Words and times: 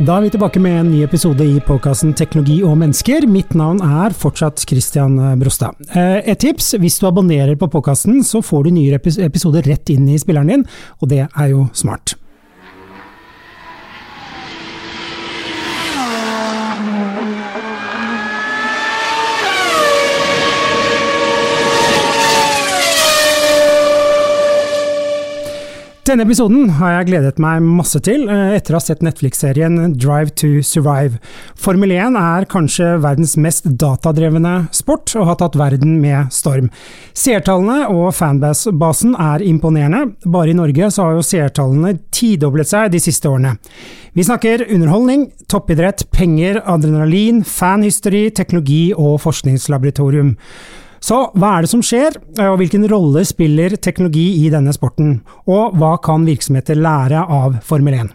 Da 0.00 0.14
er 0.16 0.22
vi 0.24 0.30
tilbake 0.32 0.60
med 0.64 0.78
en 0.80 0.86
ny 0.94 1.02
episode 1.04 1.44
i 1.44 1.58
podkasten 1.60 2.14
Teknologi 2.16 2.62
og 2.64 2.78
mennesker. 2.80 3.26
Mitt 3.28 3.50
navn 3.52 3.82
er 3.84 4.14
fortsatt 4.16 4.62
Christian 4.64 5.18
Brostad. 5.36 5.76
Eh, 5.92 6.22
et 6.32 6.40
tips, 6.40 6.70
hvis 6.80 6.96
du 7.02 7.04
abonnerer 7.10 7.52
på 7.60 7.68
podkasten, 7.68 8.22
så 8.24 8.40
får 8.40 8.64
du 8.64 8.70
nye 8.78 8.96
episoder 8.96 9.68
rett 9.68 9.92
inn 9.92 10.08
i 10.08 10.16
spilleren 10.16 10.54
din, 10.54 10.64
og 11.04 11.12
det 11.12 11.26
er 11.26 11.52
jo 11.52 11.66
smart. 11.76 12.14
Denne 26.10 26.24
episoden 26.26 26.72
har 26.80 26.90
jeg 26.90 27.06
gledet 27.06 27.36
meg 27.38 27.62
masse 27.62 28.00
til 28.02 28.24
eh, 28.26 28.56
etter 28.56 28.74
å 28.74 28.80
ha 28.80 28.82
sett 28.82 29.02
Netflix-serien 29.06 29.92
Drive 29.94 30.32
to 30.40 30.48
Survive. 30.66 31.20
Formel 31.54 31.92
1 31.94 32.18
er 32.18 32.48
kanskje 32.50 32.96
verdens 33.04 33.36
mest 33.38 33.68
datadrevne 33.78 34.56
sport, 34.74 35.12
og 35.14 35.28
har 35.28 35.38
tatt 35.38 35.60
verden 35.60 36.00
med 36.02 36.32
storm. 36.34 36.66
Seertallene 37.14 37.86
og 37.94 38.10
fanbasen 38.18 39.14
er 39.22 39.46
imponerende. 39.46 40.16
Bare 40.26 40.50
i 40.50 40.58
Norge 40.58 40.90
så 40.90 41.06
har 41.06 41.20
jo 41.20 41.28
seertallene 41.30 41.94
tidoblet 42.10 42.72
seg 42.72 42.90
de 42.90 43.04
siste 43.06 43.30
årene. 43.30 43.54
Vi 44.18 44.26
snakker 44.26 44.66
underholdning, 44.66 45.28
toppidrett, 45.46 46.08
penger, 46.10 46.58
adrenalin, 46.66 47.44
fanhysteri, 47.46 48.26
teknologi 48.34 48.88
og 48.98 49.20
forskningslaboratorium. 49.28 50.34
Så 51.00 51.18
hva 51.32 51.54
er 51.56 51.64
det 51.64 51.70
som 51.72 51.82
skjer, 51.84 52.16
og 52.44 52.58
hvilken 52.60 52.84
rolle 52.90 53.22
spiller 53.24 53.72
teknologi 53.80 54.44
i 54.44 54.50
denne 54.52 54.72
sporten? 54.76 55.16
Og 55.48 55.76
hva 55.80 55.94
kan 56.04 56.26
virksomheter 56.28 56.76
lære 56.76 57.24
av 57.24 57.56
Formel 57.64 57.96
1? 58.02 58.12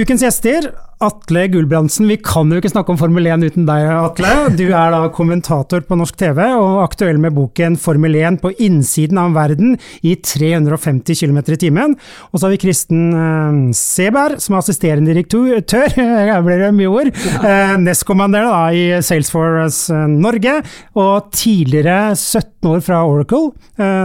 Ukens 0.00 0.24
gjester 0.24 0.70
Atle 1.02 1.48
Gulbrandsen, 1.50 2.06
vi 2.06 2.16
kan 2.22 2.50
jo 2.52 2.60
ikke 2.60 2.70
snakke 2.70 2.92
om 2.92 2.98
Formel 3.00 3.26
1 3.26 3.42
uten 3.48 3.64
deg, 3.66 3.88
Atle. 3.90 4.30
Du 4.54 4.68
er 4.68 4.92
da 4.94 5.00
kommentator 5.10 5.82
på 5.86 5.96
norsk 5.98 6.14
TV, 6.20 6.38
og 6.54 6.82
aktuell 6.84 7.18
med 7.22 7.34
boken 7.34 7.74
Formel 7.80 8.14
1 8.20 8.38
på 8.42 8.52
innsiden 8.62 9.18
av 9.18 9.34
verden 9.34 9.74
i 10.06 10.14
350 10.14 11.18
km 11.18 11.40
i 11.42 11.58
timen. 11.64 11.96
Og 12.30 12.38
så 12.38 12.46
har 12.46 12.54
vi 12.54 12.60
Kristen 12.62 13.08
uh, 13.16 13.58
Seberg, 13.74 14.38
som 14.44 14.54
er 14.54 14.62
assisterende 14.62 15.10
direktør, 15.10 15.90
jeg 16.30 16.46
ble 16.46 16.60
det 16.60 16.70
mye 16.78 16.92
ord, 16.92 17.10
uh, 17.42 17.74
nestkommanderende 17.82 18.54
da, 18.54 18.62
i 18.70 19.02
Salesforce 19.02 19.90
uh, 19.90 20.06
Norge, 20.06 20.60
og 20.94 21.32
tidligere 21.34 22.12
17 22.14 22.70
år 22.70 22.86
fra 22.86 23.02
Oracle 23.08 23.50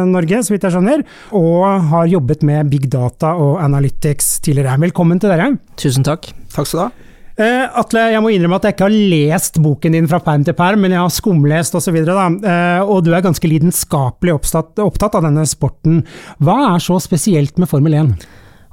Norge, 0.09 0.39
så 0.41 0.55
vidt 0.55 0.65
jeg 0.65 0.73
skjønner, 0.73 1.03
og 1.37 1.89
har 1.91 2.09
jobbet 2.09 2.41
med 2.47 2.71
big 2.73 2.89
data 2.89 3.35
og 3.37 3.59
analytics 3.61 4.39
tidligere. 4.41 4.79
Velkommen 4.87 5.21
til 5.21 5.35
dere. 5.35 5.51
Tusen 5.77 6.07
takk. 6.07 6.31
Takk 6.53 6.69
skal 6.69 6.79
du 6.79 6.85
ha. 6.87 7.13
Uh, 7.37 7.67
Atle, 7.77 8.07
jeg 8.09 8.21
må 8.25 8.31
innrømme 8.33 8.57
at 8.57 8.63
jeg 8.65 8.73
ikke 8.73 8.87
har 8.87 8.95
lest 9.13 9.59
boken 9.61 9.93
din 9.93 10.07
fra 10.09 10.17
perm 10.25 10.41
til 10.45 10.55
perm, 10.57 10.81
men 10.81 10.95
jeg 10.95 11.03
har 11.03 11.13
skumlest 11.13 11.77
osv. 11.77 11.99
Uh, 12.01 12.81
og 12.81 13.03
du 13.05 13.11
er 13.13 13.21
ganske 13.25 13.51
lidenskapelig 13.51 14.33
opptatt, 14.33 14.73
opptatt, 14.81 15.19
av 15.19 15.27
denne 15.27 15.45
sporten. 15.45 16.01
Hva 16.41 16.57
er 16.71 16.81
så 16.81 16.97
spesielt 17.03 17.61
med 17.61 17.69
Formel 17.69 17.93
1? 17.99 18.15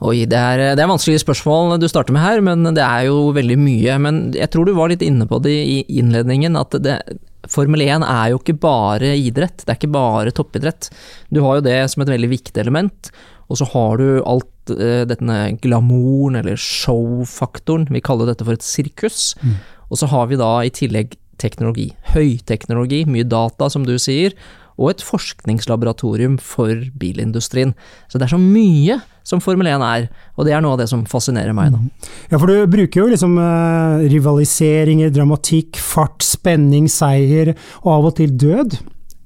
Oi, 0.04 0.24
det 0.28 0.38
er, 0.38 0.62
det 0.76 0.82
er 0.82 0.88
vanskelige 0.90 1.22
spørsmål 1.22 1.76
du 1.80 1.86
starter 1.92 2.16
med 2.16 2.24
her, 2.24 2.40
men 2.44 2.64
det 2.72 2.82
er 2.82 3.10
jo 3.10 3.28
veldig 3.36 3.58
mye. 3.60 3.98
Men 4.00 4.24
jeg 4.36 4.48
tror 4.52 4.64
du 4.64 4.72
var 4.76 4.90
litt 4.92 5.04
inne 5.04 5.28
på 5.28 5.42
det 5.44 5.54
i 5.54 5.78
innledningen, 6.00 6.56
at 6.60 6.74
det, 6.82 6.98
Formel 7.52 7.84
1 7.84 8.04
er 8.08 8.32
jo 8.32 8.40
ikke 8.40 8.56
bare 8.64 9.12
idrett, 9.20 9.60
det 9.60 9.74
er 9.74 9.78
ikke 9.78 9.92
bare 9.94 10.32
toppidrett. 10.34 10.88
Du 11.28 11.42
har 11.44 11.58
jo 11.58 11.66
det 11.68 11.78
som 11.92 12.04
et 12.04 12.12
veldig 12.12 12.32
viktig 12.32 12.64
element, 12.64 13.12
og 13.48 13.60
så 13.60 13.68
har 13.74 14.00
du 14.00 14.08
alt 14.24 14.72
eh, 14.72 15.04
denne 15.08 15.38
glamouren 15.62 16.40
eller 16.40 16.58
show-faktoren. 16.60 17.88
Vi 17.92 18.02
kaller 18.04 18.30
dette 18.30 18.46
for 18.46 18.56
et 18.56 18.64
sirkus. 18.64 19.32
Mm. 19.42 19.58
Og 19.90 20.00
så 20.00 20.08
har 20.10 20.28
vi 20.30 20.40
da 20.40 20.50
i 20.64 20.72
tillegg 20.74 21.16
teknologi. 21.40 21.90
Høyteknologi, 22.14 23.04
mye 23.10 23.26
data, 23.28 23.68
som 23.70 23.84
du 23.86 23.96
sier. 24.00 24.34
Og 24.74 24.90
et 24.90 25.04
forskningslaboratorium 25.06 26.38
for 26.42 26.86
bilindustrien. 26.98 27.74
Så 28.10 28.18
det 28.18 28.26
er 28.26 28.34
så 28.34 28.40
mye 28.40 28.98
som 29.24 29.40
Formel 29.40 29.68
1 29.70 29.84
er, 29.86 30.08
og 30.36 30.44
det 30.44 30.52
er 30.52 30.60
noe 30.64 30.74
av 30.74 30.82
det 30.82 30.88
som 30.90 31.04
fascinerer 31.08 31.54
meg. 31.56 31.72
da. 31.72 31.80
Mm. 31.80 32.08
Ja, 32.32 32.40
for 32.40 32.50
du 32.50 32.66
bruker 32.68 33.04
jo 33.04 33.12
liksom 33.12 33.38
eh, 33.40 34.08
rivaliseringer, 34.12 35.12
dramatikk, 35.14 35.78
fart, 35.80 36.24
spenning, 36.26 36.90
seier, 36.92 37.54
og 37.84 37.92
av 37.94 38.10
og 38.10 38.18
til 38.18 38.34
død. 38.40 38.76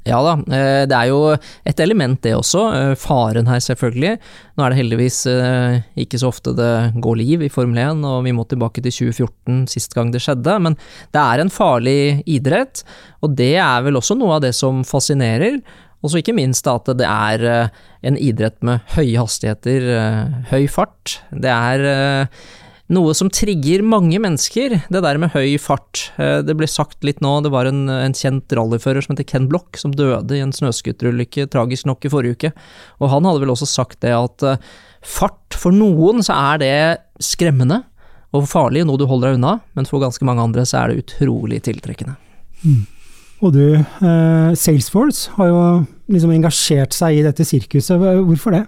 Ja 0.09 0.19
da, 0.25 0.35
eh, 0.49 0.83
det 0.89 0.97
er 0.97 1.11
jo 1.11 1.19
et 1.37 1.81
element 1.85 2.21
det 2.25 2.33
også. 2.37 2.63
Eh, 2.75 2.93
faren 2.99 3.49
her, 3.51 3.61
selvfølgelig. 3.61 4.15
Nå 4.57 4.65
er 4.65 4.73
det 4.73 4.79
heldigvis 4.81 5.19
eh, 5.31 5.81
ikke 6.01 6.21
så 6.21 6.31
ofte 6.33 6.55
det 6.57 6.71
går 7.05 7.19
liv 7.21 7.45
i 7.45 7.51
Formel 7.53 7.81
1, 7.83 8.05
og 8.09 8.23
vi 8.25 8.33
må 8.37 8.47
tilbake 8.49 8.83
til 8.85 8.95
2014 9.13 9.67
sist 9.73 9.97
gang 9.97 10.13
det 10.15 10.23
skjedde. 10.25 10.57
Men 10.65 10.79
det 11.15 11.25
er 11.25 11.43
en 11.43 11.53
farlig 11.53 11.99
idrett, 12.25 12.85
og 13.21 13.37
det 13.37 13.57
er 13.61 13.85
vel 13.85 14.01
også 14.01 14.17
noe 14.19 14.39
av 14.39 14.47
det 14.47 14.55
som 14.57 14.81
fascinerer. 14.89 15.61
Og 15.99 16.13
så 16.13 16.23
ikke 16.23 16.37
minst 16.37 16.69
at 16.71 16.87
det 16.95 17.07
er 17.07 17.43
en 18.07 18.17
idrett 18.23 18.61
med 18.63 18.85
høye 18.95 19.19
hastigheter, 19.19 19.89
høy 20.47 20.69
fart. 20.71 21.17
Det 21.35 21.51
er 21.51 22.29
noe 22.93 23.13
som 23.17 23.29
trigger 23.33 23.83
mange 23.85 24.17
mennesker, 24.23 24.79
det 24.89 25.03
der 25.05 25.21
med 25.21 25.35
høy 25.35 25.59
fart. 25.61 26.07
Eh, 26.17 26.41
det 26.47 26.57
ble 26.57 26.69
sagt 26.71 27.05
litt 27.05 27.21
nå, 27.25 27.35
det 27.45 27.53
var 27.53 27.69
en, 27.69 27.85
en 27.93 28.17
kjent 28.17 28.49
rallyfører 28.57 29.05
som 29.05 29.15
heter 29.15 29.29
Ken 29.29 29.49
Block, 29.51 29.77
som 29.81 29.93
døde 29.93 30.37
i 30.37 30.43
en 30.45 30.55
snøscooterulykke, 30.57 31.49
tragisk 31.53 31.89
nok, 31.89 32.07
i 32.07 32.13
forrige 32.13 32.39
uke. 32.39 32.53
Og 33.03 33.13
han 33.13 33.29
hadde 33.29 33.45
vel 33.45 33.53
også 33.53 33.69
sagt 33.69 34.01
det 34.05 34.15
at 34.17 34.47
eh, 34.47 34.71
fart, 35.05 35.57
for 35.57 35.75
noen 35.75 36.25
så 36.25 36.37
er 36.55 36.63
det 36.65 36.77
skremmende 37.25 37.83
og 38.37 38.49
farlig, 38.49 38.85
noe 38.85 39.01
du 39.01 39.07
holder 39.09 39.33
deg 39.33 39.41
unna, 39.41 39.59
men 39.77 39.89
for 39.89 40.03
ganske 40.03 40.25
mange 40.29 40.45
andre 40.45 40.65
så 40.69 40.83
er 40.83 40.93
det 40.93 41.05
utrolig 41.05 41.63
tiltrekkende. 41.69 42.17
Mm. 42.65 42.83
Og 43.45 43.55
du, 43.55 43.63
eh, 43.77 44.51
Salesforce 44.59 45.37
har 45.37 45.53
jo 45.53 45.61
liksom 46.11 46.33
engasjert 46.35 46.97
seg 46.97 47.21
i 47.21 47.25
dette 47.27 47.45
sirkuset, 47.47 48.01
hvorfor 48.01 48.57
det? 48.57 48.65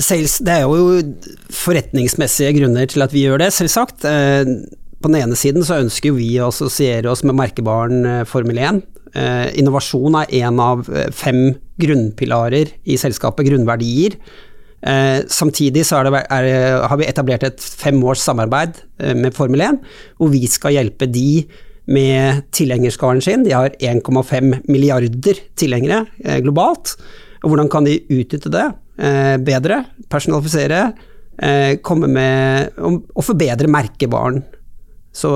Sales, 0.00 0.38
det 0.40 0.54
er 0.54 0.62
jo 0.64 1.00
forretningsmessige 1.52 2.54
grunner 2.56 2.88
til 2.88 3.04
at 3.04 3.12
vi 3.12 3.26
gjør 3.26 3.42
det, 3.42 3.50
selvsagt. 3.52 4.06
Eh, 4.08 4.48
på 5.02 5.10
den 5.10 5.18
ene 5.20 5.36
siden 5.36 5.66
så 5.66 5.82
ønsker 5.82 6.14
vi 6.16 6.30
å 6.40 6.48
assosiere 6.48 7.10
oss 7.10 7.24
med 7.26 7.36
merkebaren 7.36 8.06
eh, 8.08 8.22
Formel 8.28 8.60
1. 8.62 8.80
Eh, 9.12 9.50
innovasjon 9.60 10.16
er 10.22 10.32
en 10.46 10.62
av 10.64 10.88
fem 11.12 11.50
grunnpilarer 11.82 12.72
i 12.88 12.96
selskapet, 13.00 13.48
grunnverdier. 13.50 14.16
Samtidig 15.30 15.84
så 15.86 16.00
er 16.00 16.08
det, 16.08 16.20
er, 16.34 16.46
har 16.90 16.98
vi 16.98 17.06
etablert 17.06 17.44
et 17.46 17.62
femårs 17.62 18.18
samarbeid 18.24 18.80
med 19.14 19.30
Formel 19.36 19.62
1, 19.62 19.76
hvor 20.18 20.32
vi 20.32 20.40
skal 20.50 20.74
hjelpe 20.74 21.06
de 21.06 21.44
med 21.86 22.40
tilhengerskaren 22.50 23.22
sin. 23.22 23.44
De 23.46 23.54
har 23.54 23.76
1,5 23.78 24.56
milliarder 24.66 25.38
tilhengere 25.54 26.40
globalt. 26.42 26.96
Hvordan 27.46 27.70
kan 27.70 27.86
de 27.86 28.00
utnytte 28.10 28.50
det? 28.50 28.66
Eh, 28.98 29.36
bedre, 29.40 29.84
personalisere, 30.08 30.92
eh, 31.38 31.78
komme 31.82 32.10
med 32.12 32.74
og 32.76 33.24
forbedre 33.24 33.70
merkevaren. 33.70 34.42
Så 35.12 35.28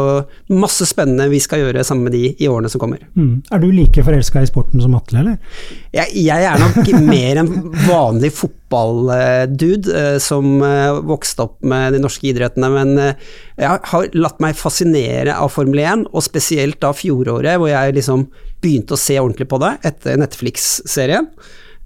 masse 0.48 0.86
spennende 0.88 1.26
vi 1.28 1.38
skal 1.40 1.60
gjøre 1.60 1.82
sammen 1.84 2.08
med 2.08 2.14
de 2.16 2.30
i 2.40 2.46
årene 2.48 2.68
som 2.72 2.80
kommer. 2.80 3.02
Mm. 3.16 3.42
Er 3.52 3.60
du 3.60 3.66
like 3.72 4.04
forelska 4.04 4.40
i 4.40 4.48
sporten 4.48 4.80
som 4.80 4.94
Atle, 4.96 5.20
eller? 5.20 5.58
Jeg, 5.92 6.14
jeg 6.16 6.46
er 6.48 6.62
nok 6.62 6.92
mer 7.04 7.40
en 7.42 7.50
vanlig 7.84 8.30
fotballdude 8.38 9.98
eh, 10.00 10.16
som 10.20 10.64
vokste 11.09 11.44
opp 11.44 11.60
med 11.60 11.97
de 11.97 12.00
norske 12.00 12.28
idrettene, 12.28 12.72
men 12.72 12.97
jeg 12.97 13.84
har 13.92 14.16
latt 14.16 14.41
meg 14.41 14.56
fascinere 14.56 15.36
av 15.36 15.52
Formel 15.52 15.84
1, 15.84 16.09
og 16.12 16.24
spesielt 16.24 16.80
da 16.80 16.94
fjoråret, 16.97 17.56
hvor 17.60 17.72
jeg 17.72 18.00
liksom 18.00 18.28
begynte 18.64 18.97
å 18.97 19.00
se 19.00 19.20
ordentlig 19.20 19.48
på 19.52 19.60
det 19.64 19.76
etter 19.92 20.20
Netflix-serien. 20.20 21.28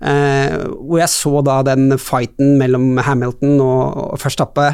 Eh, 0.00 0.56
hvor 0.81 1.02
jeg 1.02 1.12
så 1.12 1.44
da 1.44 1.61
den 1.67 1.93
fighten 2.00 2.56
mellom 2.61 2.94
Hamilton 3.05 3.58
og, 3.61 4.02
og 4.05 4.20
Verstappe 4.23 4.73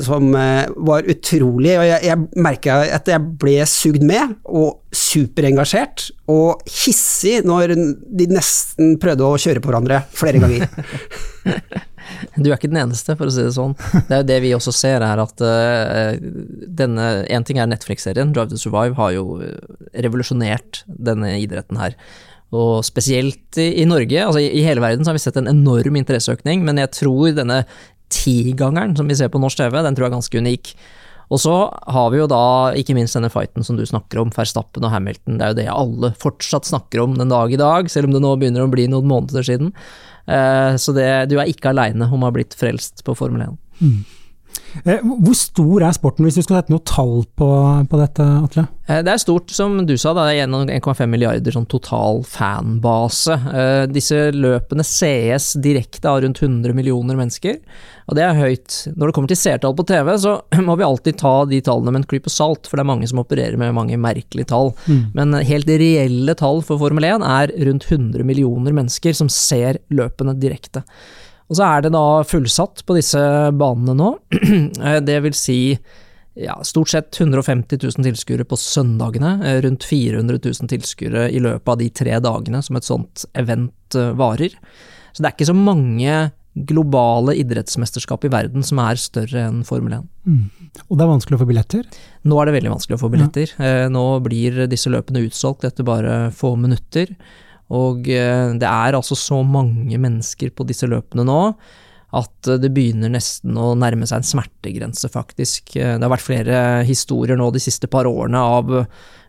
som 0.00 0.34
eh, 0.34 0.66
var 0.88 1.06
utrolig. 1.10 1.74
Og 1.78 1.86
jeg, 1.86 2.00
jeg 2.08 2.42
merka 2.42 2.80
at 2.96 3.08
jeg 3.10 3.22
ble 3.40 3.56
sugd 3.70 4.04
med, 4.06 4.36
og 4.44 4.80
superengasjert. 4.94 6.08
Og 6.32 6.62
hissig 6.66 7.40
når 7.46 7.74
de 7.76 8.28
nesten 8.32 8.96
prøvde 9.02 9.26
å 9.26 9.40
kjøre 9.40 9.62
på 9.62 9.70
hverandre 9.70 10.04
flere 10.14 10.42
ganger. 10.44 10.70
Du 12.36 12.50
er 12.50 12.58
ikke 12.58 12.68
den 12.68 12.82
eneste, 12.82 13.14
for 13.16 13.30
å 13.30 13.32
si 13.32 13.40
det 13.40 13.54
sånn. 13.56 13.72
Det 13.80 14.12
er 14.12 14.18
jo 14.20 14.26
det 14.28 14.36
vi 14.44 14.50
også 14.52 14.74
ser, 14.76 15.00
er 15.00 15.20
at 15.22 15.40
uh, 15.40 16.12
denne 16.68 17.06
En 17.32 17.46
ting 17.48 17.56
er 17.56 17.70
Netflix-serien, 17.70 18.34
Drive 18.36 18.52
to 18.52 18.60
Survive, 18.60 18.92
har 18.98 19.14
jo 19.16 19.38
revolusjonert 20.04 20.82
denne 20.84 21.32
idretten 21.40 21.80
her. 21.80 21.96
Og 22.54 22.84
spesielt 22.86 23.58
i, 23.60 23.86
Norge, 23.88 24.20
altså 24.22 24.42
i, 24.42 24.50
i 24.60 24.64
hele 24.66 24.82
verden, 24.84 25.04
så 25.04 25.12
har 25.12 25.18
vi 25.18 25.24
sett 25.24 25.38
en 25.40 25.50
enorm 25.50 25.98
interesseøkning, 26.00 26.62
men 26.66 26.80
jeg 26.82 26.92
tror 26.96 27.34
denne 27.36 27.64
tigangeren 28.14 28.94
som 28.98 29.08
vi 29.10 29.16
ser 29.18 29.32
på 29.32 29.40
norsk 29.42 29.58
TV, 29.58 29.80
den 29.82 29.96
tror 29.96 30.06
jeg 30.06 30.12
er 30.12 30.18
ganske 30.18 30.44
unik. 30.44 30.74
Og 31.32 31.40
så 31.40 31.54
har 31.94 32.10
vi 32.12 32.20
jo 32.20 32.28
da 32.30 32.44
ikke 32.78 32.94
minst 32.96 33.16
denne 33.16 33.30
fighten 33.32 33.64
som 33.66 33.78
du 33.78 33.84
snakker 33.88 34.20
om, 34.20 34.32
Verstappen 34.34 34.84
og 34.84 34.92
Hamilton. 34.92 35.38
Det 35.40 35.46
er 35.46 35.52
jo 35.52 35.58
det 35.58 35.68
alle 35.72 36.10
fortsatt 36.20 36.68
snakker 36.68 37.02
om 37.02 37.16
den 37.18 37.32
dag 37.32 37.52
i 37.52 37.60
dag, 37.60 37.88
selv 37.90 38.10
om 38.10 38.16
det 38.16 38.22
nå 38.22 38.34
begynner 38.38 38.66
å 38.66 38.72
bli 38.72 38.86
noen 38.92 39.08
måneder 39.10 39.46
siden. 39.46 39.72
Eh, 40.26 40.76
så 40.80 40.94
det, 40.96 41.08
du 41.32 41.38
er 41.40 41.50
ikke 41.50 41.72
aleine 41.72 42.08
om 42.10 42.22
å 42.22 42.28
ha 42.28 42.36
blitt 42.36 42.56
frelst 42.58 43.02
på 43.06 43.16
Formel 43.18 43.48
1. 43.48 43.56
Mm. 43.80 43.96
Eh, 44.82 45.02
hvor 45.02 45.36
stor 45.38 45.84
er 45.86 45.94
sporten, 45.94 46.26
hvis 46.26 46.38
du 46.38 46.42
skal 46.42 46.58
sette 46.58 46.72
noe 46.74 46.82
tall 46.88 47.22
på, 47.38 47.48
på 47.90 48.00
dette, 48.00 48.24
Atle? 48.42 48.66
Eh, 48.88 49.00
det 49.06 49.12
er 49.12 49.20
stort, 49.22 49.52
som 49.54 49.76
du 49.86 49.94
sa, 50.00 50.12
det 50.16 50.24
er 50.32 50.48
1,5 50.48 51.06
milliarder 51.10 51.54
sånn 51.54 51.68
total 51.70 52.24
fanbase. 52.28 53.36
Eh, 53.54 53.84
disse 53.92 54.18
løpene 54.34 54.84
sees 54.86 55.52
direkte 55.62 56.10
av 56.10 56.20
rundt 56.24 56.42
100 56.42 56.74
millioner 56.76 57.18
mennesker, 57.20 57.60
og 58.10 58.18
det 58.18 58.26
er 58.26 58.40
høyt. 58.40 58.80
Når 58.92 59.08
det 59.08 59.16
kommer 59.16 59.32
til 59.32 59.40
seertall 59.40 59.76
på 59.78 59.86
TV, 59.88 60.12
så 60.20 60.36
må 60.66 60.76
vi 60.80 60.88
alltid 60.88 61.20
ta 61.22 61.36
de 61.48 61.62
tallene 61.64 61.94
med 61.94 62.02
en 62.02 62.08
klype 62.10 62.32
salt, 62.32 62.68
for 62.68 62.76
det 62.76 62.84
er 62.84 62.92
mange 62.92 63.10
som 63.10 63.22
opererer 63.22 63.60
med 63.60 63.76
mange 63.78 64.00
merkelige 64.00 64.50
tall. 64.52 64.74
Mm. 64.90 65.04
Men 65.16 65.38
helt 65.46 65.70
reelle 65.70 66.38
tall 66.38 66.64
for 66.66 66.82
Formel 66.82 67.06
1 67.14 67.24
er 67.24 67.54
rundt 67.70 67.86
100 67.88 68.26
millioner 68.26 68.74
mennesker 68.74 69.14
som 69.16 69.30
ser 69.32 69.80
løpene 69.94 70.34
direkte. 70.40 70.82
Og 71.50 71.58
så 71.58 71.66
er 71.66 71.84
det 71.84 71.92
da 71.94 72.06
fullsatt 72.26 72.84
på 72.86 72.96
disse 72.96 73.20
banene 73.56 73.96
nå. 73.98 74.14
Eh, 74.84 75.00
det 75.04 75.16
vil 75.24 75.34
si 75.36 75.58
ja, 76.34 76.56
stort 76.66 76.90
sett 76.90 77.20
150 77.20 77.78
000 77.82 78.04
tilskuere 78.04 78.44
på 78.48 78.58
søndagene, 78.58 79.36
eh, 79.46 79.60
rundt 79.64 79.84
400 79.86 80.40
000 80.42 80.70
tilskuere 80.72 81.28
i 81.30 81.42
løpet 81.42 81.70
av 81.70 81.78
de 81.80 81.90
tre 81.94 82.16
dagene 82.22 82.62
som 82.64 82.78
et 82.78 82.86
sånt 82.86 83.26
event 83.38 83.98
eh, 83.98 84.10
varer. 84.18 84.56
Så 85.12 85.22
det 85.22 85.30
er 85.30 85.36
ikke 85.36 85.52
så 85.52 85.56
mange 85.56 86.16
globale 86.54 87.34
idrettsmesterskap 87.38 88.26
i 88.26 88.30
verden 88.30 88.66
som 88.66 88.78
er 88.82 88.98
større 89.00 89.46
enn 89.48 89.62
Formel 89.66 89.96
1. 89.96 90.10
Mm. 90.26 90.42
Og 90.88 90.98
det 90.98 91.06
er 91.06 91.10
vanskelig 91.10 91.38
å 91.38 91.42
få 91.42 91.48
billetter? 91.50 91.88
Nå 92.26 92.38
er 92.38 92.48
det 92.48 92.56
veldig 92.58 92.74
vanskelig 92.74 92.98
å 92.98 93.02
få 93.02 93.10
billetter. 93.10 93.54
Ja. 93.58 93.88
Nå 93.90 94.04
blir 94.22 94.60
disse 94.70 94.90
løpene 94.90 95.24
utsolgt 95.26 95.66
etter 95.66 95.86
bare 95.86 96.14
få 96.34 96.54
minutter. 96.58 97.10
Og 97.72 98.10
eh, 98.12 98.50
det 98.60 98.68
er 98.68 98.98
altså 98.98 99.16
så 99.18 99.40
mange 99.46 99.98
mennesker 100.00 100.52
på 100.52 100.66
disse 100.68 100.88
løpene 100.90 101.24
nå 101.24 101.40
at 102.14 102.50
det 102.62 102.70
begynner 102.70 103.10
nesten 103.10 103.56
å 103.58 103.72
nærme 103.78 104.06
seg 104.06 104.20
en 104.20 104.28
smertegrense, 104.28 105.08
faktisk. 105.10 105.74
Eh, 105.78 105.96
det 105.96 106.04
har 106.04 106.12
vært 106.12 106.26
flere 106.26 106.58
historier 106.86 107.38
nå 107.40 107.48
de 107.54 107.62
siste 107.62 107.90
par 107.90 108.06
årene 108.10 108.38
av, 108.38 108.74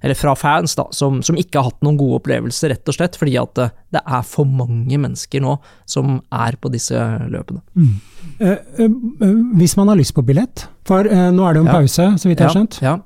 eller 0.01 0.17
fra 0.17 0.35
fans 0.39 0.75
da, 0.77 0.87
som, 0.95 1.21
som 1.25 1.37
ikke 1.39 1.59
har 1.59 1.69
hatt 1.69 1.85
noen 1.85 1.99
gode 1.99 2.21
opplevelser, 2.21 2.73
rett 2.73 2.91
og 2.91 2.97
slett 2.97 3.19
fordi 3.19 3.37
at 3.41 3.55
det, 3.59 3.69
det 3.95 4.03
er 4.03 4.25
for 4.27 4.49
mange 4.49 4.99
mennesker 5.01 5.43
nå 5.43 5.57
som 5.89 6.19
er 6.33 6.59
på 6.59 6.71
disse 6.73 6.99
løpene. 7.31 7.63
Mm. 7.77 7.95
Eh, 8.39 8.57
eh, 8.83 9.39
hvis 9.59 9.77
man 9.79 9.91
har 9.91 9.99
lyst 9.99 10.15
på 10.17 10.25
billett, 10.25 10.67
for 10.85 11.07
eh, 11.07 11.29
nå 11.33 11.45
er 11.45 11.55
det 11.55 11.61
jo 11.61 11.65
en 11.65 11.71
ja. 11.71 11.79
pause, 11.79 12.11
så 12.21 12.29
vidt 12.29 12.41
jeg 12.41 12.49
har 12.49 12.57
skjønt? 12.57 12.79
Ja. 12.83 12.99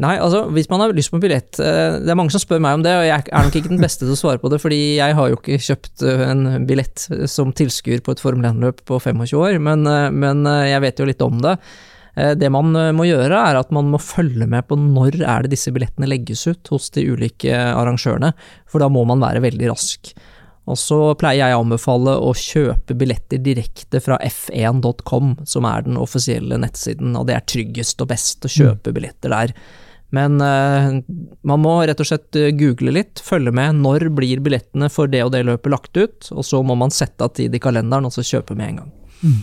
Nei, 0.00 0.14
altså 0.22 0.46
hvis 0.54 0.70
man 0.70 0.80
har 0.80 0.94
lyst 0.96 1.12
på 1.12 1.20
billett 1.20 1.58
eh, 1.60 1.98
Det 2.00 2.08
er 2.08 2.16
mange 2.16 2.32
som 2.32 2.40
spør 2.40 2.62
meg 2.62 2.78
om 2.78 2.84
det, 2.86 2.94
og 2.96 3.04
jeg 3.04 3.26
er 3.26 3.46
nok 3.46 3.58
ikke 3.58 3.72
den 3.72 3.82
beste 3.82 4.06
til 4.06 4.14
å 4.14 4.18
svare 4.18 4.40
på 4.40 4.50
det, 4.52 4.60
fordi 4.62 4.80
jeg 4.96 5.16
har 5.18 5.28
jo 5.28 5.36
ikke 5.36 5.60
kjøpt 5.66 6.04
eh, 6.06 6.24
en 6.30 6.66
billett 6.68 7.04
som 7.30 7.52
tilskuer 7.56 8.00
på 8.04 8.14
et 8.14 8.22
Formel 8.22 8.48
1-løp 8.52 8.80
på 8.88 9.00
25 9.02 9.36
år, 9.36 9.58
men, 9.62 9.84
eh, 9.90 10.08
men, 10.14 10.46
jeg 10.70 10.84
vet 10.86 11.02
jo 11.02 11.08
litt 11.10 11.24
om 11.26 11.42
det. 11.44 11.58
Det 12.14 12.48
man 12.50 12.74
må 12.96 13.04
gjøre, 13.06 13.38
er 13.38 13.58
at 13.60 13.70
man 13.74 13.86
må 13.92 14.00
følge 14.02 14.48
med 14.50 14.66
på 14.66 14.76
når 14.80 15.20
er 15.20 15.44
det 15.44 15.52
disse 15.52 15.70
billettene 15.74 16.08
legges 16.10 16.42
ut 16.50 16.70
hos 16.72 16.88
de 16.96 17.04
ulike 17.06 17.54
arrangørene, 17.54 18.32
for 18.66 18.82
da 18.82 18.88
må 18.90 19.04
man 19.08 19.22
være 19.22 19.44
veldig 19.44 19.70
rask. 19.70 20.10
Og 20.70 20.78
så 20.78 20.98
pleier 21.18 21.48
jeg 21.48 21.56
å 21.56 21.62
anbefale 21.64 22.14
å 22.22 22.32
kjøpe 22.36 22.94
billetter 22.98 23.40
direkte 23.42 24.02
fra 24.02 24.18
f1.com, 24.22 25.36
som 25.48 25.66
er 25.66 25.86
den 25.86 25.98
offisielle 26.00 26.58
nettsiden, 26.60 27.16
og 27.18 27.26
det 27.30 27.38
er 27.38 27.46
tryggest 27.48 28.02
og 28.04 28.10
best 28.12 28.46
å 28.46 28.52
kjøpe 28.52 28.94
billetter 28.94 29.34
der. 29.34 29.54
Men 30.14 30.40
uh, 30.42 31.00
man 31.46 31.62
må 31.62 31.76
rett 31.86 32.00
og 32.02 32.08
slett 32.08 32.34
eh, 32.38 32.50
google 32.58 32.96
litt, 32.96 33.22
følge 33.22 33.52
med. 33.54 33.78
Når 33.78 34.08
blir 34.14 34.42
billettene 34.42 34.88
for 34.90 35.10
det 35.10 35.22
og 35.22 35.30
det 35.36 35.44
løpet 35.46 35.70
lagt 35.70 36.00
ut? 36.00 36.30
Og 36.34 36.42
så 36.46 36.62
må 36.66 36.74
man 36.78 36.90
sette 36.94 37.22
av 37.22 37.36
tid 37.38 37.54
i 37.54 37.62
kalenderen, 37.62 38.08
og 38.08 38.14
så 38.14 38.26
kjøpe 38.26 38.56
med 38.58 38.72
en 38.72 38.80
gang. 38.82 38.90
Mm. 39.22 39.38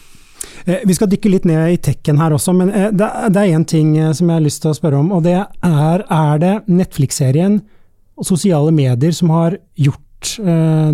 Eh, 0.66 0.84
vi 0.88 0.98
skal 0.98 1.10
dykke 1.12 1.32
litt 1.32 1.48
ned 1.50 1.74
i 1.74 1.80
tekken 1.90 2.22
her 2.22 2.36
også, 2.36 2.56
men 2.58 2.72
det 2.98 3.08
er 3.08 3.54
én 3.54 3.66
ting 3.68 3.96
som 4.14 4.30
jeg 4.30 4.40
har 4.40 4.46
lyst 4.46 4.64
til 4.64 4.74
å 4.74 4.78
spørre 4.78 5.02
om. 5.02 5.12
Og 5.16 5.26
det 5.28 5.38
er 5.38 6.06
er 6.08 6.40
det 6.44 6.54
Netflix-serien 6.68 7.62
og 8.18 8.26
sosiale 8.26 8.72
medier 8.74 9.14
som 9.14 9.30
har 9.36 9.60
gjort 9.78 10.04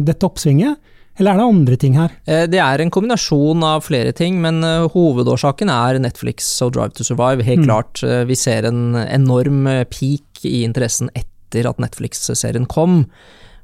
dette 0.03 0.27
oppsvinget? 0.27 0.75
Eller 1.19 1.35
er 1.35 1.39
det 1.39 1.45
andre 1.45 1.77
ting 1.77 1.97
her? 1.97 2.13
Eh, 2.25 2.45
det 2.49 2.59
er 2.61 2.81
en 2.81 2.91
kombinasjon 2.93 3.63
av 3.67 3.85
flere 3.85 4.13
ting, 4.17 4.39
men 4.41 4.63
eh, 4.65 4.87
hovedårsaken 4.95 5.69
er 5.69 6.01
Netflix 6.01 6.47
og 6.65 6.73
Drive 6.77 6.97
to 6.97 7.05
Survive. 7.05 7.45
Helt 7.45 7.63
mm. 7.63 7.67
klart. 7.67 8.01
Eh, 8.05 8.23
vi 8.29 8.37
ser 8.39 8.65
en 8.69 8.97
enorm 9.03 9.67
peak 9.93 10.41
i 10.49 10.63
interessen 10.65 11.11
etter 11.13 11.69
at 11.69 11.81
Netflix-serien 11.81 12.65
kom. 12.69 13.03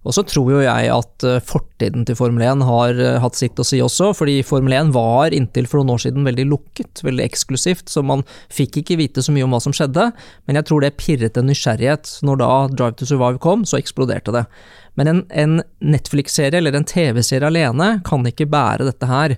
Og 0.07 0.15
så 0.15 0.23
tror 0.23 0.47
jo 0.53 0.59
jeg 0.63 0.89
at 0.93 1.23
fortiden 1.43 2.05
til 2.07 2.15
Formel 2.15 2.45
1 2.45 2.61
har 2.63 2.99
hatt 3.19 3.35
sitt 3.35 3.59
å 3.59 3.65
si 3.67 3.81
også, 3.83 4.13
fordi 4.15 4.37
Formel 4.47 4.77
1 4.77 4.93
var 4.95 5.35
inntil 5.35 5.67
for 5.67 5.81
noen 5.81 5.97
år 5.97 6.03
siden 6.05 6.27
veldig 6.27 6.45
lukket, 6.47 7.01
veldig 7.03 7.25
eksklusivt, 7.25 7.91
så 7.91 8.03
man 8.07 8.23
fikk 8.47 8.79
ikke 8.79 8.99
vite 9.01 9.23
så 9.25 9.35
mye 9.35 9.43
om 9.43 9.55
hva 9.55 9.59
som 9.65 9.75
skjedde, 9.75 10.09
men 10.47 10.59
jeg 10.59 10.69
tror 10.69 10.85
det 10.85 10.95
pirret 11.01 11.39
en 11.39 11.49
nysgjerrighet. 11.51 12.13
Når 12.23 12.39
da 12.39 12.51
Drive 12.71 12.95
to 13.01 13.09
Survive 13.09 13.43
kom, 13.43 13.67
så 13.67 13.81
eksploderte 13.81 14.33
det. 14.35 14.45
Men 14.99 15.11
en, 15.11 15.21
en 15.31 15.59
Netflix-serie 15.83 16.59
eller 16.59 16.75
en 16.75 16.87
TV-serie 16.87 17.51
alene 17.51 17.97
kan 18.07 18.23
ikke 18.27 18.49
bære 18.51 18.87
dette 18.87 19.09
her. 19.09 19.35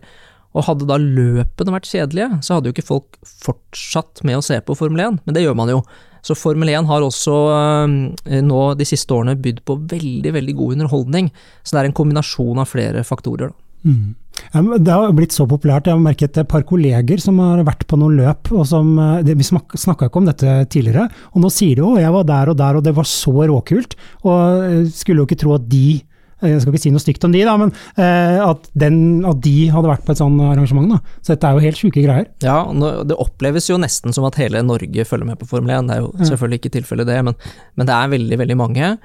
Og 0.52 0.66
hadde 0.68 0.88
da 0.90 0.98
løpene 1.00 1.74
vært 1.74 1.90
kjedelige, 1.90 2.42
så 2.44 2.58
hadde 2.58 2.70
jo 2.70 2.76
ikke 2.76 2.88
folk 2.88 3.20
fortsatt 3.24 4.24
med 4.28 4.40
å 4.40 4.46
se 4.46 4.58
på 4.66 4.76
Formel 4.78 5.06
1, 5.06 5.22
men 5.26 5.38
det 5.38 5.46
gjør 5.46 5.58
man 5.58 5.72
jo. 5.72 5.82
Så 6.22 6.38
Formel 6.38 6.70
1 6.70 6.86
har 6.90 7.06
også 7.06 7.36
øh, 7.52 8.42
nå 8.46 8.62
de 8.78 8.88
siste 8.88 9.14
årene 9.16 9.40
bydd 9.42 9.64
på 9.66 9.80
veldig, 9.92 10.34
veldig 10.38 10.56
god 10.58 10.78
underholdning. 10.78 11.32
Så 11.64 11.76
det 11.76 11.82
er 11.82 11.92
en 11.92 11.98
kombinasjon 11.98 12.62
av 12.62 12.70
flere 12.70 13.04
faktorer. 13.08 13.54
Mm. 13.82 14.14
Det 14.52 14.94
har 14.94 15.14
blitt 15.16 15.34
så 15.34 15.48
populært. 15.50 15.88
Jeg 15.90 15.98
har 15.98 16.04
merket 16.04 16.38
et 16.38 16.50
par 16.50 16.64
kolleger 16.68 17.22
som 17.22 17.40
har 17.42 17.64
vært 17.66 17.88
på 17.90 17.98
noen 18.00 18.20
løp. 18.20 18.52
og 18.52 18.66
som, 18.68 18.98
eh, 19.00 19.24
Vi 19.24 19.44
snakka 19.44 20.06
ikke 20.06 20.18
om 20.18 20.26
dette 20.26 20.70
tidligere, 20.70 21.10
og 21.34 21.42
nå 21.42 21.52
sier 21.52 21.76
de 21.76 21.82
jo 21.82 21.98
jeg 21.98 22.12
var 22.12 22.24
der 22.24 22.50
og 22.50 22.58
der 22.58 22.76
og 22.78 22.84
det 22.84 22.96
var 22.96 23.04
så 23.04 23.32
råkult. 23.32 23.96
Og 24.24 24.64
eh, 24.64 24.86
skulle 24.90 25.18
jo 25.18 25.26
ikke 25.26 25.40
tro 25.40 25.56
at 25.56 25.68
de 25.68 26.02
jeg 26.42 26.62
skal 26.64 26.74
ikke 26.74 26.84
si 26.84 26.94
noe 26.94 27.04
stygt 27.04 27.26
om 27.28 27.34
de, 27.34 27.44
da, 27.48 27.56
men 27.62 27.74
eh, 27.96 28.40
at, 28.42 28.70
den, 28.78 29.00
at, 29.28 29.42
de 29.46 29.56
hadde 29.74 29.92
vært 29.92 30.06
på 30.08 30.16
et 30.16 30.22
sånt 30.22 30.42
arrangement. 30.46 30.96
Da. 30.96 31.18
Så 31.22 31.36
dette 31.36 31.50
er 31.50 31.58
jo 31.58 31.66
helt 31.66 31.82
sjuke 31.82 32.04
greier. 32.04 32.30
Ja, 32.44 32.60
det 33.08 33.18
oppleves 33.22 33.70
jo 33.70 33.80
nesten 33.82 34.16
som 34.16 34.28
at 34.28 34.40
hele 34.42 34.64
Norge 34.66 35.08
følger 35.08 35.30
med 35.30 35.42
på 35.42 35.50
Formel 35.50 35.74
1. 35.78 35.90
Det 35.90 35.98
er 35.98 36.06
jo 36.06 36.14
selvfølgelig 36.32 36.62
ikke 36.62 36.76
tilfellet 36.80 37.12
det, 37.12 37.20
men, 37.28 37.38
men, 37.76 37.90
det 37.90 37.98
er 37.98 38.16
veldig, 38.16 38.42
veldig 38.46 38.58
mange 38.60 38.96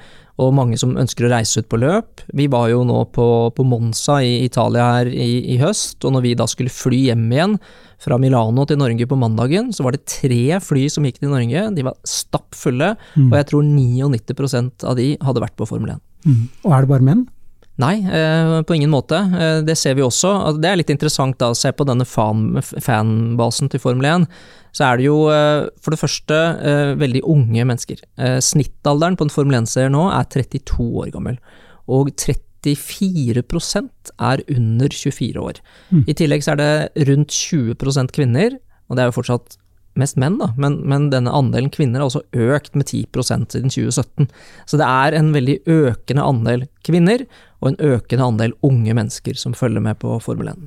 og 0.43 0.53
mange 0.53 0.77
som 0.77 0.93
ønsker 1.01 1.27
å 1.27 1.31
reise 1.33 1.63
ut 1.63 1.69
på 1.73 1.79
løp. 1.81 2.21
Vi 2.37 2.45
var 2.53 2.69
jo 2.69 2.83
nå 2.85 2.99
på, 3.15 3.27
på 3.57 3.65
Monza 3.65 4.19
i 4.25 4.43
Italia 4.45 4.91
her 4.99 5.09
i, 5.09 5.31
i, 5.55 5.57
høst, 5.63 5.97
og 6.05 6.13
når 6.13 6.27
vi 6.27 6.35
da 6.37 6.49
skulle 6.51 6.73
fly 6.73 7.07
hjem 7.07 7.25
igjen 7.33 7.57
fra 8.03 8.19
Milano 8.21 8.67
til 8.69 8.77
Norge 8.81 9.09
på 9.09 9.17
mandagen, 9.17 9.73
så 9.73 9.87
var 9.87 9.97
det 9.97 10.05
tre 10.13 10.61
fly 10.61 10.85
som 10.93 11.09
gikk 11.09 11.23
til 11.23 11.33
Norge. 11.33 11.63
De 11.73 11.87
var 11.87 11.97
stappfulle, 12.05 12.93
mm. 13.17 13.31
og 13.31 13.39
jeg 13.41 13.49
tror 13.53 13.65
99% 13.71 14.85
av 14.85 15.01
de 15.01 15.15
hadde 15.25 15.45
vært 15.47 15.57
på 15.57 15.69
Formel 15.73 15.97
1. 15.97 16.05
Mm. 16.27 16.45
Og 16.67 16.75
er 16.75 16.85
det 16.85 16.91
bare 16.91 17.07
menn? 17.07 17.25
Nei, 17.77 18.01
eh, 18.01 18.63
på 18.65 18.75
ingen 18.75 18.91
måte. 18.91 19.17
Eh, 19.17 19.63
det 19.65 19.77
ser 19.77 19.95
vi 19.99 20.05
også. 20.05 20.59
Det 20.61 20.69
er 20.71 20.79
litt 20.81 20.93
interessant 20.93 21.37
da, 21.39 21.51
å 21.53 21.57
se 21.57 21.73
på 21.77 21.85
denne 21.85 22.07
fan, 22.09 22.57
fanbasen 22.63 23.69
til 23.73 23.83
Formel 23.83 24.09
1. 24.09 24.25
Så 24.77 24.85
er 24.87 24.97
det 24.97 25.05
jo 25.05 25.19
eh, 25.33 25.69
for 25.85 25.93
det 25.93 26.01
første 26.01 26.39
veldig 27.01 27.23
unge 27.29 27.67
mennesker. 27.69 28.01
Snittalderen 28.45 29.17
på 29.17 29.25
en 29.29 29.33
Formel 29.33 29.61
1-seer 29.61 29.93
nå 29.93 30.09
er 30.09 30.25
32 30.33 30.89
år 31.03 31.13
gammel. 31.13 31.37
Og 31.93 32.09
34% 32.17 34.13
er 34.17 34.45
under 34.57 34.89
24 34.89 35.45
år. 35.45 35.61
Mm. 35.93 36.05
I 36.09 36.17
tillegg 36.17 36.45
så 36.45 36.57
er 36.57 36.63
det 36.63 37.07
rundt 37.11 37.31
20% 37.37 38.17
kvinner, 38.17 38.57
og 38.89 38.97
det 38.97 39.05
er 39.05 39.13
jo 39.13 39.19
fortsatt 39.21 39.61
mest 40.01 40.19
menn, 40.21 40.39
da, 40.41 40.51
men, 40.61 40.79
men, 40.89 41.09
denne 41.13 41.33
andelen 41.35 41.73
kvinner 41.75 42.03
har 42.03 42.11
også 42.11 42.25
økt 42.33 42.77
med 42.79 42.89
10% 42.89 43.57
siden 43.57 43.73
2017. 43.73 44.31
Så 44.69 44.81
det 44.81 44.87
er 44.87 45.17
en 45.19 45.33
veldig 45.35 45.59
økende 45.67 46.27
andel 46.27 46.67
kvinner, 46.87 47.27
og 47.63 47.73
en 47.73 47.81
økende 47.95 48.31
andel 48.31 48.57
unge 48.67 48.97
mennesker 48.97 49.39
som 49.41 49.57
følger 49.57 49.85
med 49.85 49.99
på 50.03 50.19
Formel 50.23 50.53
1. 50.53 50.65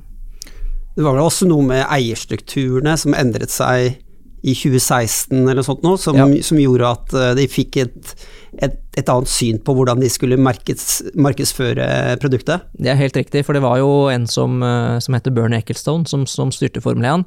Det 0.96 1.06
var 1.06 1.16
vel 1.16 1.24
også 1.24 1.48
noe 1.48 1.64
med 1.64 1.86
eierstrukturene 1.86 2.96
som 2.98 3.14
endret 3.16 3.52
seg 3.54 4.00
i 4.40 4.54
2016 4.56 5.36
eller 5.36 5.60
noe 5.60 5.66
sånt 5.66 5.82
nå, 5.84 5.94
som, 6.00 6.16
ja. 6.16 6.26
som 6.44 6.60
gjorde 6.60 6.88
at 6.88 7.14
eh, 7.16 7.32
de 7.36 7.46
fikk 7.50 7.76
et, 7.82 8.12
et, 8.56 8.76
et, 8.96 9.04
annet 9.04 9.28
syn 9.28 9.60
på 9.64 9.74
hvordan 9.76 10.00
de 10.00 10.08
skulle 10.12 10.38
markeds, 10.40 10.86
markedsføre 11.12 12.16
produktet? 12.22 12.64
Det 12.72 12.92
er 12.92 13.00
helt 13.00 13.18
riktig, 13.20 13.44
for 13.46 13.56
det 13.56 13.64
var 13.64 13.78
jo 13.82 14.08
en 14.12 14.24
som, 14.30 14.62
eh, 14.64 14.96
som 15.04 15.16
heter 15.16 15.34
Bernie 15.36 15.60
Ecclestone 15.60 16.08
som, 16.08 16.24
som 16.28 16.52
styrte 16.54 16.82
Formel 16.84 17.04
1 17.04 17.26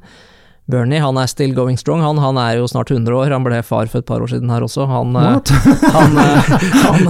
Bernie 0.64 1.00
han 1.00 1.18
er 1.20 1.28
still 1.28 1.52
going 1.52 1.76
strong. 1.76 2.00
Han, 2.00 2.18
han, 2.18 2.38
er 2.40 2.56
jo 2.56 2.68
snart 2.68 2.90
100 2.90 3.12
år, 3.12 3.32
han 3.34 3.44
ble 3.44 3.58
far 3.66 3.90
for 3.92 4.00
et 4.00 4.08
par 4.08 4.22
år 4.24 4.30
siden 4.32 4.48
her 4.48 4.64
også. 4.64 4.86
Han, 4.88 5.12
han, 5.96 6.16
han, 6.80 7.06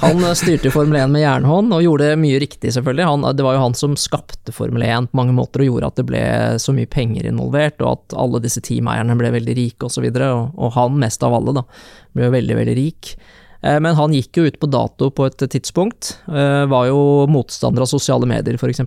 han 0.00 0.24
styrte 0.38 0.72
Formel 0.72 0.96
1 1.02 1.12
med 1.12 1.26
jernhånd 1.26 1.76
og 1.76 1.84
gjorde 1.84 2.14
mye 2.20 2.40
riktig, 2.40 2.72
selvfølgelig. 2.72 3.36
det 3.36 3.44
var 3.44 3.58
jo 3.58 3.64
han 3.66 3.76
som 3.76 3.98
skapte 4.00 4.54
Formel 4.56 4.86
1 4.86 5.10
på 5.12 5.20
mange 5.20 5.36
måter 5.36 5.60
og 5.60 5.72
gjorde 5.72 5.92
at 5.92 6.00
det 6.00 6.08
ble 6.08 6.24
så 6.62 6.72
mye 6.76 6.88
penger 6.88 7.28
involvert, 7.28 7.76
og 7.84 7.98
at 7.98 8.18
alle 8.24 8.40
disse 8.44 8.64
teameierne 8.64 9.18
ble 9.20 9.34
veldig 9.36 9.58
rike 9.60 9.90
osv. 9.90 10.08
Og, 10.08 10.16
så 10.16 10.30
og, 10.32 10.56
og 10.56 10.76
han 10.78 11.00
mest 11.04 11.26
av 11.26 11.36
alle, 11.36 11.58
da, 11.60 11.66
ble 12.16 12.30
jo 12.30 12.36
veldig, 12.38 12.60
veldig 12.62 12.78
rik. 12.80 13.16
Eh, 13.64 13.80
men 13.80 13.96
han 14.00 14.16
gikk 14.16 14.40
jo 14.40 14.46
ut 14.48 14.56
på 14.60 14.70
dato 14.72 15.10
på 15.12 15.28
et 15.28 15.44
tidspunkt. 15.52 16.18
Eh, 16.28 16.64
var 16.70 16.88
jo 16.88 17.28
motstander 17.28 17.84
av 17.84 17.92
sosiale 17.92 18.28
medier, 18.28 18.56
f.eks. 18.56 18.84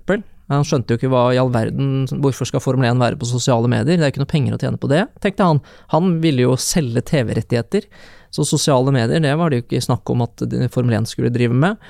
Han 0.51 0.65
skjønte 0.67 0.93
jo 0.93 0.99
ikke 0.99 1.11
hva 1.11 1.23
i 1.35 1.39
all 1.41 1.49
verden, 1.51 2.05
hvorfor 2.23 2.47
skal 2.47 2.63
Formel 2.63 2.87
1 2.87 3.01
være 3.01 3.19
på 3.19 3.27
sosiale 3.27 3.67
medier, 3.71 3.97
det 3.97 4.05
er 4.05 4.13
ikke 4.13 4.23
noe 4.23 4.31
penger 4.31 4.55
å 4.55 4.59
tjene 4.61 4.79
på 4.79 4.89
det, 4.91 5.03
tenkte 5.23 5.47
han. 5.49 5.63
Han 5.91 6.17
ville 6.23 6.45
jo 6.45 6.53
selge 6.61 7.03
TV-rettigheter, 7.09 7.87
så 8.31 8.45
sosiale 8.47 8.93
medier, 8.95 9.19
det 9.23 9.33
var 9.39 9.51
det 9.51 9.59
jo 9.59 9.65
ikke 9.65 9.83
snakk 9.83 10.07
om 10.13 10.23
at 10.23 10.45
Formel 10.71 10.99
1 11.01 11.09
skulle 11.11 11.33
drive 11.35 11.55
med. 11.55 11.81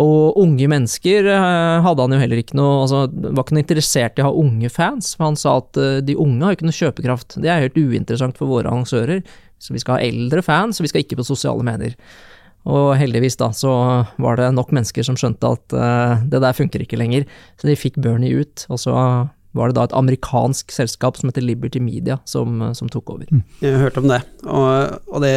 Og 0.00 0.36
unge 0.42 0.68
mennesker 0.68 1.28
eh, 1.32 1.84
hadde 1.84 2.04
han 2.04 2.12
jo 2.12 2.20
heller 2.20 2.40
ikke 2.42 2.58
noe 2.58 2.82
altså 2.82 3.06
Var 3.08 3.38
ikke 3.40 3.54
noe 3.56 3.62
interessert 3.62 4.18
i 4.20 4.24
å 4.24 4.26
ha 4.26 4.42
unge 4.42 4.68
fans, 4.68 5.14
for 5.16 5.30
han 5.30 5.38
sa 5.40 5.54
at 5.62 5.80
de 6.04 6.18
unge 6.20 6.44
har 6.44 6.52
jo 6.52 6.58
ikke 6.58 6.68
noe 6.68 6.80
kjøpekraft. 6.80 7.38
Det 7.40 7.48
er 7.48 7.64
helt 7.64 7.80
uinteressant 7.80 8.36
for 8.36 8.52
våre 8.52 8.68
annonsører. 8.68 9.24
Så 9.56 9.72
vi 9.72 9.80
skal 9.80 9.96
ha 9.96 10.04
eldre 10.04 10.44
fans, 10.44 10.76
og 10.76 10.84
vi 10.84 10.92
skal 10.92 11.04
ikke 11.04 11.16
på 11.20 11.24
sosiale 11.24 11.64
medier. 11.64 11.96
Og 12.66 12.96
heldigvis 12.98 13.38
da, 13.38 13.52
så 13.54 13.72
var 14.22 14.40
det 14.40 14.50
nok 14.56 14.72
mennesker 14.74 15.06
som 15.06 15.18
skjønte 15.18 15.54
at 15.54 15.76
uh, 15.76 16.22
det 16.26 16.42
der 16.42 16.56
funker 16.56 16.82
ikke 16.82 16.98
lenger, 16.98 17.26
så 17.60 17.70
de 17.70 17.78
fikk 17.78 18.00
Bernie 18.02 18.42
ut. 18.42 18.66
Og 18.72 18.80
så 18.82 18.94
var 19.56 19.70
det 19.70 19.76
da 19.78 19.86
et 19.86 19.94
amerikansk 19.96 20.72
selskap 20.74 21.16
som 21.18 21.30
heter 21.30 21.44
Liberty 21.44 21.80
Media 21.80 22.18
som, 22.28 22.60
som 22.76 22.90
tok 22.92 23.14
over. 23.14 23.28
Mm. 23.32 23.42
Jeg 23.62 23.74
har 23.74 23.84
hørt 23.86 24.00
om 24.00 24.08
det, 24.10 24.18
og, 24.44 24.96
og 25.08 25.24
det 25.24 25.32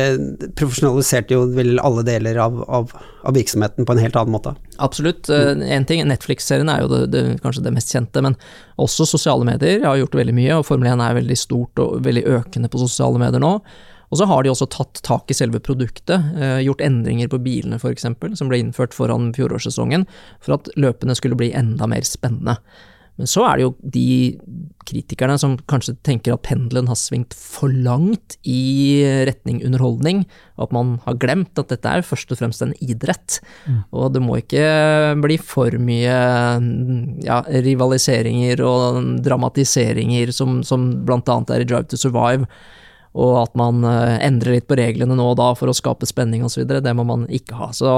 profesjonaliserte 0.59 1.37
jo 1.37 1.45
vel 1.55 1.79
alle 1.83 2.03
deler 2.07 2.39
av, 2.43 2.59
av, 2.67 2.91
av, 3.23 3.35
virksomheten 3.37 3.87
på 3.87 3.95
en 3.95 4.01
helt 4.03 4.17
annen 4.19 4.35
måte. 4.35 4.55
Absolutt. 4.77 5.29
Én 5.31 5.63
mm. 5.63 5.87
ting, 5.89 6.03
Netflix-serien 6.09 6.71
er 6.71 6.83
jo 6.83 6.91
det, 6.91 7.03
det, 7.13 7.23
kanskje 7.43 7.63
det 7.65 7.75
mest 7.75 7.93
kjente, 7.95 8.23
men 8.25 8.35
også 8.81 9.07
sosiale 9.07 9.47
medier 9.47 9.85
har 9.87 9.99
gjort 10.01 10.19
veldig 10.19 10.35
mye, 10.35 10.59
og 10.59 10.67
Formel 10.67 10.91
1 10.91 11.05
er 11.05 11.21
veldig 11.21 11.39
stort 11.39 11.83
og 11.83 12.03
veldig 12.05 12.25
økende 12.39 12.71
på 12.71 12.83
sosiale 12.83 13.21
medier 13.21 13.43
nå. 13.43 13.55
Og 14.09 14.19
så 14.19 14.27
har 14.29 14.43
de 14.43 14.51
også 14.51 14.69
tatt 14.73 15.01
tak 15.05 15.29
i 15.29 15.37
selve 15.37 15.61
produktet, 15.63 16.31
eh, 16.35 16.59
gjort 16.65 16.81
endringer 16.85 17.29
på 17.29 17.41
bilene 17.45 17.77
f.eks., 17.77 18.07
som 18.39 18.51
ble 18.51 18.61
innført 18.61 18.95
foran 18.97 19.31
fjorårssesongen, 19.37 20.07
for 20.41 20.57
at 20.57 20.71
løpene 20.79 21.17
skulle 21.17 21.37
bli 21.39 21.53
enda 21.57 21.89
mer 21.89 22.07
spennende. 22.07 22.57
Men 23.19 23.27
så 23.27 23.43
er 23.43 23.57
det 23.59 23.65
jo 23.65 23.71
de 23.83 24.11
kritikerne 24.87 25.35
som 25.41 25.57
kanskje 25.69 25.97
tenker 26.07 26.37
at 26.37 26.45
pendelen 26.47 26.87
har 26.87 26.95
svingt 26.97 27.35
for 27.35 27.67
langt 27.67 28.37
i 28.47 29.03
retning 29.27 29.59
underholdning, 29.67 30.23
og 30.55 30.69
at 30.69 30.75
man 30.77 30.93
har 31.03 31.19
glemt 31.19 31.59
at 31.59 31.67
dette 31.73 31.91
er 31.99 32.07
først 32.07 32.31
og 32.31 32.39
fremst 32.39 32.63
en 32.63 32.71
idrett. 32.79 33.41
Mm. 33.67 33.81
Og 33.91 34.15
det 34.15 34.23
må 34.23 34.39
ikke 34.39 34.63
bli 35.19 35.35
for 35.43 35.75
mye 35.83 36.15
ja, 37.27 37.41
rivaliseringer 37.67 38.63
og 38.63 39.03
dramatiseringer 39.27 40.31
som, 40.35 40.61
som 40.63 40.87
annet 41.03 41.53
er 41.57 41.67
i 41.67 41.67
Drive 41.67 41.91
to 41.91 41.99
Survive 41.99 42.47
og 43.17 43.39
at 43.41 43.55
man 43.57 43.81
eh, 43.87 44.17
endrer 44.25 44.57
litt 44.57 44.67
på 44.69 44.77
reglene 44.77 45.17
nå 45.17 45.31
og 45.31 45.39
da 45.39 45.49
for 45.57 45.71
å 45.71 45.75
skape 45.75 46.07
spenning 46.09 46.43
osv. 46.45 46.65
Det 46.69 46.93
må 46.97 47.05
man 47.07 47.25
ikke 47.33 47.57
ha. 47.57 47.71
Så 47.75 47.95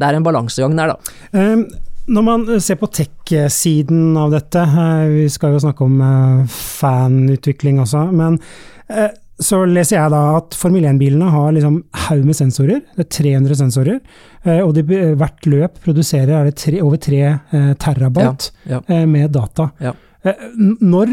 det 0.00 0.08
er 0.08 0.16
en 0.16 0.26
balansegang 0.26 0.76
der, 0.78 0.94
da. 0.94 1.16
Um, 1.36 1.66
når 2.06 2.22
man 2.22 2.46
ser 2.62 2.78
på 2.78 2.88
tech-siden 2.94 4.16
av 4.20 4.32
dette, 4.32 4.62
eh, 4.62 5.04
vi 5.12 5.28
skal 5.32 5.56
jo 5.56 5.62
snakke 5.64 5.86
om 5.86 6.00
fanutvikling 6.52 7.82
også, 7.82 8.06
men 8.14 8.38
så 9.42 9.58
leser 9.68 9.98
jeg 9.98 10.12
da 10.14 10.20
at 10.38 10.54
Formel 10.56 10.86
1-bilene 10.86 11.26
har 11.28 11.50
liksom 11.52 11.80
haug 12.06 12.22
med 12.24 12.38
sensorer. 12.38 12.78
Det 12.94 13.04
er 13.04 13.08
300 13.18 13.58
sensorer. 13.58 13.98
Og 14.62 14.70
de, 14.78 14.84
hvert 15.18 15.48
løp 15.50 15.80
produserer 15.82 16.30
er 16.38 16.46
det 16.48 16.54
tre, 16.62 16.78
over 16.80 17.00
3 17.02 17.74
terabyte 17.82 18.54
ja, 18.70 18.78
ja. 18.78 19.02
med 19.10 19.34
data. 19.34 19.66
Ja. 19.82 19.92
Når, 20.80 21.12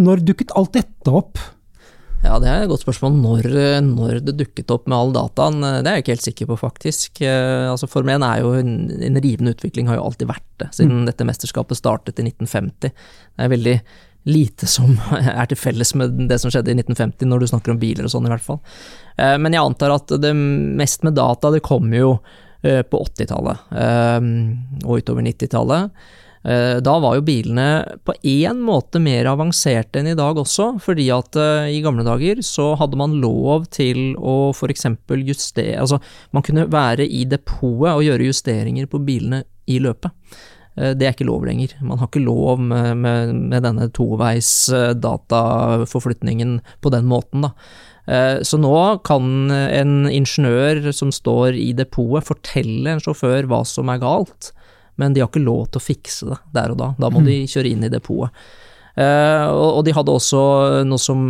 når 0.00 0.24
dukket 0.30 0.54
alt 0.56 0.78
dette 0.78 1.18
opp? 1.20 1.42
Ja, 2.20 2.34
det 2.36 2.50
er 2.50 2.66
et 2.66 2.68
godt 2.68 2.82
spørsmål. 2.84 3.14
Når, 3.16 3.46
når, 3.86 4.18
det 4.26 4.36
dukket 4.36 4.72
opp 4.74 4.88
med 4.90 4.98
all 4.98 5.14
dataen, 5.14 5.62
det 5.64 5.88
er 5.88 5.96
jeg 5.98 6.04
ikke 6.04 6.14
helt 6.14 6.26
sikker 6.26 6.50
på, 6.50 6.58
faktisk. 6.60 7.22
Eh, 7.24 7.64
altså 7.70 7.88
Formel 7.88 8.18
1 8.18 8.26
er 8.26 8.42
jo 8.42 8.52
en, 8.58 8.74
en 9.08 9.20
rivende 9.24 9.54
utvikling, 9.56 9.88
har 9.88 9.96
jo 9.96 10.04
alltid 10.10 10.28
vært 10.28 10.46
det, 10.60 10.68
siden 10.76 11.00
mm. 11.00 11.08
dette 11.08 11.26
mesterskapet 11.28 11.80
startet 11.80 12.20
i 12.20 12.26
1950. 12.28 12.92
Det 12.92 13.46
er 13.46 13.52
veldig 13.54 13.76
lite 14.28 14.68
som 14.68 14.92
er 15.16 15.48
til 15.48 15.60
felles 15.62 15.94
med 15.96 16.20
det 16.28 16.36
som 16.42 16.52
skjedde 16.52 16.74
i 16.74 16.76
1950, 16.76 17.30
når 17.30 17.40
du 17.40 17.50
snakker 17.54 17.72
om 17.72 17.80
biler 17.80 18.04
og 18.04 18.12
sånn, 18.12 18.28
i 18.28 18.34
hvert 18.34 18.44
fall. 18.44 18.60
Eh, 19.16 19.36
men 19.40 19.56
jeg 19.56 19.64
antar 19.64 19.96
at 19.96 20.12
det 20.20 20.34
mest 20.36 21.08
med 21.08 21.16
data, 21.16 21.54
det 21.54 21.64
kommer 21.64 22.02
jo 22.02 22.14
eh, 22.60 22.82
på 22.84 23.00
80-tallet 23.08 23.72
og 24.84 25.00
utover 25.00 25.24
90-tallet. 25.24 26.04
Eh, 26.42 26.78
da 26.80 26.94
var 26.98 27.18
jo 27.18 27.24
bilene 27.26 27.66
på 28.06 28.14
én 28.24 28.62
måte 28.64 29.00
mer 29.02 29.28
avanserte 29.28 30.00
enn 30.00 30.08
i 30.08 30.16
dag 30.16 30.38
også, 30.40 30.72
fordi 30.80 31.10
at 31.12 31.36
eh, 31.36 31.72
i 31.76 31.82
gamle 31.84 32.04
dager 32.06 32.40
så 32.44 32.70
hadde 32.80 32.96
man 32.96 33.18
lov 33.20 33.66
til 33.74 34.14
å 34.16 34.54
f.eks. 34.54 34.86
justere 35.20 35.76
Altså, 35.82 35.98
man 36.32 36.46
kunne 36.46 36.64
være 36.72 37.04
i 37.04 37.26
depotet 37.28 37.92
og 37.92 38.06
gjøre 38.06 38.30
justeringer 38.30 38.88
på 38.88 39.02
bilene 39.04 39.42
i 39.68 39.76
løpet. 39.84 40.16
Eh, 40.80 40.94
det 40.96 41.10
er 41.10 41.12
ikke 41.12 41.28
lov 41.28 41.44
lenger. 41.44 41.76
Man 41.84 42.00
har 42.00 42.08
ikke 42.08 42.24
lov 42.24 42.64
med, 42.64 42.96
med, 43.04 43.36
med 43.52 43.66
denne 43.68 43.90
toveis 43.92 44.48
dataforflytningen 44.96 46.56
på 46.80 46.94
den 46.96 47.08
måten, 47.10 47.48
da. 47.50 47.54
Så 48.42 48.56
nå 48.58 48.72
kan 49.06 49.52
en 49.52 50.08
ingeniør 50.08 50.88
som 50.96 51.12
står 51.14 51.54
i 51.54 51.68
depotet 51.78 52.26
fortelle 52.26 52.96
en 52.96 53.02
sjåfør 53.04 53.46
hva 53.46 53.60
som 53.68 53.92
er 53.92 54.00
galt, 54.02 54.48
men 55.00 55.16
de 55.16 55.24
har 55.24 55.30
ikke 55.30 55.42
lov 55.42 55.70
til 55.70 55.80
å 55.80 55.84
fikse 55.84 56.28
det 56.28 56.40
der 56.56 56.74
og 56.74 56.80
da. 56.82 56.92
Da 57.00 57.10
må 57.12 57.22
mm. 57.24 57.30
de 57.30 57.38
kjøre 57.50 57.72
inn 57.72 57.86
i 57.86 57.92
depotet. 57.92 58.34
Uh, 58.98 59.46
og, 59.54 59.84
de 59.86 59.94
hadde 59.94 60.12
også 60.12 60.40
noe 60.84 61.00
som 61.00 61.20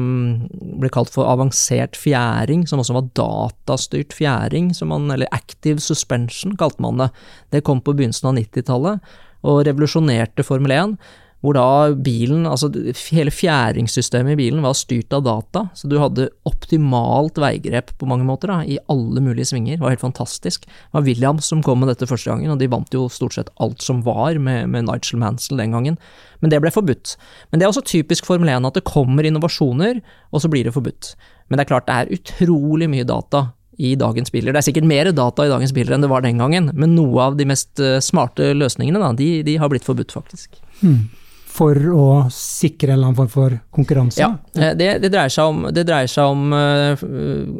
ble 0.80 0.88
kalt 0.90 1.12
for 1.12 1.28
avansert 1.30 1.94
fjæring, 1.98 2.64
som 2.66 2.80
også 2.82 2.96
var 2.96 3.10
datastyrt 3.14 4.16
fjæring, 4.16 4.72
man, 4.88 5.10
eller 5.12 5.30
active 5.36 5.82
suspension 5.84 6.56
kalte 6.58 6.82
man 6.82 7.02
det. 7.02 7.10
Det 7.54 7.62
kom 7.66 7.82
på 7.84 7.94
begynnelsen 7.94 8.32
av 8.32 8.40
90-tallet 8.40 9.12
og 9.46 9.62
revolusjonerte 9.68 10.44
Formel 10.44 10.74
1 10.74 10.96
hvor 11.40 11.56
da 11.56 11.94
bilen, 11.96 12.44
altså 12.48 12.68
hele 13.08 13.32
fjæringssystemet 13.32 14.34
i 14.34 14.38
bilen 14.42 14.64
var 14.64 14.76
styrt 14.76 15.12
av 15.16 15.24
data, 15.24 15.62
så 15.76 15.88
du 15.88 15.96
hadde 16.00 16.28
optimalt 16.48 17.40
veigrep 17.40 17.94
på 17.96 18.08
mange 18.08 18.26
måter, 18.28 18.52
da, 18.52 18.58
i 18.60 18.76
alle 18.92 19.22
mulige 19.24 19.48
svinger, 19.48 19.78
det 19.78 19.84
var 19.84 19.94
helt 19.94 20.04
fantastisk. 20.04 20.66
Det 20.68 20.98
var 20.98 21.06
Williams 21.06 21.48
som 21.48 21.62
kom 21.64 21.80
med 21.80 21.88
dette 21.88 22.08
første 22.08 22.28
gangen, 22.28 22.52
og 22.52 22.60
de 22.60 22.68
vant 22.68 22.92
jo 22.92 23.06
stort 23.12 23.38
sett 23.38 23.52
alt 23.56 23.80
som 23.84 24.02
var 24.04 24.36
med, 24.36 24.68
med 24.72 24.84
Nigel 24.88 25.22
Mansell 25.22 25.62
den 25.62 25.72
gangen, 25.76 25.96
men 26.44 26.52
det 26.52 26.60
ble 26.60 26.72
forbudt. 26.74 27.14
Men 27.48 27.60
det 27.60 27.66
er 27.66 27.72
også 27.72 27.86
typisk 27.88 28.28
Formel 28.28 28.52
1 28.52 28.68
at 28.68 28.76
det 28.76 28.84
kommer 28.88 29.24
innovasjoner, 29.24 30.02
og 30.32 30.44
så 30.44 30.50
blir 30.52 30.68
det 30.68 30.76
forbudt. 30.76 31.14
Men 31.48 31.56
det 31.56 31.64
er 31.64 31.70
klart 31.72 31.88
det 31.88 31.96
er 31.96 32.12
utrolig 32.18 32.90
mye 32.92 33.08
data 33.08 33.46
i 33.80 33.94
dagens 33.96 34.28
biler. 34.28 34.52
Det 34.52 34.60
er 34.60 34.66
sikkert 34.68 34.88
mer 34.88 35.08
data 35.16 35.48
i 35.48 35.52
dagens 35.52 35.72
biler 35.72 35.96
enn 35.96 36.04
det 36.04 36.12
var 36.12 36.20
den 36.20 36.40
gangen, 36.40 36.68
men 36.76 36.92
noe 36.98 37.30
av 37.30 37.40
de 37.40 37.48
mest 37.48 37.80
eh, 37.80 37.96
smarte 38.04 38.52
løsningene, 38.52 39.00
da, 39.00 39.14
de, 39.16 39.30
de 39.46 39.56
har 39.56 39.72
blitt 39.72 39.88
forbudt, 39.88 40.12
faktisk. 40.12 40.60
Hmm 40.84 41.08
for 41.50 41.76
å 41.94 42.06
sikre 42.32 42.92
en 42.92 42.98
eller 42.98 43.10
annen 43.10 43.18
form 43.18 43.30
for 43.32 43.56
konkurranse? 43.74 44.20
Ja, 44.22 44.30
eh, 44.54 44.72
det, 44.78 44.88
det, 45.02 45.10
dreier 45.12 45.32
seg 45.32 45.50
om, 45.52 45.64
det 45.74 45.84
dreier 45.88 46.10
seg 46.10 46.30
om 46.32 46.54
uh, 46.54 47.02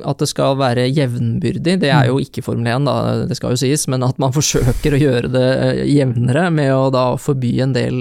at 0.08 0.22
det 0.22 0.30
skal 0.30 0.58
være 0.60 0.86
jevnbyrdig. 0.88 1.78
Det 1.82 1.90
er 1.90 2.10
jo 2.10 2.18
mm. 2.18 2.24
ikke 2.26 2.44
Formel 2.46 2.70
1, 2.70 2.88
da, 2.88 2.96
det 3.30 3.38
skal 3.38 3.54
jo 3.54 3.62
sies, 3.62 3.86
men 3.90 4.06
at 4.06 4.20
man 4.22 4.34
forsøker 4.38 4.96
å 4.96 5.02
gjøre 5.02 5.32
det 5.34 5.48
eh, 5.56 5.82
jevnere 5.96 6.48
med 6.54 6.72
å 6.74 6.86
da 6.94 7.06
forby 7.20 7.56
en 7.64 7.74
del 7.76 8.00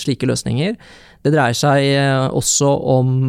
slike 0.00 0.28
løsninger. 0.30 0.76
Det 1.24 1.34
dreier 1.34 1.56
seg 1.56 2.32
også 2.32 2.70
om 2.94 3.28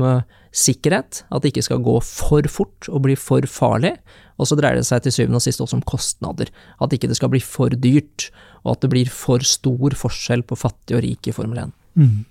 sikkerhet, 0.51 1.23
at 1.31 1.43
det 1.43 1.51
ikke 1.51 1.65
skal 1.65 1.81
gå 1.83 1.97
for 2.03 2.47
fort 2.51 2.87
og 2.91 3.03
bli 3.05 3.17
for 3.19 3.43
farlig. 3.47 3.95
Og 4.39 4.49
så 4.49 4.57
dreier 4.57 4.79
det 4.79 4.87
seg 4.87 5.03
til 5.05 5.13
syvende 5.15 5.41
og 5.41 5.45
sist 5.45 5.61
også 5.63 5.77
om 5.77 5.85
kostnader, 5.85 6.49
at 6.81 6.95
ikke 6.95 7.09
det 7.11 7.19
skal 7.19 7.31
bli 7.33 7.41
for 7.43 7.73
dyrt, 7.75 8.29
og 8.63 8.75
at 8.75 8.85
det 8.85 8.91
blir 8.93 9.11
for 9.11 9.43
stor 9.45 9.95
forskjell 9.97 10.43
på 10.47 10.57
fattig 10.59 10.97
og 10.97 11.05
rik 11.05 11.29
i 11.29 11.35
Formel 11.35 11.65
1. 11.67 11.75
Mm. 11.97 12.23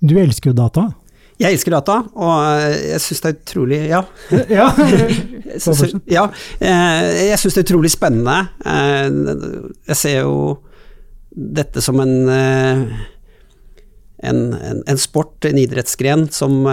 Du 0.00 0.16
elsker 0.20 0.50
jo 0.50 0.56
data. 0.56 0.88
Jeg 1.40 1.56
elsker 1.56 1.72
data, 1.72 1.94
og 2.20 2.32
eh, 2.60 2.90
jeg 2.90 3.00
syns 3.00 3.22
det 3.24 3.30
er 3.30 3.38
utrolig 3.38 3.78
Ja. 3.88 4.00
ja. 4.58 4.66
ja 6.12 6.24
eh, 6.60 7.06
jeg 7.30 7.38
syns 7.40 7.56
det 7.56 7.62
er 7.62 7.68
utrolig 7.68 7.92
spennende. 7.94 8.36
Eh, 8.60 9.06
jeg 9.88 9.96
ser 10.02 10.18
jo 10.18 10.34
dette 11.30 11.80
som 11.80 12.00
en, 12.02 12.28
en, 14.28 14.40
en 14.60 15.00
sport, 15.00 15.46
en 15.46 15.60
idrettsgren, 15.62 16.26
som 16.34 16.64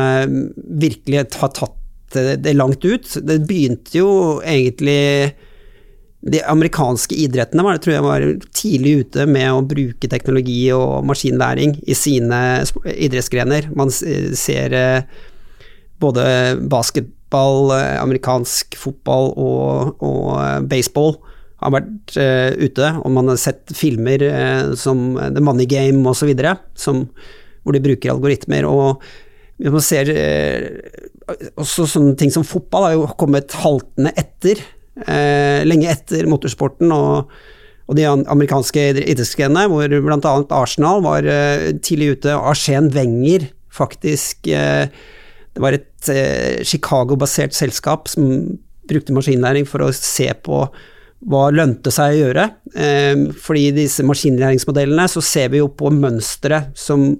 virkelig 0.82 1.22
har 1.38 1.54
tatt 1.54 2.18
det 2.42 2.56
langt 2.58 2.82
ut. 2.84 3.06
Det 3.22 3.38
begynte 3.48 4.00
jo 4.00 4.10
egentlig 4.42 5.36
de 6.28 6.42
amerikanske 6.44 7.16
idrettene 7.16 7.64
var, 7.66 7.80
tror 7.82 7.96
jeg 7.96 8.06
var 8.06 8.26
tidlig 8.56 8.94
ute 9.04 9.28
med 9.30 9.48
å 9.52 9.64
bruke 9.66 10.10
teknologi 10.12 10.68
og 10.76 11.06
maskinlæring 11.08 11.78
i 11.88 11.96
sine 11.98 12.42
idrettsgrener. 12.94 13.70
Man 13.78 13.92
ser 13.94 14.76
eh, 14.76 15.22
både 16.04 16.26
basketball, 16.72 17.72
eh, 17.78 17.96
amerikansk 18.02 18.78
fotball 18.80 19.32
og, 19.34 20.04
og 20.04 20.68
baseball 20.70 21.16
har 21.58 21.74
vært 21.74 22.14
ute, 22.14 22.90
og 23.02 23.14
man 23.16 23.32
har 23.32 23.40
sett 23.42 23.72
filmer 23.74 24.22
som 24.78 25.16
The 25.18 25.42
Money 25.42 25.66
Game 25.66 26.04
osv., 26.06 26.30
hvor 26.38 27.74
de 27.74 27.82
bruker 27.82 28.14
algoritmer. 28.14 28.68
og 28.70 29.02
man 29.58 29.82
ser 29.82 30.12
også 31.58 31.88
sånne 31.90 32.16
ting 32.20 32.32
som 32.34 32.46
fotball 32.48 32.88
har 32.88 32.96
jo 32.96 33.08
kommet 33.20 33.56
haltende 33.64 34.14
etter 34.20 34.62
eh, 34.62 34.77
lenge 35.06 35.92
etter 35.92 36.26
motorsporten 36.30 36.90
og, 36.92 37.30
og 37.88 37.96
de 37.96 38.08
amerikanske 38.08 38.90
idrettsgrenene, 39.00 39.68
hvor 39.72 39.88
bl.a. 39.88 40.34
Arsenal 40.58 41.04
var 41.06 41.28
eh, 41.32 41.70
tidlig 41.80 42.18
ute. 42.18 42.36
Arsen 42.36 42.92
Wenger, 42.96 43.48
faktisk 43.72 44.50
eh, 44.52 44.90
Det 45.54 45.64
var 45.64 45.78
et 45.78 46.12
eh, 46.12 46.64
Chicago-basert 46.68 47.56
selskap 47.56 48.12
som 48.12 48.58
brukte 48.88 49.16
maskinlæring 49.16 49.68
for 49.68 49.84
å 49.84 49.94
se 49.96 50.30
på 50.44 50.66
hva 51.28 51.48
lønte 51.50 51.90
seg 51.92 52.14
å 52.14 52.20
gjøre. 52.20 52.44
Eh, 52.76 53.24
fordi 53.42 53.70
i 53.70 53.76
disse 53.80 54.06
maskinlæringsmodellene 54.06 55.08
så 55.10 55.24
ser 55.24 55.50
vi 55.56 55.64
jo 55.64 55.72
på 55.72 55.90
mønstre 55.96 56.68
som 56.78 57.14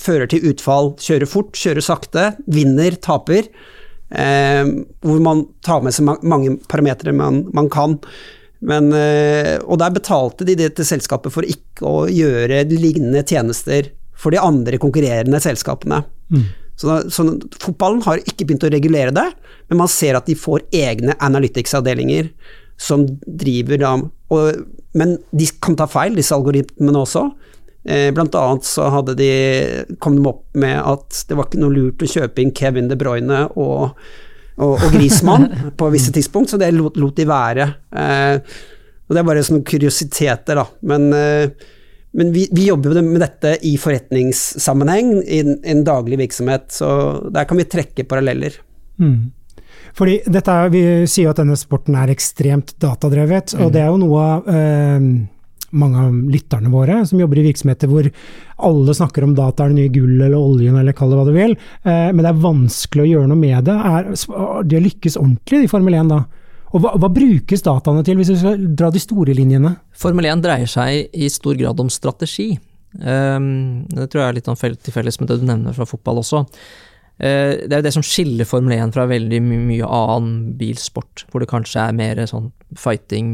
fører 0.00 0.28
til 0.30 0.52
utfall. 0.52 0.94
Kjøre 1.00 1.28
fort, 1.28 1.56
kjøre 1.56 1.82
sakte, 1.84 2.34
vinner, 2.46 2.94
taper. 3.00 3.48
Eh, 4.10 4.66
hvor 5.06 5.22
man 5.22 5.44
tar 5.62 5.84
med 5.84 5.94
seg 5.94 6.08
mange 6.26 6.56
parametere 6.70 7.14
man, 7.14 7.44
man, 7.54 7.70
kan. 7.72 7.98
Men, 8.60 8.90
eh, 8.96 9.56
og 9.62 9.80
der 9.80 9.94
betalte 9.94 10.46
de 10.48 10.56
det 10.58 10.74
til 10.76 10.88
selskapet 10.88 11.32
for 11.34 11.46
ikke 11.46 11.86
å 11.86 12.06
gjøre 12.10 12.64
lignende 12.72 13.22
tjenester 13.24 13.92
for 14.20 14.34
de 14.34 14.42
andre 14.42 14.80
konkurrerende 14.82 15.40
selskapene. 15.42 16.02
Mm. 16.32 16.48
Så, 16.80 16.96
så, 17.12 17.26
fotballen 17.60 18.00
har 18.06 18.22
ikke 18.24 18.46
begynt 18.48 18.64
å 18.64 18.72
regulere 18.72 19.12
det, 19.12 19.26
men 19.68 19.82
man 19.82 19.90
ser 19.92 20.16
at 20.16 20.28
de 20.28 20.36
får 20.38 20.64
egne 20.74 21.16
analytics-avdelinger 21.20 22.30
som 22.80 23.04
driver 23.24 23.80
da 23.82 23.92
og, 24.32 24.62
Men 24.96 25.18
de 25.36 25.46
kan 25.62 25.76
ta 25.78 25.86
feil, 25.86 26.16
disse 26.16 26.34
algoritmene 26.34 26.98
også. 26.98 27.28
Eh, 27.90 28.12
blant 28.14 28.34
annet 28.38 28.66
så 28.68 28.86
de, 29.18 29.30
kom 29.98 30.14
de 30.16 30.26
opp 30.28 30.44
med 30.54 30.76
at 30.78 31.24
det 31.26 31.34
var 31.34 31.48
ikke 31.48 31.62
noe 31.62 31.74
lurt 31.74 32.04
å 32.04 32.10
kjøpe 32.10 32.42
inn 32.42 32.52
Kevin 32.54 32.90
De 32.90 32.98
Bruyne 32.98 33.40
og, 33.58 33.96
og, 34.60 34.76
og 34.76 34.92
Grismann 34.94 35.48
på 35.80 35.88
visse 35.90 36.14
tidspunkt, 36.14 36.52
så 36.52 36.60
det 36.60 36.70
lot, 36.76 37.00
lot 37.00 37.16
de 37.18 37.26
være. 37.26 37.66
Eh, 37.90 38.36
og 39.08 39.16
Det 39.16 39.22
er 39.24 39.26
bare 39.26 39.42
sånne 39.42 39.66
kuriositeter, 39.66 40.60
da. 40.60 40.68
Men, 40.86 41.08
eh, 41.16 41.50
men 42.14 42.30
vi, 42.36 42.44
vi, 42.54 42.68
jobber 42.68 42.94
jo 42.94 43.02
med 43.08 43.24
dette 43.24 43.56
i 43.66 43.74
forretningssammenheng, 43.80 45.12
i 45.24 45.42
en, 45.42 45.58
en, 45.74 45.82
daglig 45.86 46.20
virksomhet, 46.20 46.70
så 46.76 46.92
der 47.34 47.48
kan 47.50 47.58
vi 47.58 47.66
trekke 47.74 48.06
paralleller. 48.06 48.54
Mm. 49.02 49.32
Fordi 49.98 50.20
dette, 50.30 50.56
Vi 50.70 50.84
sier 51.10 51.26
jo 51.26 51.34
at 51.34 51.42
denne 51.42 51.58
sporten 51.58 51.98
er 51.98 52.14
ekstremt 52.14 52.76
datadrevet, 52.78 53.56
mm. 53.56 53.66
og 53.66 53.74
det 53.74 53.82
er 53.82 53.90
jo 53.90 54.00
noe 54.04 54.22
av 54.22 54.54
eh, 54.54 55.10
mange 55.70 56.02
av 56.02 56.16
lytterne 56.32 56.72
våre 56.72 57.00
som 57.06 57.20
jobber 57.20 57.40
i 57.40 57.46
virksomheter 57.48 57.90
hvor 57.90 58.08
alle 58.70 58.94
snakker 58.96 59.24
om 59.24 59.36
data 59.38 59.64
er 59.64 59.72
det 59.72 59.78
nye 59.78 59.92
gull 59.94 60.16
eller 60.16 60.36
oljen 60.38 60.78
eller 60.80 60.96
kall 60.96 61.12
det 61.12 61.20
hva 61.20 61.28
du 61.28 61.34
vil, 61.36 61.56
eh, 61.84 62.10
men 62.10 62.22
det 62.24 62.32
er 62.32 62.42
vanskelig 62.42 63.06
å 63.06 63.10
gjøre 63.12 63.30
noe 63.30 63.40
med 63.40 63.68
det. 63.68 63.76
Er, 63.76 64.10
de 64.10 64.78
har 64.78 64.86
lykkes 64.86 65.18
ordentlig 65.20 65.64
i 65.64 65.70
Formel 65.70 65.96
1 66.02 66.12
da? 66.12 66.24
Og 66.70 66.84
hva, 66.84 66.92
hva, 67.02 67.08
brukes 67.10 67.64
dataene 67.66 68.04
til, 68.06 68.18
hvis 68.20 68.30
vi 68.30 68.40
skal 68.42 68.66
dra 68.78 68.92
de 68.94 69.02
store 69.02 69.34
linjene? 69.34 69.74
Formel 69.98 70.28
1 70.30 70.44
dreier 70.44 70.70
seg 70.70 71.10
i 71.10 71.30
stor 71.32 71.58
grad 71.58 71.80
om 71.82 71.90
strategi. 71.90 72.52
Um, 72.98 73.86
det 73.90 74.08
tror 74.10 74.22
jeg 74.22 74.28
er 74.28 74.38
litt 74.38 74.50
sånn 74.50 74.58
til 74.58 74.94
felles 74.94 75.18
med 75.20 75.30
det 75.30 75.40
du 75.40 75.48
nevner 75.48 75.74
fra 75.74 75.86
fotball 75.88 76.22
også. 76.22 76.44
Uh, 77.20 77.60
det 77.68 77.74
er 77.74 77.82
jo 77.82 77.84
det 77.84 77.92
som 77.92 78.04
skiller 78.06 78.48
Formel 78.48 78.72
1 78.78 78.94
fra 78.96 79.04
veldig 79.10 79.42
my 79.44 79.58
mye 79.68 79.88
annen 79.88 80.54
bilsport, 80.56 81.26
hvor 81.28 81.44
det 81.44 81.50
kanskje 81.50 81.82
er 81.84 81.96
mer 81.96 82.22
sånn 82.30 82.48
fighting, 82.78 83.30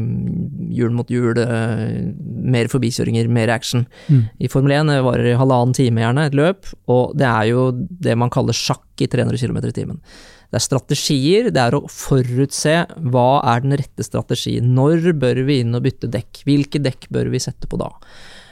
hjul 0.73 0.95
mot 0.97 1.11
hjul, 1.13 1.37
eh, 1.37 2.13
mer 2.25 2.69
forbikjøringer, 2.71 3.29
mer 3.29 3.51
action. 3.53 3.85
Mm. 4.09 4.23
I 4.41 4.49
Formel 4.49 4.73
1 4.73 5.03
varer 5.05 5.29
det 5.29 5.35
halvannen 5.37 5.75
time 5.77 6.01
gjerne, 6.01 6.25
et 6.25 6.37
løp, 6.37 6.71
og 6.89 7.13
det 7.17 7.27
er 7.29 7.51
jo 7.51 7.67
det 7.75 8.17
man 8.17 8.33
kaller 8.33 8.57
sjakk 8.57 9.03
i 9.03 9.07
300 9.07 9.37
km 9.37 9.59
i 9.61 9.75
timen. 9.75 10.01
Det 10.47 10.61
er 10.61 10.63
strategier, 10.63 11.51
det 11.51 11.59
er 11.59 11.75
å 11.75 11.83
forutse 11.91 12.79
hva 13.11 13.29
er 13.51 13.65
den 13.65 13.75
rette 13.77 14.05
strategien. 14.05 14.73
Når 14.77 15.11
bør 15.19 15.43
vi 15.47 15.59
inn 15.61 15.75
og 15.75 15.83
bytte 15.83 16.09
dekk? 16.09 16.45
Hvilke 16.47 16.81
dekk 16.81 17.09
bør 17.11 17.29
vi 17.33 17.43
sette 17.43 17.67
på 17.67 17.79
da? 17.81 17.91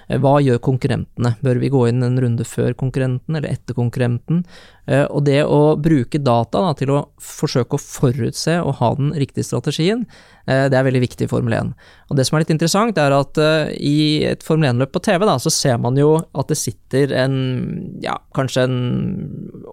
Eh, 0.07 0.19
hva 0.21 0.37
gjør 0.43 0.61
konkurrentene? 0.63 1.35
Bør 1.43 1.59
vi 1.61 1.71
gå 1.73 1.85
inn 1.89 2.05
en 2.05 2.19
runde 2.21 2.45
før 2.47 2.75
konkurrenten 2.77 3.37
eller 3.37 3.51
etter 3.51 3.77
konkurrenten? 3.77 4.43
Eh, 4.85 5.05
og 5.09 5.25
det 5.25 5.41
å 5.43 5.75
bruke 5.81 6.21
data 6.21 6.61
da, 6.61 6.73
til 6.77 6.93
å 6.93 7.01
forsøke 7.21 7.77
å 7.77 7.81
forutse 7.81 8.59
og 8.61 8.77
ha 8.81 8.91
den 8.99 9.13
riktige 9.17 9.47
strategien, 9.47 10.05
eh, 10.45 10.67
det 10.69 10.77
er 10.77 10.87
veldig 10.87 11.03
viktig 11.07 11.25
i 11.25 11.31
Formel 11.31 11.57
1. 11.57 11.73
Og 12.09 12.19
det 12.19 12.27
som 12.27 12.37
er 12.37 12.45
litt 12.45 12.53
interessant, 12.53 12.97
er 13.01 13.15
at 13.15 13.39
i 13.75 14.23
et 14.29 14.45
Formel 14.45 14.69
1-løp 14.69 14.93
på 14.93 15.01
TV, 15.07 15.25
da, 15.25 15.39
så 15.41 15.53
ser 15.53 15.79
man 15.81 15.97
jo 15.97 16.19
at 16.37 16.51
det 16.51 16.59
sitter 16.59 17.13
en, 17.25 17.37
ja, 18.03 18.19
kanskje 18.37 18.67
en 18.67 18.79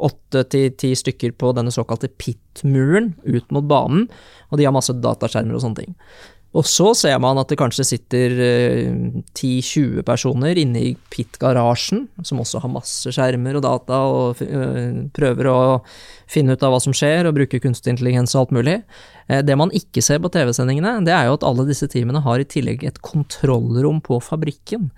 åtte 0.01 0.47
til 0.53 0.71
ti 0.81 0.95
stykker 0.97 1.37
på 1.37 1.53
denne 1.57 1.75
såkalte 1.75 2.09
pit-muren 2.09 3.13
ut 3.27 3.53
mot 3.53 3.69
banen, 3.69 4.09
og 4.49 4.61
de 4.61 4.65
har 4.69 4.75
masse 4.75 4.95
dataskjermer 4.97 5.57
og 5.57 5.65
sånne 5.65 5.85
ting. 5.85 5.97
Og 6.53 6.67
så 6.69 6.91
ser 6.97 7.17
man 7.23 7.39
at 7.41 7.49
det 7.49 7.57
kanskje 7.61 7.85
sitter 7.89 8.35
10-20 8.37 10.01
eh, 10.01 10.03
personer 10.05 10.59
inne 10.61 10.83
i 10.85 10.91
pit-garasjen, 11.13 12.05
som 12.29 12.43
også 12.43 12.61
har 12.61 12.73
masse 12.75 13.13
skjermer 13.15 13.57
og 13.57 13.65
data, 13.65 14.01
og 14.13 14.43
eh, 14.45 14.99
prøver 15.17 15.49
å 15.49 15.61
finne 16.31 16.53
ut 16.53 16.65
av 16.65 16.75
hva 16.75 16.81
som 16.85 16.93
skjer, 16.97 17.29
og 17.29 17.39
bruke 17.39 17.61
kunstig 17.63 17.95
intelligens 17.95 18.37
og 18.37 18.43
alt 18.43 18.57
mulig. 18.59 18.77
Eh, 19.33 19.41
det 19.49 19.57
man 19.57 19.73
ikke 19.77 20.05
ser 20.05 20.21
på 20.21 20.33
TV-sendingene, 20.35 20.99
det 21.09 21.15
er 21.17 21.31
jo 21.31 21.39
at 21.39 21.47
alle 21.49 21.65
disse 21.71 21.89
teamene 21.93 22.21
har 22.27 22.43
i 22.43 22.49
tillegg 22.49 22.85
et 22.85 23.01
kontrollrom 23.05 24.03
på 24.05 24.21
fabrikken. 24.21 24.91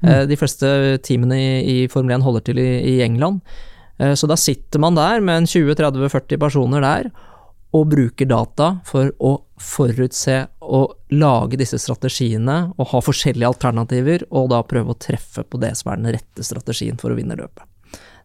Mm. 0.00 0.30
De 0.30 0.36
fleste 0.40 0.68
teamene 1.04 1.36
i, 1.60 1.74
Formel 1.92 2.14
1 2.14 2.22
holder 2.24 2.44
til 2.46 2.60
i 2.62 2.94
England. 3.04 3.42
Så 4.16 4.24
da 4.24 4.38
sitter 4.40 4.80
man 4.80 4.96
der 4.96 5.20
med 5.20 5.42
en 5.42 5.48
20-30-40 5.50 6.40
personer 6.40 6.80
der, 6.80 7.10
og 7.76 7.90
bruker 7.92 8.26
data 8.26 8.72
for 8.86 9.12
å 9.18 9.36
forutse 9.60 10.36
og 10.60 11.14
lage 11.14 11.58
disse 11.60 11.78
strategiene 11.78 12.70
og 12.76 12.92
ha 12.92 13.02
forskjellige 13.04 13.50
alternativer, 13.52 14.24
og 14.30 14.50
da 14.52 14.62
prøve 14.66 14.94
å 14.94 15.00
treffe 15.00 15.44
på 15.46 15.60
det 15.62 15.76
som 15.78 15.92
er 15.92 16.00
den 16.00 16.16
rette 16.18 16.46
strategien 16.46 16.98
for 17.00 17.12
å 17.12 17.18
vinne 17.18 17.38
løpet. 17.38 17.66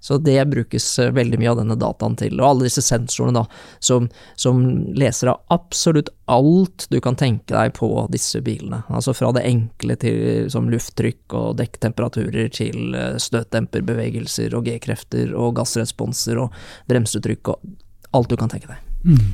Så 0.05 0.17
det 0.21 0.38
brukes 0.45 0.99
eh, 0.99 1.12
veldig 1.12 1.39
mye 1.41 1.49
av 1.49 1.58
denne 1.58 1.77
dataen 1.81 2.13
til, 2.19 2.36
og 2.38 2.45
alle 2.45 2.67
disse 2.67 2.84
sensorene 2.86 3.39
da, 3.39 3.41
som, 3.81 4.05
som 4.38 4.62
leser 4.93 5.31
av 5.31 5.41
absolutt 5.55 6.12
alt 6.29 6.86
du 6.93 6.99
kan 7.01 7.17
tenke 7.17 7.55
deg 7.55 7.73
på 7.79 7.89
disse 8.13 8.41
bilene. 8.45 8.84
Altså 8.93 9.15
fra 9.17 9.31
det 9.34 9.47
enkle 9.49 9.97
til 10.01 10.51
som 10.53 10.69
lufttrykk 10.69 11.38
og 11.39 11.58
dekktemperaturer 11.62 12.53
til 12.53 12.93
eh, 12.93 13.15
støtdemperbevegelser 13.17 14.53
og 14.53 14.69
G-krefter 14.69 15.34
og 15.34 15.55
gassresponser 15.58 16.43
og 16.45 16.65
bremsetrykk 16.91 17.55
og 17.55 17.73
alt 18.13 18.29
du 18.29 18.38
kan 18.38 18.53
tenke 18.53 18.69
deg. 18.75 18.94
Mm. 19.05 19.25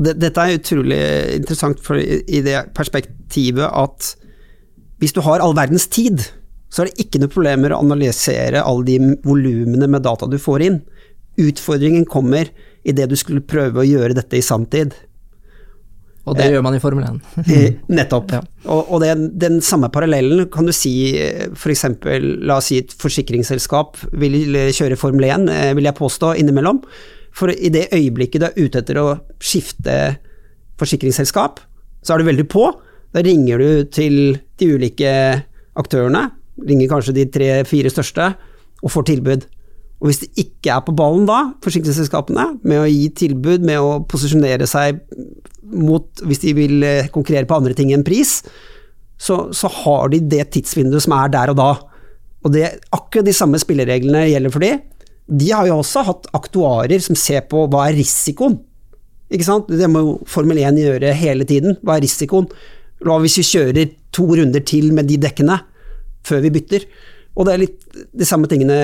Dette 0.00 0.44
er 0.46 0.56
utrolig 0.56 1.00
interessant 1.36 1.80
for, 1.84 1.98
i 2.00 2.42
det 2.46 2.70
perspektivet 2.76 3.66
at 3.66 4.14
hvis 5.00 5.16
du 5.16 5.22
har 5.24 5.42
all 5.42 5.56
verdens 5.56 5.88
tid, 5.90 6.22
så 6.70 6.84
er 6.84 6.90
det 6.90 7.04
ikke 7.04 7.20
noe 7.20 7.32
problem 7.32 7.64
med 7.64 7.74
å 7.74 7.82
analysere 7.82 8.62
alle 8.62 8.86
de 8.86 9.14
volumene 9.26 9.88
med 9.90 10.04
data 10.06 10.28
du 10.30 10.38
får 10.40 10.66
inn. 10.68 10.80
Utfordringen 11.40 12.06
kommer 12.08 12.52
i 12.86 12.94
det 12.96 13.08
du 13.10 13.16
skulle 13.18 13.44
prøve 13.44 13.82
å 13.82 13.88
gjøre 13.88 14.16
dette 14.16 14.38
i 14.38 14.44
sanntid. 14.44 14.94
Og 16.28 16.36
det 16.36 16.46
eh, 16.46 16.52
gjør 16.54 16.64
man 16.64 16.76
i 16.76 16.80
Formel 16.82 17.06
1. 17.08 17.20
Eh, 17.42 17.78
nettopp. 17.98 18.34
Ja. 18.36 18.42
Og, 18.68 18.92
og 18.92 19.00
den, 19.02 19.30
den 19.40 19.58
samme 19.64 19.90
parallellen 19.92 20.44
kan 20.52 20.68
du 20.68 20.74
si 20.76 20.92
f.eks. 21.16 21.86
La 22.44 22.60
oss 22.60 22.70
si 22.70 22.78
et 22.82 22.92
forsikringsselskap 22.92 23.98
vil 24.20 24.36
kjøre 24.76 25.00
Formel 25.00 25.26
1, 25.30 25.48
eh, 25.54 25.72
vil 25.78 25.88
jeg 25.88 25.98
påstå, 25.98 26.36
innimellom. 26.42 26.84
For 27.36 27.52
i 27.52 27.70
det 27.72 27.88
øyeblikket 27.94 28.42
du 28.42 28.48
er 28.48 28.58
ute 28.58 28.82
etter 28.82 28.98
å 29.00 29.08
skifte 29.42 29.96
forsikringsselskap, 30.80 31.60
så 32.02 32.14
er 32.14 32.20
du 32.20 32.30
veldig 32.30 32.48
på. 32.50 32.66
Da 33.14 33.22
ringer 33.24 33.60
du 33.60 33.88
til 33.92 34.16
de 34.60 34.68
ulike 34.74 35.12
aktørene, 35.78 36.28
ringer 36.68 36.90
kanskje 36.90 37.16
de 37.16 37.26
tre-fire 37.32 37.92
største, 37.92 38.32
og 38.80 38.92
får 38.92 39.08
tilbud. 39.10 39.46
Og 40.00 40.08
hvis 40.08 40.22
de 40.22 40.30
ikke 40.40 40.72
er 40.72 40.84
på 40.84 40.94
ballen 40.96 41.26
da, 41.28 41.42
forsikringsselskapene, 41.64 42.46
med 42.64 42.80
å 42.80 42.88
gi 42.88 43.10
tilbud, 43.20 43.64
med 43.68 43.80
å 43.84 44.00
posisjonere 44.08 44.68
seg 44.68 45.02
mot 45.70 46.22
Hvis 46.26 46.40
de 46.42 46.50
vil 46.56 46.80
eh, 46.82 47.08
konkurrere 47.14 47.46
på 47.46 47.54
andre 47.54 47.76
ting 47.78 47.92
enn 47.94 48.02
pris, 48.02 48.40
så, 49.22 49.36
så 49.54 49.68
har 49.70 50.08
de 50.10 50.18
det 50.32 50.48
tidsvinduet 50.56 51.04
som 51.04 51.14
er 51.14 51.30
der 51.30 51.52
og 51.52 51.58
da. 51.60 51.68
Og 52.42 52.50
det, 52.50 52.64
akkurat 52.96 53.28
de 53.28 53.34
samme 53.36 53.60
spillereglene 53.60 54.24
gjelder 54.32 54.50
for 54.50 54.64
de, 54.64 54.72
de 55.30 55.52
har 55.54 55.68
jo 55.68 55.78
også 55.78 56.02
hatt 56.08 56.28
aktuarer 56.34 57.02
som 57.02 57.18
ser 57.18 57.44
på 57.50 57.64
hva 57.70 57.86
er 57.88 57.96
risikoen. 58.00 58.58
Ikke 59.30 59.46
sant? 59.46 59.70
Det 59.70 59.88
må 59.90 60.02
jo 60.02 60.14
Formel 60.28 60.58
1 60.58 60.80
gjøre 60.80 61.14
hele 61.14 61.46
tiden. 61.46 61.76
Hva 61.86 61.96
er 61.96 62.04
risikoen? 62.04 62.48
Hva 63.00 63.20
hvis 63.22 63.38
vi 63.40 63.46
kjører 63.46 63.92
to 64.12 64.26
runder 64.26 64.64
til 64.66 64.90
med 64.96 65.06
de 65.08 65.20
dekkene 65.22 65.60
før 66.26 66.42
vi 66.44 66.54
bytter? 66.58 66.86
Og 67.38 67.46
det 67.46 67.52
er 67.54 67.62
litt 67.62 68.00
de 68.10 68.26
samme 68.26 68.50
tingene 68.50 68.76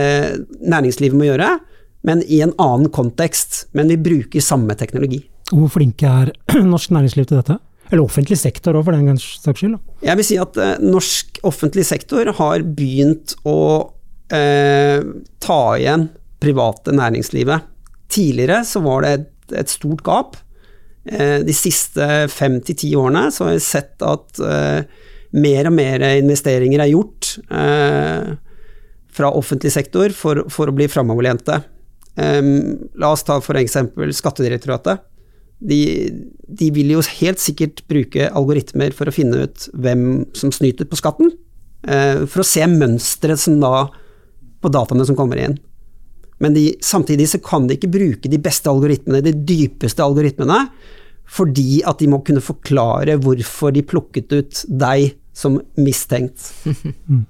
næringslivet 0.62 1.18
må 1.18 1.26
gjøre, 1.26 1.56
men 2.06 2.22
i 2.30 2.38
en 2.46 2.54
annen 2.62 2.92
kontekst. 2.94 3.64
Men 3.76 3.90
vi 3.90 3.98
bruker 3.98 4.44
samme 4.44 4.78
teknologi. 4.78 5.24
Hvor 5.50 5.70
flinke 5.74 6.06
er 6.06 6.30
norsk 6.72 6.94
næringsliv 6.94 7.26
til 7.26 7.40
dette? 7.40 7.58
Eller 7.90 8.02
offentlig 8.02 8.38
sektor 8.38 8.74
òg, 8.74 8.86
for 8.86 8.94
den 8.94 9.18
saks 9.18 9.62
skyld? 9.62 9.76
Jeg 10.06 10.18
vil 10.18 10.26
si 10.26 10.38
at 10.42 10.56
eh, 10.58 10.78
norsk 10.82 11.42
offentlig 11.46 11.84
sektor 11.86 12.30
har 12.38 12.64
begynt 12.78 13.36
å 13.46 13.58
eh, 14.34 15.02
ta 15.42 15.60
igjen 15.78 16.08
private 16.42 16.94
næringslivet. 16.94 17.64
Tidligere 18.12 18.62
så 18.64 18.82
var 18.84 19.04
det 19.04 19.12
et, 19.16 19.30
et 19.62 19.72
stort 19.72 20.02
gap. 20.06 20.36
Eh, 21.06 21.40
de 21.46 21.54
siste 21.54 22.26
fem 22.32 22.58
til 22.66 22.78
ti 22.78 22.88
årene 22.98 23.28
så 23.30 23.46
har 23.46 23.54
vi 23.54 23.62
sett 23.62 24.02
at 24.02 24.40
eh, 24.42 25.04
mer 25.38 25.68
og 25.68 25.76
mer 25.76 26.02
investeringer 26.16 26.82
er 26.82 26.90
gjort 26.90 27.36
eh, 27.46 28.32
fra 29.16 29.30
offentlig 29.38 29.70
sektor 29.74 30.10
for, 30.16 30.42
for 30.50 30.68
å 30.68 30.76
bli 30.76 30.88
framoverlente. 30.90 31.62
la 32.16 33.08
oss 33.12 33.24
ta 33.28 33.36
for 33.44 33.58
eksempel 33.60 34.12
Skattedirektoratet. 34.12 35.02
De, 35.60 35.80
de, 36.48 36.68
vil 36.72 36.90
jo 36.94 37.02
helt 37.20 37.40
sikkert 37.40 37.82
bruke 37.88 38.28
algoritmer 38.28 38.92
for 38.96 39.08
å 39.08 39.14
finne 39.14 39.44
ut 39.44 39.68
hvem 39.72 40.26
som 40.36 40.52
snyter 40.52 40.88
på 40.88 40.98
skatten, 41.00 41.32
for 41.84 42.42
å 42.42 42.46
se 42.48 42.64
mønsteret 42.68 43.40
som 43.40 43.56
da 43.60 43.86
på 44.60 44.72
dataene 44.72 45.04
som 45.08 45.16
kommer 45.16 45.40
inn. 45.44 45.56
Men 46.42 46.56
de, 46.56 46.66
samtidig 46.84 47.28
så 47.30 47.40
kan 47.44 47.68
de 47.68 47.78
ikke 47.78 47.92
bruke 47.92 48.30
de 48.30 48.40
beste 48.42 48.70
algoritmene, 48.70 49.22
de 49.24 49.32
dypeste 49.48 50.04
algoritmene, 50.04 50.66
fordi 51.26 51.80
at 51.88 52.02
de 52.02 52.10
må 52.12 52.20
kunne 52.26 52.44
forklare 52.44 53.16
hvorfor 53.22 53.72
de 53.74 53.84
plukket 53.86 54.34
ut 54.36 54.66
deg 54.68 55.16
som 55.36 55.58
mistenkt. 55.80 56.52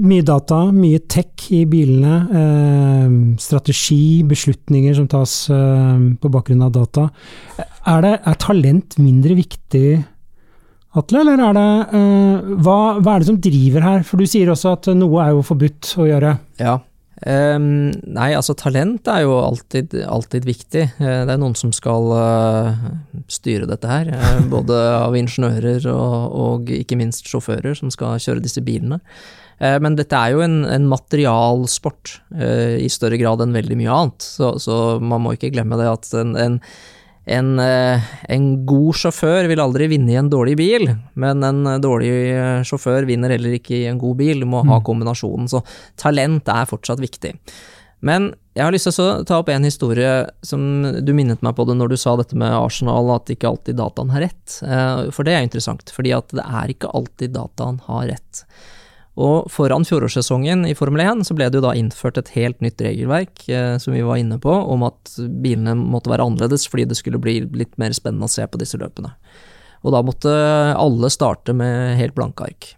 Mye 0.00 0.22
data, 0.22 0.68
mye 0.70 1.00
tech 1.10 1.48
i 1.50 1.64
bilene. 1.66 2.12
Eh, 2.40 3.14
strategi, 3.42 4.22
beslutninger 4.22 4.94
som 4.94 5.08
tas 5.10 5.32
eh, 5.50 6.04
på 6.14 6.30
bakgrunn 6.30 6.62
av 6.62 6.70
data. 6.76 7.08
Er, 7.58 8.04
det, 8.04 8.12
er, 8.22 8.38
talent 8.38 8.96
mindre 9.02 9.34
viktig, 9.40 9.98
Atle, 10.98 11.20
eller 11.22 11.42
er 11.42 11.54
det 11.54 11.66
eh, 11.98 12.54
hva, 12.62 12.78
hva, 12.98 13.12
er 13.12 13.22
det 13.22 13.28
som 13.28 13.40
driver 13.42 13.84
her? 13.86 14.06
For 14.06 14.18
du 14.18 14.30
sier 14.30 14.50
også 14.50 14.76
at 14.76 14.88
noe 14.98 15.20
er 15.22 15.34
jo 15.34 15.44
forbudt 15.46 15.90
å 16.02 16.06
gjøre. 16.06 16.32
Ja, 16.62 16.78
Um, 17.20 17.90
nei, 18.08 18.30
altså 18.32 18.54
talent 18.56 19.08
er 19.12 19.26
jo 19.26 19.34
alltid, 19.42 19.92
alltid 20.08 20.46
viktig. 20.48 20.86
Uh, 20.96 21.26
det 21.28 21.34
er 21.34 21.40
noen 21.42 21.56
som 21.58 21.72
skal 21.76 22.06
uh, 22.16 22.86
styre 23.28 23.68
dette 23.68 23.90
her. 23.90 24.08
Uh, 24.14 24.40
både 24.54 24.78
av 24.94 25.16
ingeniører 25.18 25.84
og, 25.92 26.16
og, 26.32 26.72
ikke 26.72 26.96
minst 27.00 27.28
sjåfører 27.28 27.76
som 27.76 27.92
skal 27.92 28.20
kjøre 28.22 28.44
disse 28.44 28.64
bilene. 28.64 29.00
men 29.60 29.92
dette 29.92 30.16
er 30.16 30.32
jo 30.32 30.40
en, 30.40 30.62
en 30.64 30.86
materialsport 30.88 32.14
i 32.80 32.88
større 32.88 33.18
grad 33.20 33.42
enn 33.44 33.52
veldig 33.52 33.76
mye 33.76 33.92
annet. 33.92 34.24
Så, 34.24 34.54
så, 34.56 34.76
man 34.96 35.20
må 35.20 35.34
ikke 35.36 35.50
glemme 35.52 35.76
det 35.76 35.90
at 35.90 36.08
en, 36.16 36.32
en 36.40 36.56
en, 37.30 37.50
eh, 37.62 38.08
en, 38.28 38.46
god 38.66 38.96
sjåfør 38.98 39.48
vil 39.50 39.62
aldri 39.62 39.86
vinne 39.92 40.12
i 40.12 40.18
en 40.18 40.30
dårlig 40.32 40.56
bil, 40.58 40.88
men 41.14 41.44
en 41.46 41.66
dårlig 41.82 42.10
eh, 42.34 42.62
sjåfør 42.66 43.06
vinner 43.08 43.34
heller 43.36 43.54
ikke 43.58 43.76
i 43.78 43.86
en 43.90 44.00
god 44.00 44.18
bil. 44.18 44.42
Du 44.42 44.48
må 44.50 44.64
ha 44.64 44.80
mm. 44.80 44.86
kombinasjonen. 44.86 45.50
Så 45.50 45.62
talent 46.00 46.50
er 46.50 46.70
fortsatt 46.70 47.02
viktig. 47.02 47.36
Men 48.00 48.32
jeg 48.56 48.64
har 48.64 48.74
lyst 48.74 48.88
til 48.88 49.04
å 49.04 49.22
ta 49.28 49.38
opp 49.40 49.50
en 49.52 49.66
historie 49.66 50.10
som 50.46 50.62
du 51.04 51.12
minnet 51.14 51.42
meg 51.44 51.54
på 51.56 51.66
det 51.68 51.76
når 51.78 51.92
du 51.92 51.98
sa 52.00 52.16
dette 52.18 52.36
med 52.38 52.56
Arsenal, 52.56 53.12
at 53.14 53.30
ikke 53.30 53.50
alltid 53.52 53.78
dataen 53.78 54.10
har 54.14 54.26
rett. 54.26 54.58
Eh, 54.66 55.06
for 55.14 55.28
det 55.28 55.36
er 55.36 55.46
interessant, 55.46 55.94
fordi 55.94 56.14
at 56.16 56.34
det 56.34 56.44
er 56.44 56.74
ikke 56.74 56.90
alltid 56.96 57.36
dataen 57.36 57.78
har 57.86 58.08
rett. 58.10 58.44
Og 59.20 59.50
foran 59.52 59.84
fjorårssesongen 59.84 60.64
i 60.68 60.74
Formel 60.78 61.02
1 61.04 61.26
så 61.28 61.34
ble 61.36 61.50
det 61.50 61.58
jo 61.58 61.64
da 61.66 61.74
innført 61.76 62.16
et 62.20 62.30
helt 62.38 62.62
nytt 62.64 62.80
regelverk, 62.80 63.42
eh, 63.52 63.74
som 63.82 63.92
vi 63.92 64.04
var 64.06 64.20
inne 64.20 64.38
på, 64.40 64.52
om 64.52 64.86
at 64.86 65.16
bilene 65.42 65.74
måtte 65.76 66.12
være 66.12 66.24
annerledes 66.24 66.64
fordi 66.70 66.86
det 66.88 66.96
skulle 67.00 67.20
bli 67.20 67.40
litt 67.52 67.76
mer 67.80 67.92
spennende 67.96 68.30
å 68.30 68.32
se 68.32 68.46
på 68.48 68.60
disse 68.60 68.80
løpene. 68.80 69.12
Og 69.84 69.94
da 69.94 70.00
måtte 70.04 70.32
alle 70.76 71.10
starte 71.12 71.54
med 71.56 71.98
helt 72.00 72.16
blanke 72.16 72.48
ark. 72.48 72.72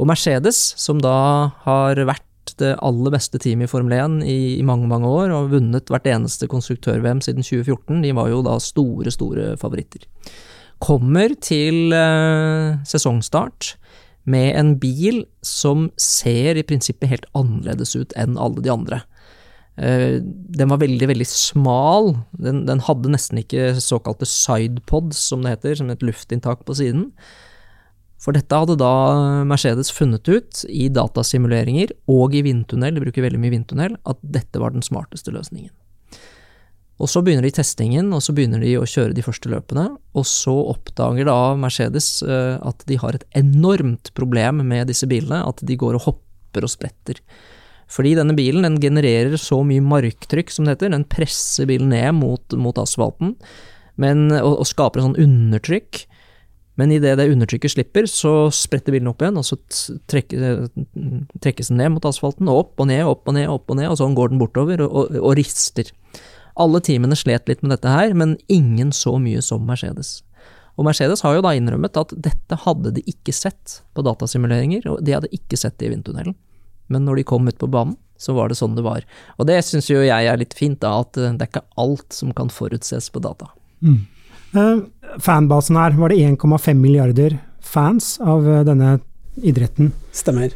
Og 0.00 0.08
Mercedes, 0.08 0.58
som 0.80 1.00
da 1.02 1.52
har 1.64 2.00
vært 2.08 2.54
det 2.60 2.74
aller 2.84 3.12
beste 3.14 3.38
teamet 3.40 3.68
i 3.68 3.70
Formel 3.70 3.94
1 3.96 4.22
i, 4.28 4.38
i 4.58 4.64
mange, 4.66 4.88
mange 4.90 5.08
år, 5.08 5.32
og 5.32 5.52
vunnet 5.52 5.92
hvert 5.92 6.08
eneste 6.10 6.48
konstruktør-VM 6.50 7.22
siden 7.24 7.44
2014, 7.44 8.02
de 8.04 8.12
var 8.16 8.32
jo 8.32 8.40
da 8.44 8.58
store, 8.60 9.12
store 9.14 9.52
favoritter. 9.60 10.04
Kommer 10.82 11.36
til 11.38 11.94
eh, 11.94 12.80
sesongstart 12.88 13.76
med 14.28 14.54
en 14.58 14.74
bil 14.78 15.24
som 15.44 15.88
ser 16.00 16.58
i 16.58 16.66
prinsippet 16.66 17.10
helt 17.10 17.28
annerledes 17.38 17.96
ut 17.98 18.14
enn 18.18 18.38
alle 18.40 18.62
de 18.62 18.72
andre. 18.72 19.00
Uh, 19.80 20.20
den 20.22 20.68
var 20.70 20.82
veldig, 20.82 21.08
veldig 21.10 21.28
smal. 21.28 22.12
Den, 22.36 22.64
den, 22.68 22.82
hadde 22.86 23.12
nesten 23.14 23.40
ikke 23.42 23.72
såkalte 23.82 24.28
sidepods, 24.28 25.20
som 25.30 25.42
det 25.42 25.56
heter, 25.56 25.80
som 25.80 25.90
et 25.90 26.04
luftinntak 26.04 26.66
på 26.68 26.76
siden. 26.78 27.08
For 28.22 28.36
dette 28.36 28.54
hadde 28.54 28.78
da 28.78 28.94
Mercedes 29.48 29.90
funnet 29.90 30.28
ut, 30.30 30.62
i 30.70 30.86
datasimuleringer 30.92 31.90
og 32.12 32.36
i 32.38 32.44
vindtunnel, 32.46 32.94
de 32.94 33.02
bruker 33.02 33.24
veldig 33.24 33.40
mye 33.42 33.56
vindtunnel, 33.56 33.96
at 34.06 34.20
dette 34.22 34.62
var 34.62 34.76
den 34.76 34.84
smarteste 34.86 35.34
løsningen. 35.34 35.72
Og 37.00 37.08
så 37.10 37.22
begynner 37.24 37.46
de 37.46 37.54
testingen, 37.56 38.12
og 38.14 38.20
så 38.22 38.34
begynner 38.36 38.62
de 38.62 38.76
å 38.78 38.86
kjøre 38.86 39.16
de 39.16 39.24
første 39.24 39.50
løpene. 39.50 39.88
Og 40.18 40.26
så 40.28 40.52
oppdager 40.74 41.26
da 41.26 41.38
Mercedes 41.58 42.20
uh, 42.26 42.60
at 42.62 42.84
de 42.86 42.98
har 43.00 43.16
et 43.16 43.26
enormt 43.38 44.12
problem 44.18 44.62
med 44.68 44.92
disse 44.92 45.08
bilene, 45.10 45.40
at 45.48 45.64
de 45.66 45.78
går 45.80 45.98
og 45.98 46.06
hopper 46.06 46.68
og 46.68 46.70
spretter. 46.70 47.18
Fordi 47.92 48.14
denne 48.16 48.36
bilen 48.38 48.64
den 48.64 48.78
genererer 48.80 49.34
så 49.40 49.58
mye 49.66 49.82
marktrykk, 49.84 50.52
som 50.52 50.68
det 50.68 50.76
heter, 50.76 50.94
den 50.94 51.08
presser 51.10 51.68
bilen 51.68 51.90
ned 51.92 52.12
mot, 52.20 52.56
mot 52.60 52.78
asfalten 52.80 53.34
men, 54.00 54.30
og, 54.38 54.56
og, 54.62 54.66
skaper 54.68 55.00
et 55.00 55.06
sånn 55.08 55.20
undertrykk. 55.20 56.02
Men 56.80 56.94
idet 56.94 57.18
det 57.20 57.28
undertrykket 57.28 57.74
slipper, 57.74 58.06
så 58.08 58.48
spretter 58.54 58.94
bilen 58.94 59.10
opp 59.10 59.20
igjen, 59.20 59.36
og 59.36 59.44
så 59.44 59.58
trekker, 60.08 60.70
trekkes 61.44 61.68
den 61.68 61.82
ned 61.82 61.92
mot 61.98 62.06
asfalten, 62.08 62.48
og 62.48 62.62
opp 62.62 62.80
og 62.80 62.88
ned, 62.88 63.02
opp 63.04 63.28
og 63.28 63.36
ned, 63.36 63.50
opp 63.52 63.68
og 63.68 63.78
ned, 63.78 63.90
og 63.92 63.98
sånn 64.00 64.16
går 64.16 64.32
den 64.32 64.40
bortover 64.40 64.84
og, 64.86 64.94
og, 65.02 65.18
og 65.20 65.36
rister. 65.36 65.92
Alle 66.60 66.82
teamene 66.84 67.16
slet 67.16 67.48
litt 67.48 67.62
med 67.64 67.72
dette 67.74 67.90
her, 67.90 68.12
men 68.18 68.36
ingen 68.52 68.92
så 68.92 69.16
mye 69.20 69.42
som 69.44 69.64
Mercedes. 69.68 70.20
Og 70.80 70.86
Mercedes 70.86 71.22
har 71.24 71.36
jo 71.36 71.44
da 71.44 71.52
innrømmet 71.56 71.98
at 72.00 72.14
dette 72.24 72.58
hadde 72.64 72.94
de 72.96 73.04
ikke 73.08 73.34
sett 73.36 73.80
på 73.96 74.04
datasimuleringer, 74.04 74.86
og 74.88 75.02
de 75.04 75.16
hadde 75.16 75.32
ikke 75.34 75.58
sett 75.60 75.78
det 75.80 75.90
i 75.90 75.92
vindtunnelen. 75.92 76.36
Men 76.92 77.06
når 77.06 77.20
de 77.20 77.28
kom 77.28 77.48
ut 77.48 77.60
på 77.60 77.70
banen, 77.72 77.96
så 78.20 78.34
var 78.36 78.48
det 78.48 78.58
sånn 78.58 78.76
det 78.76 78.84
var. 78.86 79.04
Og 79.40 79.48
det 79.48 79.58
syns 79.66 79.88
jo 79.90 80.02
jeg 80.04 80.28
er 80.28 80.38
litt 80.38 80.54
fint, 80.56 80.78
da, 80.82 81.00
at 81.02 81.16
det 81.16 81.32
er 81.32 81.48
ikke 81.48 81.64
alt 81.80 82.14
som 82.14 82.32
kan 82.36 82.52
forutses 82.52 83.08
på 83.12 83.22
data. 83.24 83.50
Mm. 83.82 84.02
Uh, 84.52 84.84
fanbasen 85.22 85.78
her, 85.80 85.96
var 85.98 86.12
det 86.12 86.20
1,5 86.22 86.76
milliarder 86.78 87.38
fans 87.64 88.14
av 88.22 88.46
uh, 88.46 88.60
denne 88.68 88.98
idretten? 89.42 89.90
Stemmer. 90.14 90.54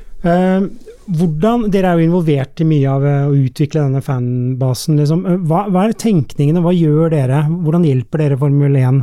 Hvordan, 1.07 1.69
dere 1.71 1.93
er 1.93 2.01
jo 2.01 2.09
involvert 2.09 2.61
i 2.63 2.67
mye 2.67 2.91
av 2.91 3.05
eh, 3.07 3.29
å 3.29 3.37
utvikle 3.47 3.85
denne 3.85 4.03
fanbasen. 4.03 4.99
Liksom. 4.99 5.23
Eh, 5.27 5.39
hva, 5.47 5.67
hva, 5.71 5.87
er 5.87 5.95
tenkningene, 5.99 6.63
hva 6.65 6.75
gjør 6.75 7.13
dere? 7.15 7.45
Hvordan 7.47 7.87
hjelper 7.87 8.25
dere 8.25 8.39
Formel 8.41 8.79
1 8.81 9.03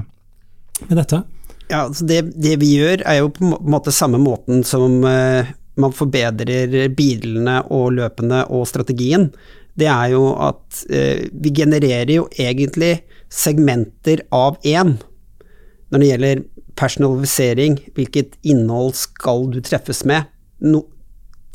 med 0.90 1.00
dette? 1.00 1.24
Ja, 1.70 1.86
altså 1.86 2.06
det, 2.10 2.20
det, 2.36 2.58
vi 2.62 2.74
gjør 2.76 3.06
er 3.08 3.22
jo 3.22 3.32
på 3.34 3.48
en 3.48 3.56
måte 3.72 3.94
samme 3.96 4.20
måten 4.22 4.66
som 4.68 5.00
uh, 5.08 5.48
man 5.80 5.96
forbedrer 5.96 6.92
bilene 6.94 7.62
og 7.74 7.96
løpene 7.96 8.44
og 8.52 8.68
strategien. 8.70 9.30
Det 9.80 9.88
er 9.90 10.12
jo 10.12 10.34
at 10.44 10.84
uh, 10.92 11.24
vi 11.32 11.54
genererer 11.56 12.12
jo 12.18 12.28
egentlig 12.36 12.98
segmenter 13.32 14.26
av 14.36 14.60
én. 14.68 14.98
Når 15.90 16.04
det 16.04 16.12
gjelder 16.12 16.44
personalisering, 16.78 17.80
hvilket 17.96 18.36
innhold 18.44 18.98
skal 19.00 19.48
du 19.54 19.62
treffes 19.64 20.04
med? 20.10 20.28
No, 20.64 20.84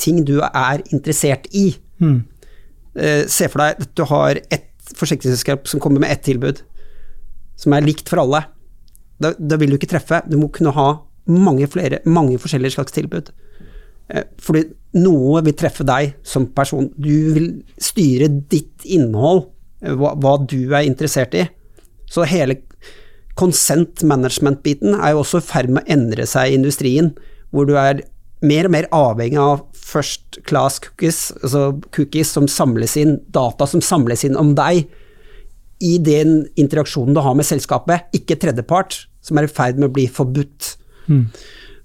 ting 0.01 0.25
du 0.27 0.39
er 0.47 0.83
interessert 0.93 1.49
i. 1.53 1.71
Mm. 1.99 2.23
se 3.31 3.47
for 3.51 3.61
deg 3.63 3.83
at 3.83 3.91
du 3.99 4.03
har 4.11 4.39
et 4.55 4.95
forsikringsselskap 4.97 5.69
som 5.69 5.81
kommer 5.83 6.03
med 6.03 6.11
ett 6.11 6.25
tilbud, 6.27 6.63
som 7.59 7.75
er 7.75 7.85
likt 7.87 8.09
for 8.11 8.23
alle. 8.23 8.45
Da, 9.19 9.35
da, 9.39 9.59
vil 9.59 9.75
du 9.75 9.79
ikke 9.79 9.91
treffe. 9.93 10.23
Du 10.31 10.39
må 10.39 10.49
kunne 10.55 10.75
ha 10.75 10.89
mange, 11.29 11.67
flere, 11.71 12.01
mange 12.07 12.39
forskjellige 12.41 12.77
slags 12.77 12.95
tilbud. 12.95 13.31
Eh, 14.09 14.25
fordi 14.41 14.65
noe 15.03 15.43
vil 15.47 15.57
treffe 15.59 15.87
deg 15.87 16.15
som 16.27 16.49
person. 16.57 16.89
Du 16.97 17.35
vil 17.35 17.51
styre 17.83 18.31
ditt 18.51 18.87
innhold, 18.87 19.49
eh, 19.83 19.95
hva, 19.99 20.15
hva 20.17 20.39
du 20.47 20.61
er 20.71 20.87
interessert 20.87 21.35
i. 21.37 21.49
Så 22.09 22.25
hele 22.31 22.61
consent 23.39 24.03
management-biten 24.03 24.97
er 24.97 25.13
jo 25.13 25.23
også 25.23 25.43
i 25.43 25.49
ferd 25.51 25.75
med 25.75 25.85
å 25.85 25.99
endre 25.99 26.27
seg 26.27 26.51
i 26.51 26.57
industrien, 26.59 27.13
hvor 27.53 27.69
du 27.69 27.77
er 27.79 28.01
mer 28.43 28.67
og 28.67 28.75
mer 28.75 28.89
avhengig 28.95 29.39
av 29.43 29.67
first 29.89 30.41
class 30.49 30.79
cookies, 30.85 31.29
altså 31.41 31.79
cookies 31.95 32.33
som 32.35 32.49
samles 32.51 32.97
inn, 33.01 33.19
data 33.35 33.69
som 33.69 33.83
samles 33.85 34.25
inn 34.29 34.37
om 34.39 34.55
deg, 34.59 34.89
i 35.79 35.95
den 36.03 36.43
interaksjonen 36.59 37.15
du 37.15 37.23
har 37.23 37.37
med 37.39 37.47
selskapet, 37.47 38.09
ikke 38.17 38.39
tredjepart, 38.43 39.05
som 39.23 39.39
er 39.39 39.47
i 39.47 39.53
ferd 39.53 39.79
med 39.79 39.91
å 39.91 39.95
bli 39.95 40.09
forbudt. 40.11 40.75
Mm. 41.07 41.29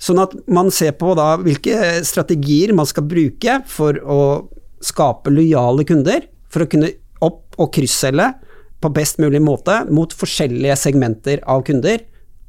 Sånn 0.02 0.20
at 0.20 0.34
man 0.52 0.72
ser 0.74 0.96
på 1.00 1.14
da 1.16 1.36
hvilke 1.40 2.02
strategier 2.06 2.74
man 2.76 2.90
skal 2.90 3.06
bruke 3.08 3.62
for 3.70 4.00
å 4.02 4.22
skape 4.84 5.32
lojale 5.32 5.86
kunder, 5.88 6.26
for 6.52 6.66
å 6.66 6.70
kunne 6.70 6.92
opp- 7.24 7.56
og 7.62 7.70
krysselge 7.76 8.34
på 8.84 8.92
best 8.92 9.22
mulig 9.24 9.40
måte 9.44 9.78
mot 9.94 10.12
forskjellige 10.12 10.76
segmenter 10.80 11.44
av 11.48 11.64
kunder. 11.68 12.02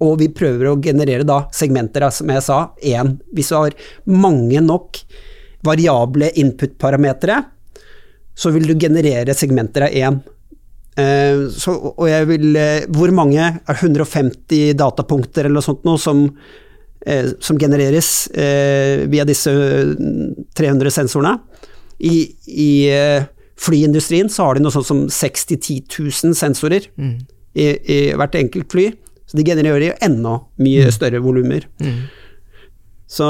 Og 0.03 0.17
vi 0.19 0.33
prøver 0.35 0.73
å 0.73 0.81
generere 0.83 1.27
da 1.27 1.45
segmenter, 1.55 2.09
som 2.11 2.33
jeg 2.33 2.43
sa, 2.43 2.59
én. 2.83 3.15
Hvis 3.37 3.53
du 3.53 3.59
har 3.61 3.77
mange 4.11 4.65
nok 4.65 4.99
variable 5.65 6.29
input-parametere, 6.41 7.41
så 8.35 8.51
vil 8.55 8.67
du 8.67 8.75
generere 8.81 9.35
segmenter 9.37 9.87
av 9.89 9.95
én. 9.95 10.21
Eh, 10.99 11.45
så, 11.51 11.75
og 11.75 12.05
jeg 12.07 12.27
vil 12.29 12.53
eh, 12.55 12.85
Hvor 12.95 13.11
mange 13.11 13.43
er 13.43 13.81
150 13.81 14.77
datapunkter 14.79 15.49
eller 15.49 15.59
noe 15.59 15.67
sånt 15.67 15.83
noe 15.89 15.99
som, 15.99 16.21
eh, 17.03 17.33
som 17.43 17.59
genereres 17.59 18.29
eh, 18.31 19.03
via 19.11 19.25
disse 19.27 19.51
300 20.55 20.95
sensorene? 20.95 21.39
I, 21.99 22.15
i 22.47 22.71
flyindustrien 23.59 24.29
så 24.31 24.49
har 24.49 24.59
de 24.59 24.65
noe 24.65 24.75
sånt 24.75 24.87
som 24.87 25.05
60 25.11 25.59
000-10 25.63 26.25
000 26.27 26.35
sensorer 26.39 26.87
Mm. 26.99 27.15
i, 27.55 27.67
i 27.95 27.99
hvert 28.19 28.35
enkelt 28.39 28.71
fly. 28.75 28.89
Så 29.27 29.39
de 29.39 29.45
genererer 29.47 29.87
jo 29.89 29.99
enda 30.05 30.41
mye 30.61 30.91
større 30.93 31.21
volumer. 31.23 31.67
Mm. 31.81 32.01
Så 33.09 33.29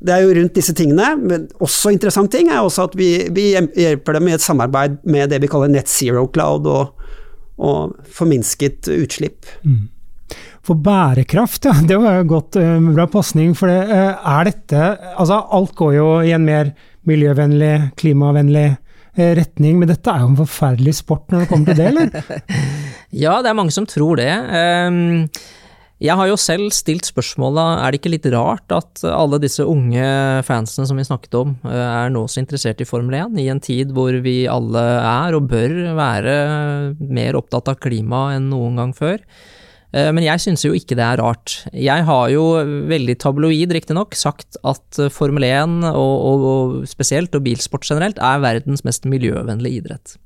det 0.00 0.14
er 0.14 0.24
jo 0.24 0.34
rundt 0.38 0.56
disse 0.56 0.72
tingene, 0.76 1.12
men 1.20 1.46
også 1.60 1.92
interessant 1.92 2.32
ting 2.32 2.48
er 2.48 2.62
også 2.64 2.88
at 2.88 2.96
vi, 2.96 3.10
vi 3.36 3.50
hjelper 3.52 4.16
dem 4.16 4.30
i 4.30 4.34
et 4.36 4.44
samarbeid 4.44 5.00
med 5.04 5.32
det 5.32 5.42
vi 5.42 5.50
kaller 5.50 5.72
Net 5.72 5.90
Zero 5.92 6.24
Cloud 6.32 6.68
og, 6.70 7.08
og 7.60 7.96
forminsket 8.08 8.88
utslipp. 8.96 9.48
For 10.64 10.80
bærekraft, 10.80 11.68
ja, 11.68 11.74
det 11.88 11.98
var 12.00 12.20
jo 12.20 12.28
godt 12.34 12.56
eh, 12.60 12.76
bra 12.94 13.06
pasning. 13.10 13.52
For 13.58 13.70
det, 13.70 13.80
eh, 13.92 14.28
er 14.32 14.48
dette 14.48 14.82
Altså, 15.16 15.40
alt 15.50 15.74
går 15.76 15.94
jo 15.96 16.08
i 16.24 16.32
en 16.36 16.44
mer 16.48 16.72
miljøvennlig, 17.08 17.92
klimavennlig 18.00 18.66
eh, 18.68 19.32
retning, 19.36 19.80
men 19.80 19.88
dette 19.90 20.12
er 20.12 20.24
jo 20.24 20.32
en 20.32 20.40
forferdelig 20.42 20.98
sport 21.00 21.32
når 21.32 21.44
det 21.44 21.50
kommer 21.52 21.72
til 21.72 21.80
det, 21.80 21.92
eller? 21.92 22.44
Ja, 23.24 23.40
det 23.42 23.50
er 23.50 23.56
mange 23.58 23.74
som 23.74 23.88
tror 23.90 24.20
det. 24.20 24.30
Ehm, 24.30 25.26
Jeg 26.00 26.16
har 26.16 26.30
jo 26.30 26.36
selv 26.40 26.70
stilt 26.72 27.04
spørsmålet, 27.04 27.82
er 27.84 27.92
det 27.92 27.98
ikke 28.00 28.12
litt 28.14 28.26
rart 28.32 28.72
at 28.72 29.02
alle 29.04 29.36
disse 29.42 29.60
unge 29.68 30.00
fansene 30.48 30.88
som 30.88 30.96
vi 30.96 31.04
snakket 31.04 31.36
om, 31.36 31.50
eh, 31.68 31.76
er 31.76 32.08
nå 32.14 32.22
så 32.24 32.40
interessert 32.40 32.80
i 32.80 32.88
Formel 32.88 33.18
1, 33.18 33.36
i 33.36 33.50
en 33.52 33.60
tid 33.60 33.92
hvor 33.92 34.16
vi 34.24 34.46
alle 34.48 34.80
er 34.80 35.36
og 35.36 35.50
bør 35.52 35.74
være 35.98 36.36
mer 37.04 37.36
opptatt 37.36 37.68
av 37.68 37.76
klima 37.84 38.30
enn 38.32 38.48
noen 38.48 38.80
gang 38.80 38.94
før? 38.96 39.20
Eh, 39.92 40.08
Men 40.10 40.24
jeg 40.24 40.40
syns 40.40 40.64
jo 40.64 40.72
ikke 40.72 40.96
det 40.96 41.04
er 41.04 41.20
rart. 41.20 41.66
Jeg 41.74 42.08
har 42.08 42.30
jo 42.32 42.46
veldig 42.88 43.18
tabloid, 43.20 43.70
riktignok, 43.76 44.16
sagt 44.16 44.56
at 44.64 45.02
Formel 45.12 45.44
1, 45.44 45.84
og, 45.84 46.16
og, 46.24 46.48
og 46.54 46.88
spesielt, 46.88 47.34
og 47.34 47.44
bilsport 47.44 47.84
generelt, 47.84 48.16
er 48.16 48.40
verdens 48.40 48.84
mest 48.88 49.04
miljøvennlige 49.04 49.82
idrett. 49.84 50.16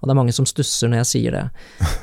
Og 0.00 0.08
det 0.08 0.14
er 0.14 0.22
mange 0.22 0.32
som 0.32 0.46
stusser 0.48 0.88
når 0.88 1.02
jeg 1.02 1.12
sier 1.12 1.36
det. 1.36 1.46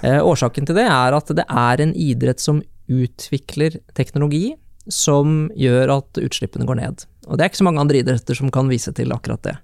Eh, 0.06 0.22
årsaken 0.22 0.68
til 0.70 0.78
det 0.78 0.86
er 0.86 1.18
at 1.18 1.34
det 1.34 1.50
er 1.50 1.82
en 1.82 1.96
idrett 1.98 2.44
som 2.44 2.62
utvikler 2.88 3.80
teknologi 3.98 4.56
som 4.92 5.48
gjør 5.60 5.98
at 6.00 6.20
utslippene 6.24 6.68
går 6.68 6.80
ned. 6.80 7.06
Og 7.28 7.38
det 7.38 7.44
er 7.44 7.52
ikke 7.52 7.62
så 7.62 7.68
mange 7.68 7.84
andre 7.84 8.02
idretter 8.02 8.38
som 8.40 8.52
kan 8.54 8.70
vise 8.72 8.94
til 8.96 9.12
akkurat 9.16 9.44
det. 9.44 9.56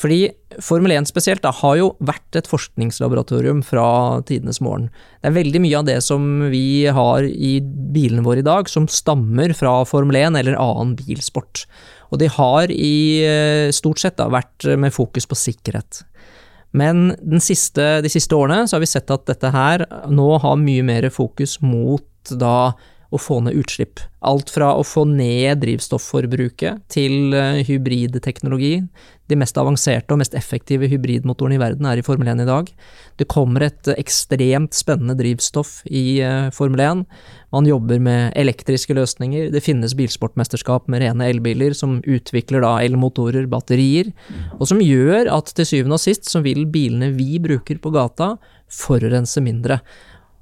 Fordi 0.00 0.30
Formel 0.64 0.94
1 0.94 1.08
spesielt 1.10 1.42
da, 1.44 1.52
har 1.52 1.76
jo 1.76 1.90
vært 2.04 2.38
et 2.38 2.48
forskningslaboratorium 2.48 3.60
fra 3.66 4.20
tidenes 4.28 4.60
morgen. 4.64 4.88
Det 5.20 5.28
er 5.28 5.36
veldig 5.36 5.60
mye 5.64 5.80
av 5.80 5.88
det 5.88 5.98
som 6.04 6.26
vi 6.52 6.86
har 6.88 7.26
i 7.26 7.58
bilene 7.60 8.24
våre 8.24 8.40
i 8.40 8.46
dag 8.46 8.70
som 8.70 8.88
stammer 8.88 9.52
fra 9.56 9.80
Formel 9.88 10.16
1 10.22 10.38
eller 10.40 10.56
annen 10.60 10.94
bilsport. 10.98 11.66
Og 12.10 12.22
de 12.22 12.30
har 12.32 12.72
i 12.72 12.94
eh, 13.26 13.74
stort 13.76 14.00
sett 14.02 14.16
da, 14.18 14.30
vært 14.32 14.66
med 14.80 14.94
fokus 14.94 15.28
på 15.28 15.38
sikkerhet. 15.38 16.02
Men 16.72 17.10
siste, 17.42 17.98
de 18.00 18.10
siste 18.10 18.36
årene 18.36 18.68
så 18.68 18.76
har 18.76 18.84
vi 18.84 18.88
sett 18.90 19.10
at 19.10 19.26
dette 19.26 19.50
her 19.50 19.84
nå 20.10 20.28
har 20.42 20.60
mye 20.60 20.84
mer 20.86 21.08
fokus 21.12 21.58
mot 21.64 22.06
da 22.28 22.72
å 23.10 23.18
få 23.18 23.40
ned 23.42 23.58
utslipp. 23.58 24.00
Alt 24.22 24.52
fra 24.54 24.70
å 24.78 24.84
få 24.86 25.02
ned 25.08 25.62
drivstofforbruket 25.64 26.84
til 26.92 27.34
eh, 27.34 27.62
hybridteknologi. 27.66 28.76
De 29.30 29.38
mest 29.38 29.58
avanserte 29.58 30.14
og 30.14 30.20
mest 30.22 30.34
effektive 30.38 30.88
hybridmotorene 30.90 31.56
i 31.56 31.62
verden 31.62 31.88
er 31.90 31.98
i 31.98 32.04
Formel 32.06 32.30
1 32.30 32.44
i 32.44 32.48
dag. 32.48 32.70
Det 33.18 33.26
kommer 33.30 33.66
et 33.66 33.90
ekstremt 33.96 34.76
spennende 34.78 35.16
drivstoff 35.18 35.80
i 35.90 36.20
eh, 36.22 36.52
Formel 36.54 36.84
1. 36.86 37.02
Man 37.50 37.66
jobber 37.66 37.98
med 38.02 38.36
elektriske 38.38 38.94
løsninger. 38.94 39.50
Det 39.54 39.64
finnes 39.64 39.96
bilsportmesterskap 39.98 40.86
med 40.90 41.02
rene 41.02 41.32
elbiler 41.32 41.74
som 41.74 41.98
utvikler 42.06 42.62
da 42.62 42.76
elmotorer, 42.84 43.50
batterier, 43.50 44.12
og 44.60 44.68
som 44.70 44.82
gjør 44.82 45.32
at 45.34 45.50
til 45.56 45.66
syvende 45.66 45.98
og 45.98 46.04
sist 46.04 46.30
så 46.30 46.44
vil 46.46 46.62
bilene 46.70 47.10
vi 47.16 47.42
bruker 47.42 47.82
på 47.82 47.90
gata 47.94 48.36
forurense 48.70 49.42
mindre. 49.42 49.80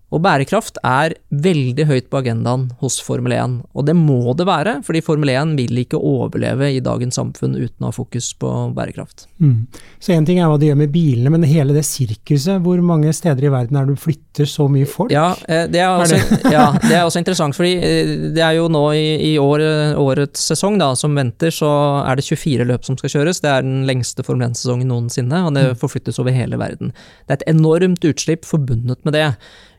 Og 0.08 0.22
bærekraft 0.24 0.78
er 0.86 1.12
veldig 1.28 1.84
høyt 1.88 2.06
på 2.08 2.22
agendaen 2.22 2.68
hos 2.80 2.96
Formel 3.04 3.34
1, 3.36 3.58
og 3.76 3.84
det 3.84 3.94
må 3.96 4.32
det 4.38 4.46
være, 4.48 4.78
fordi 4.86 5.02
Formel 5.04 5.34
1 5.34 5.52
vil 5.58 5.82
ikke 5.82 6.00
overleve 6.00 6.70
i 6.72 6.80
dagens 6.84 7.18
samfunn 7.20 7.58
uten 7.58 7.84
å 7.84 7.90
ha 7.90 7.94
fokus 7.94 8.30
på 8.40 8.52
bærekraft. 8.76 9.26
Mm. 9.42 9.66
Så 10.00 10.14
én 10.16 10.24
ting 10.24 10.40
er 10.40 10.48
hva 10.48 10.56
de 10.60 10.70
gjør 10.70 10.80
med 10.80 10.94
bilene, 10.94 11.32
men 11.34 11.44
hele 11.48 11.76
det 11.76 11.84
sirkuset, 11.84 12.56
hvor 12.64 12.80
mange 12.80 13.12
steder 13.12 13.44
i 13.44 13.52
verden 13.52 13.76
er 13.76 13.84
det 13.84 13.98
du 13.98 14.00
flytter 14.00 14.48
så 14.48 14.68
mye 14.72 14.88
folk? 14.88 15.12
Ja, 15.12 15.34
eh, 15.44 15.66
det 15.68 15.84
er 15.84 15.92
også, 15.92 16.22
ja, 16.56 16.70
det 16.86 16.94
er 16.94 17.04
også 17.04 17.20
interessant, 17.20 17.58
fordi 17.58 17.76
eh, 17.76 18.16
det 18.32 18.44
er 18.48 18.56
jo 18.56 18.72
nå 18.72 18.84
i, 18.96 19.06
i 19.28 19.36
år, 19.42 19.66
årets 20.00 20.48
sesong 20.54 20.80
da, 20.80 20.94
som 20.96 21.20
venter, 21.20 21.52
så 21.52 21.68
er 22.06 22.16
det 22.16 22.24
24 22.24 22.70
løp 22.72 22.88
som 22.88 22.96
skal 22.96 23.18
kjøres. 23.18 23.44
Det 23.44 23.52
er 23.52 23.66
den 23.66 23.82
lengste 23.88 24.24
Formel 24.24 24.48
1-sesongen 24.48 24.88
noensinne, 24.88 25.44
og 25.44 25.52
det 25.58 25.68
forflyttes 25.84 26.16
over 26.22 26.32
hele 26.32 26.56
verden. 26.56 26.96
Det 27.26 27.36
er 27.36 27.42
et 27.42 27.50
enormt 27.58 28.08
utslipp 28.08 28.48
forbundet 28.48 29.04
med 29.04 29.18
det. 29.20 29.32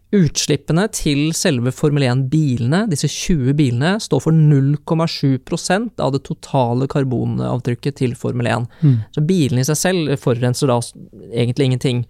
Utslippene 0.10 0.88
til 0.90 1.28
selve 1.38 1.70
Formel 1.76 2.08
1-bilene, 2.08 2.88
disse 2.90 3.06
20 3.12 3.54
bilene, 3.60 3.92
står 4.02 4.24
for 4.24 4.34
0,7% 4.34 6.02
av 6.02 6.16
det 6.16 6.24
totale 6.26 6.88
karbonavtrykket 6.90 8.00
til 8.02 8.16
Formel 8.18 8.50
1. 8.50 8.66
Mm. 8.82 8.96
Så 9.14 9.24
bilene 9.30 9.62
i 9.62 9.68
seg 9.70 9.78
selv 9.78 10.16
forurenser 10.18 10.72
da 10.72 10.80
egentlig 11.30 11.70
ingenting. 11.70 12.02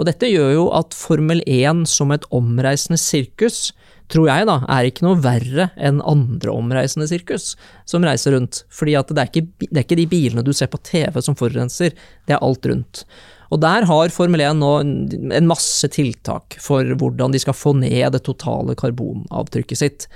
Og 0.00 0.08
dette 0.08 0.30
gjør 0.32 0.54
jo 0.54 0.64
at 0.78 0.96
Formel 0.96 1.44
1 1.44 1.84
som 1.92 2.14
et 2.16 2.24
omreisende 2.32 2.96
sirkus, 3.00 3.74
tror 4.12 4.30
jeg 4.30 4.48
da, 4.48 4.56
er 4.72 4.88
ikke 4.88 5.04
noe 5.04 5.20
verre 5.24 5.68
enn 5.76 6.00
andre 6.08 6.56
omreisende 6.56 7.08
sirkus 7.10 7.52
som 7.88 8.04
reiser 8.08 8.32
rundt. 8.36 8.64
Fordi 8.72 8.96
at 8.96 9.12
det 9.12 9.20
er 9.20 9.28
ikke, 9.28 9.44
det 9.68 9.76
er 9.76 9.84
ikke 9.84 10.00
de 10.00 10.08
bilene 10.08 10.44
du 10.46 10.54
ser 10.56 10.72
på 10.72 10.80
TV 10.88 11.20
som 11.20 11.36
forurenser, 11.36 11.92
det 12.24 12.36
er 12.36 12.40
alt 12.40 12.64
rundt. 12.72 13.04
Og 13.52 13.60
der 13.60 13.84
har 13.88 14.12
Formel 14.14 14.40
1 14.40 14.60
nå 14.62 14.74
en 14.80 15.48
masse 15.50 15.88
tiltak 15.92 16.56
for 16.62 16.88
hvordan 16.98 17.34
de 17.34 17.40
skal 17.42 17.56
få 17.56 17.74
ned 17.76 18.14
det 18.14 18.22
totale 18.24 18.76
karbonavtrykket 18.78 19.82
sitt. 19.82 20.06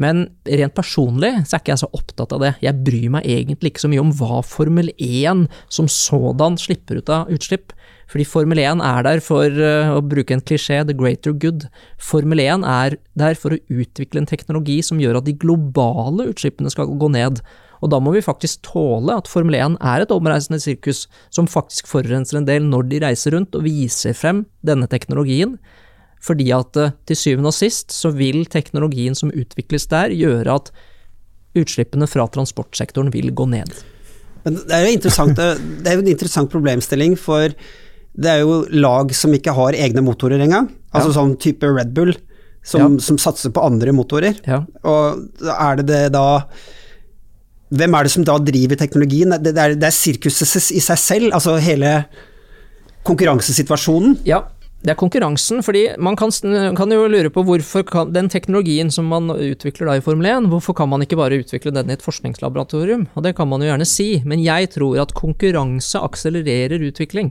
Men 0.00 0.24
rent 0.48 0.74
personlig 0.76 1.30
så 1.44 1.56
er 1.56 1.62
ikke 1.62 1.72
jeg 1.74 1.82
så 1.82 1.88
opptatt 1.96 2.32
av 2.36 2.42
det. 2.44 2.52
Jeg 2.64 2.84
bryr 2.84 3.08
meg 3.16 3.26
egentlig 3.28 3.72
ikke 3.72 3.84
så 3.84 3.90
mye 3.92 4.02
om 4.04 4.12
hva 4.16 4.40
Formel 4.44 4.88
1 4.96 5.46
som 5.72 5.88
sådan 5.90 6.56
slipper 6.60 7.00
ut 7.00 7.12
av 7.12 7.32
utslipp. 7.32 7.74
Fordi 8.12 8.26
Formel 8.28 8.60
1 8.60 8.80
er 8.84 9.04
der 9.06 9.22
for 9.24 9.48
uh, 9.48 9.94
å 9.96 10.04
bruke 10.04 10.36
en 10.36 10.44
klisjé, 10.44 10.82
the 10.88 10.96
greater 10.96 11.32
good. 11.32 11.68
Formel 12.00 12.40
1 12.44 12.64
er 12.68 12.96
der 13.20 13.36
for 13.40 13.56
å 13.56 13.60
utvikle 13.72 14.20
en 14.20 14.28
teknologi 14.28 14.80
som 14.84 15.00
gjør 15.00 15.20
at 15.20 15.28
de 15.28 15.36
globale 15.44 16.28
utslippene 16.32 16.72
skal 16.72 16.92
gå 17.00 17.12
ned. 17.12 17.40
Og 17.82 17.90
da 17.90 17.98
må 17.98 18.12
vi 18.14 18.22
faktisk 18.22 18.62
tåle 18.68 19.16
at 19.18 19.28
Formel 19.30 19.56
1 19.58 19.76
er 19.82 20.04
et 20.04 20.14
omreisende 20.14 20.60
sirkus 20.62 21.06
som 21.34 21.48
faktisk 21.50 21.90
forurenser 21.90 22.38
en 22.38 22.46
del 22.46 22.66
når 22.68 22.88
de 22.92 23.00
reiser 23.02 23.34
rundt 23.34 23.56
og 23.58 23.64
viser 23.66 24.14
frem 24.14 24.44
denne 24.62 24.86
teknologien. 24.90 25.56
Fordi 26.22 26.52
at 26.54 26.78
uh, 26.78 26.92
til 27.10 27.18
syvende 27.18 27.50
og 27.50 27.56
sist 27.58 27.90
så 27.90 28.12
vil 28.14 28.44
teknologien 28.46 29.16
som 29.18 29.34
utvikles 29.34 29.88
der 29.90 30.14
gjøre 30.14 30.54
at 30.60 30.70
utslippene 31.58 32.06
fra 32.08 32.28
transportsektoren 32.32 33.10
vil 33.12 33.32
gå 33.34 33.48
ned. 33.50 33.72
Men 34.46 34.58
det 34.62 34.74
er 34.74 34.86
jo 34.86 34.94
interessant, 34.96 35.36
det 35.38 35.90
er 35.90 35.98
jo 35.98 36.04
en 36.04 36.12
interessant 36.14 36.50
problemstilling, 36.50 37.16
for 37.20 37.52
det 38.12 38.30
er 38.30 38.42
jo 38.42 38.62
lag 38.74 39.12
som 39.16 39.34
ikke 39.34 39.54
har 39.56 39.76
egne 39.78 40.02
motorer 40.04 40.40
engang. 40.42 40.70
Altså 40.92 41.10
Ja. 41.12 41.16
sånn 41.20 41.36
type 41.40 41.66
Red 41.66 41.92
Bull, 41.94 42.14
som, 42.62 42.80
Ja. 42.94 43.00
som 43.00 43.18
satser 43.18 43.50
på 43.50 43.62
andre 43.64 43.92
motorer. 43.92 44.38
Ja. 44.46 44.64
Og 44.84 45.28
er 45.42 45.76
det 45.76 45.86
det 45.86 46.12
da 46.12 46.44
Hvem 47.72 47.94
er 47.96 48.04
det 48.04 48.12
som 48.12 48.24
da 48.28 48.36
driver 48.42 48.78
teknologien? 48.78 49.32
Det, 49.38 49.54
det, 49.54 49.62
er, 49.62 49.76
det 49.80 49.88
er 49.88 49.96
sirkuset 49.96 50.72
i 50.76 50.82
seg 50.82 51.00
selv, 51.00 51.30
altså 51.32 51.56
hele 51.62 52.02
konkurransesituasjonen. 53.08 54.18
Ja, 54.28 54.44
det 54.82 54.96
er 54.96 54.98
konkurransen, 54.98 55.62
fordi 55.62 55.84
man 56.02 56.16
kan, 56.18 56.32
kan 56.74 56.90
jo 56.90 57.06
lure 57.06 57.30
på 57.30 57.44
hvorfor 57.46 57.84
kan, 57.86 58.10
den 58.10 58.28
teknologien 58.32 58.90
som 58.90 59.06
man 59.10 59.30
utvikler 59.30 59.88
da 59.88 59.98
i 59.98 60.02
Formel 60.02 60.26
1, 60.26 60.48
hvorfor 60.50 60.74
kan 60.74 60.90
man 60.90 61.04
ikke 61.04 61.18
bare 61.20 61.38
utvikle 61.38 61.70
den 61.74 61.90
i 61.90 61.94
et 61.94 62.02
forskningslaboratorium? 62.02 63.06
Og 63.14 63.22
det 63.22 63.36
kan 63.38 63.46
man 63.48 63.62
jo 63.62 63.70
gjerne 63.70 63.86
si, 63.86 64.08
men 64.26 64.42
jeg 64.42 64.72
tror 64.74 64.98
at 65.04 65.14
konkurranse 65.14 66.02
akselererer 66.02 66.82
utvikling. 66.88 67.30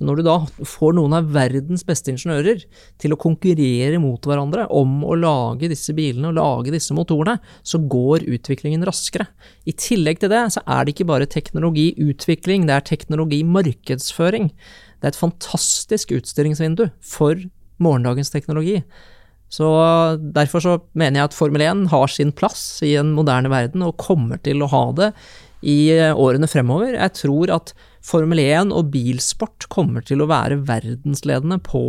Så 0.00 0.06
når 0.08 0.16
du 0.16 0.22
da 0.24 0.34
får 0.64 0.94
noen 0.96 1.12
av 1.12 1.26
verdens 1.28 1.82
beste 1.84 2.08
ingeniører 2.08 2.62
til 3.02 3.12
å 3.12 3.18
konkurrere 3.20 3.98
mot 4.00 4.24
hverandre 4.24 4.64
om 4.72 5.02
å 5.04 5.12
lage 5.20 5.68
disse 5.68 5.92
bilene 5.92 6.30
og 6.30 6.38
lage 6.38 6.72
disse 6.72 6.96
motorene, 6.96 7.34
så 7.60 7.82
går 7.84 8.24
utviklingen 8.32 8.86
raskere. 8.88 9.26
I 9.68 9.74
tillegg 9.76 10.22
til 10.22 10.32
det 10.32 10.40
så 10.56 10.62
er 10.64 10.88
det 10.88 10.94
ikke 10.94 11.10
bare 11.10 11.28
teknologiutvikling, 11.28 12.64
det 12.64 12.78
er 12.78 12.88
teknologimarkedsføring. 12.88 14.48
Det 14.48 15.04
er 15.04 15.12
et 15.12 15.20
fantastisk 15.20 16.16
utstillingsvindu 16.16 16.86
for 17.04 17.36
morgendagens 17.76 18.32
teknologi. 18.32 18.78
Så 19.52 19.68
Derfor 20.32 20.64
så 20.64 20.78
mener 20.96 21.20
jeg 21.20 21.28
at 21.28 21.36
Formel 21.36 21.66
1 21.66 21.86
har 21.92 22.08
sin 22.08 22.32
plass 22.32 22.80
i 22.88 22.94
en 22.96 23.12
moderne 23.12 23.52
verden, 23.52 23.84
og 23.84 24.00
kommer 24.00 24.40
til 24.40 24.64
å 24.64 24.72
ha 24.72 24.84
det 24.96 25.12
i 25.60 25.92
årene 26.16 26.48
fremover. 26.48 26.96
Jeg 26.96 27.18
tror 27.20 27.52
at 27.60 27.76
Formel 28.04 28.40
1 28.42 28.72
og 28.72 28.90
bilsport 28.94 29.68
kommer 29.72 30.04
til 30.06 30.22
å 30.22 30.28
være 30.30 30.62
verdensledende 30.68 31.60
på 31.62 31.82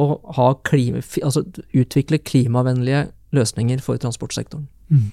å 0.00 0.50
klima, 0.64 1.02
altså 1.20 1.42
utvikle 1.76 2.20
klimavennlige 2.24 3.08
løsninger 3.36 3.82
for 3.84 4.00
transportsektoren. 4.00 4.64
Mm. 4.88 5.10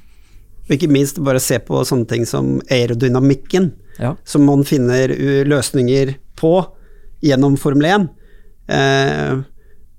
Ikke 0.74 0.90
minst 0.92 1.20
bare 1.24 1.42
se 1.44 1.60
på 1.64 1.82
sånne 1.88 2.08
ting 2.10 2.26
som 2.28 2.58
aerodynamikken, 2.72 3.72
ja. 4.00 4.16
som 4.28 4.46
man 4.48 4.66
finner 4.68 5.12
løsninger 5.48 6.16
på 6.40 6.54
gjennom 7.24 7.56
Formel 7.60 7.88
1. 7.90 8.08
Eh, 8.68 9.44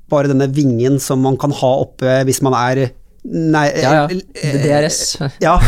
bare 0.09 0.31
denne 0.31 0.49
vingen 0.53 0.99
som 1.03 1.23
man 1.25 1.38
kan 1.40 1.53
ha 1.57 1.73
oppe 1.83 2.21
hvis 2.29 2.40
man 2.44 2.57
er 2.57 2.90
Nei 3.29 3.67
Ja, 3.77 3.93
ja. 3.93 4.05
Eh, 4.09 4.57
DRS. 4.62 5.19
Ja. 5.45 5.59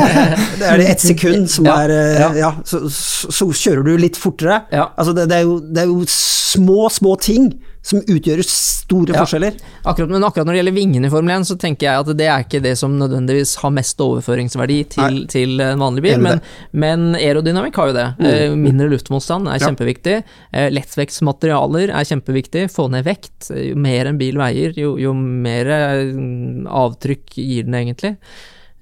det 0.58 0.68
er 0.68 0.80
det 0.80 0.88
ett 0.94 1.04
sekund 1.04 1.50
som 1.52 1.68
ja, 1.68 1.76
er 1.84 1.92
eh, 1.96 2.38
Ja, 2.40 2.54
så, 2.64 2.84
så, 2.88 3.50
kjører 3.52 3.84
du 3.86 3.92
litt 4.00 4.16
fortere. 4.20 4.62
Altså, 4.72 5.12
det, 5.16 5.28
det, 5.30 5.42
er 5.42 5.46
jo, 5.48 5.58
det 5.60 5.84
er 5.84 5.92
jo 5.92 6.06
små, 6.08 6.88
små 6.92 7.16
ting 7.20 7.52
som 7.82 7.98
utgjør 7.98 8.40
store 8.46 9.10
ja, 9.14 9.22
forskjeller. 9.24 9.56
Akkurat, 9.82 10.10
men 10.12 10.22
akkurat 10.24 10.46
når 10.46 10.54
det 10.54 10.60
gjelder 10.60 10.76
vingene 10.76 11.08
i 11.08 11.12
Formel 11.12 11.34
1, 11.34 11.48
så 11.50 11.56
tenker 11.58 11.88
jeg 11.88 12.04
at 12.04 12.10
det 12.18 12.28
er 12.30 12.44
ikke 12.44 12.62
det 12.62 12.76
som 12.78 12.94
nødvendigvis 12.98 13.56
har 13.62 13.74
mest 13.74 14.00
overføringsverdi 14.04 14.78
til, 14.94 15.18
til 15.32 15.62
en 15.64 15.82
vanlig 15.82 16.04
bil, 16.06 16.22
men, 16.22 16.42
men, 16.70 17.08
aerodynamikk 17.18 17.80
har 17.80 17.90
jo 17.90 17.96
det. 17.98 18.06
Mm. 18.20 18.28
Eh, 18.30 18.56
mindre 18.68 18.88
luftmotstand 18.94 19.50
er 19.50 19.58
ja. 19.58 19.66
kjempeviktig. 19.66 20.16
Eh, 20.54 20.70
lettvektsmaterialer 20.76 21.90
er 21.90 22.08
kjempeviktig. 22.12 22.68
Få 22.72 22.86
ned 22.92 23.06
vekt. 23.08 23.50
Jo 23.50 23.78
mer 23.82 24.12
en 24.12 24.20
bil 24.20 24.38
veier, 24.38 24.78
jo, 24.78 24.94
jo 25.02 25.16
mer 25.18 25.74
eh, 25.74 26.14
avtrykk 26.84 27.38
gir 27.42 27.66
den 27.66 27.80
egentlig. 27.82 28.14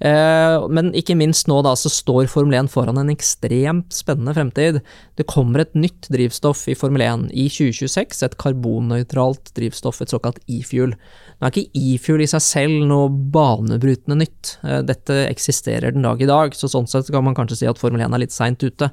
Eh, 0.01 0.63
men 0.73 0.89
ikke 0.97 1.13
minst 1.13 1.45
nå 1.45 1.59
da, 1.61 1.75
så 1.77 1.89
står 1.93 2.29
Formel 2.31 2.57
1 2.57 2.71
foran 2.73 2.97
en 2.97 3.11
ekstremt 3.13 3.93
spennende 3.93 4.33
fremtid. 4.33 4.79
Det 5.19 5.27
kommer 5.29 5.61
et 5.61 5.75
nytt 5.77 6.09
drivstoff 6.09 6.63
i 6.71 6.75
Formel 6.77 7.03
1 7.05 7.27
i 7.37 7.45
2026, 7.53 8.23
et 8.25 8.37
karbonnøytralt 8.41 9.53
drivstoff, 9.57 10.01
et 10.01 10.13
såkalt 10.13 10.41
e-fuel. 10.49 10.95
Nå 10.95 11.45
er 11.45 11.53
ikke 11.53 11.83
e-fuel 11.83 12.25
i 12.25 12.29
seg 12.31 12.41
selv 12.47 12.87
noe 12.89 13.11
banebrytende 13.13 14.17
nytt, 14.23 14.55
eh, 14.65 14.81
dette 14.89 15.21
eksisterer 15.27 15.93
den 15.93 16.07
dag 16.07 16.21
i 16.21 16.29
dag, 16.29 16.57
så 16.57 16.71
sånn 16.71 16.89
sett 16.89 17.13
kan 17.13 17.27
man 17.27 17.37
kanskje 17.37 17.61
si 17.61 17.69
at 17.69 17.81
Formel 17.81 18.01
1 18.01 18.17
er 18.17 18.25
litt 18.25 18.33
seint 18.33 18.65
ute. 18.65 18.89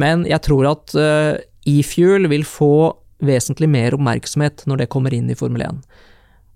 Men 0.00 0.24
jeg 0.24 0.40
tror 0.48 0.70
at 0.72 0.96
eh, 0.96 1.44
e-fuel 1.68 2.30
vil 2.32 2.48
få 2.48 2.96
vesentlig 3.22 3.68
mer 3.68 3.92
oppmerksomhet 3.94 4.64
når 4.66 4.80
det 4.80 4.90
kommer 4.90 5.12
inn 5.12 5.28
i 5.30 5.36
Formel 5.36 5.68
1. 5.68 5.84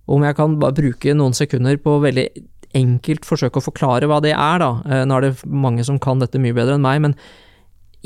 Om 0.08 0.22
jeg 0.22 0.36
kan 0.38 0.56
bare 0.62 0.80
bruke 0.80 1.14
noen 1.18 1.34
sekunder 1.36 1.76
på 1.82 2.00
veldig 2.00 2.30
enkelt 2.76 3.26
forsøke 3.28 3.60
å 3.60 3.64
forklare 3.64 4.08
hva 4.10 4.20
det 4.24 4.34
er, 4.34 4.60
da. 4.62 4.70
Eh, 4.84 5.02
nå 5.08 5.18
er 5.18 5.26
det 5.26 5.48
mange 5.48 5.84
som 5.86 6.00
kan 6.02 6.22
dette 6.22 6.40
mye 6.42 6.56
bedre 6.56 6.76
enn 6.76 6.84
meg, 6.84 7.02
men 7.04 7.16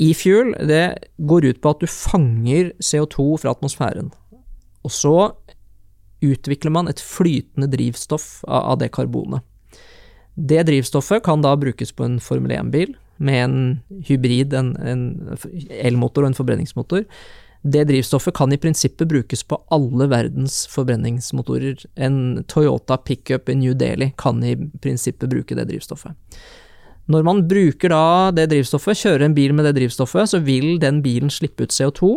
e-fuel 0.01 0.55
det 0.67 0.85
går 1.19 1.51
ut 1.51 1.61
på 1.61 1.75
at 1.75 1.83
du 1.83 1.89
fanger 1.91 2.71
CO2 2.81 3.27
fra 3.43 3.53
atmosfæren. 3.53 4.11
Og 4.81 4.93
så 4.95 5.15
utvikler 6.21 6.73
man 6.73 6.89
et 6.89 7.01
flytende 7.01 7.69
drivstoff 7.69 8.43
av 8.47 8.77
det 8.81 8.91
karbonet. 8.93 9.43
Det 10.37 10.63
drivstoffet 10.69 11.23
kan 11.25 11.43
da 11.43 11.55
brukes 11.59 11.91
på 11.93 12.05
en 12.07 12.19
Formel 12.23 12.53
1-bil 12.55 12.93
med 13.21 13.43
en 13.43 13.57
hybrid, 14.07 14.53
en, 14.57 14.73
en 14.79 15.03
elmotor 15.81 16.23
og 16.23 16.31
en 16.31 16.37
forbrenningsmotor. 16.37 17.03
Det 17.61 17.83
drivstoffet 17.85 18.33
kan 18.33 18.53
i 18.53 18.57
prinsippet 18.57 19.07
brukes 19.07 19.43
på 19.43 19.59
alle 19.69 20.07
verdens 20.09 20.63
forbrenningsmotorer. 20.71 21.83
En 21.95 22.43
Toyota 22.49 22.97
pickup 22.97 23.49
i 23.49 23.55
New 23.55 23.75
Delhi 23.77 24.11
kan 24.17 24.41
i 24.43 24.55
prinsippet 24.57 25.29
bruke 25.29 25.57
det 25.57 25.67
drivstoffet. 25.69 26.17
Når 27.11 27.23
man 27.25 27.43
bruker 27.49 27.93
da 27.93 28.31
det 28.33 28.47
drivstoffet, 28.51 28.97
kjører 28.97 29.27
en 29.27 29.37
bil 29.37 29.53
med 29.53 29.67
det 29.67 29.75
drivstoffet, 29.77 30.31
så 30.31 30.41
vil 30.41 30.79
den 30.81 31.01
bilen 31.05 31.29
slippe 31.33 31.67
ut 31.67 31.75
CO2, 31.75 32.11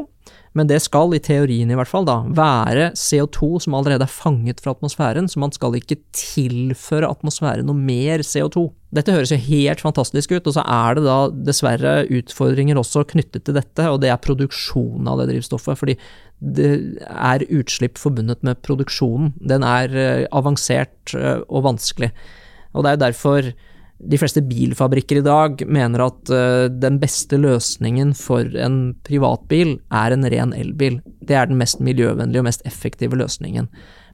men 0.55 0.69
det 0.71 0.79
skal, 0.85 1.11
i 1.17 1.23
teorien 1.23 1.71
i 1.71 1.77
hvert 1.77 1.91
fall, 1.91 2.07
da, 2.07 2.21
være 2.31 2.93
CO2 2.99 3.59
som 3.65 3.75
allerede 3.75 4.07
er 4.07 4.13
fanget 4.13 4.63
fra 4.63 4.75
atmosfæren, 4.77 5.27
så 5.31 5.41
man 5.43 5.53
skal 5.55 5.75
ikke 5.75 5.99
tilføre 6.15 7.11
atmosfæren 7.11 7.67
noe 7.67 7.79
mer 7.79 8.23
CO2. 8.23 8.69
Dette 8.95 9.17
høres 9.17 9.33
jo 9.35 9.41
helt 9.49 9.83
fantastisk 9.83 10.37
ut, 10.37 10.47
og 10.47 10.55
så 10.55 10.63
er 10.63 10.95
det 10.95 11.05
da 11.09 11.19
dessverre 11.51 11.97
utfordringer 12.07 12.79
også 12.79 13.03
knyttet 13.11 13.43
til 13.49 13.59
dette, 13.59 13.89
og 13.91 13.99
det 14.05 14.13
er 14.15 14.23
produksjonen 14.23 15.11
av 15.11 15.21
det 15.21 15.33
drivstoffet. 15.33 15.81
fordi 15.81 15.99
det 16.45 16.71
er 17.09 17.47
utslipp 17.51 17.99
forbundet 17.99 18.43
med 18.47 18.61
produksjonen. 18.63 19.33
Den 19.41 19.65
er 19.67 19.95
eh, 19.97 20.27
avansert 20.35 21.15
eh, 21.17 21.41
og 21.49 21.65
vanskelig. 21.67 22.11
Og 22.75 22.85
det 22.85 22.91
er 22.91 22.97
jo 22.97 23.07
derfor 23.07 23.55
de 24.03 24.19
fleste 24.19 24.43
bilfabrikker 24.45 25.21
i 25.21 25.25
dag 25.25 25.61
mener 25.71 26.03
at 26.05 26.31
uh, 26.33 26.67
den 26.69 26.99
beste 27.03 27.39
løsningen 27.41 28.13
for 28.19 28.49
en 28.61 28.95
privatbil 29.07 29.77
er 29.95 30.15
en 30.15 30.27
ren 30.33 30.55
elbil. 30.57 30.99
Det 31.25 31.39
er 31.39 31.49
den 31.51 31.61
mest 31.61 31.81
miljøvennlige 31.85 32.43
og 32.43 32.49
mest 32.49 32.65
effektive 32.69 33.17
løsningen. 33.21 33.71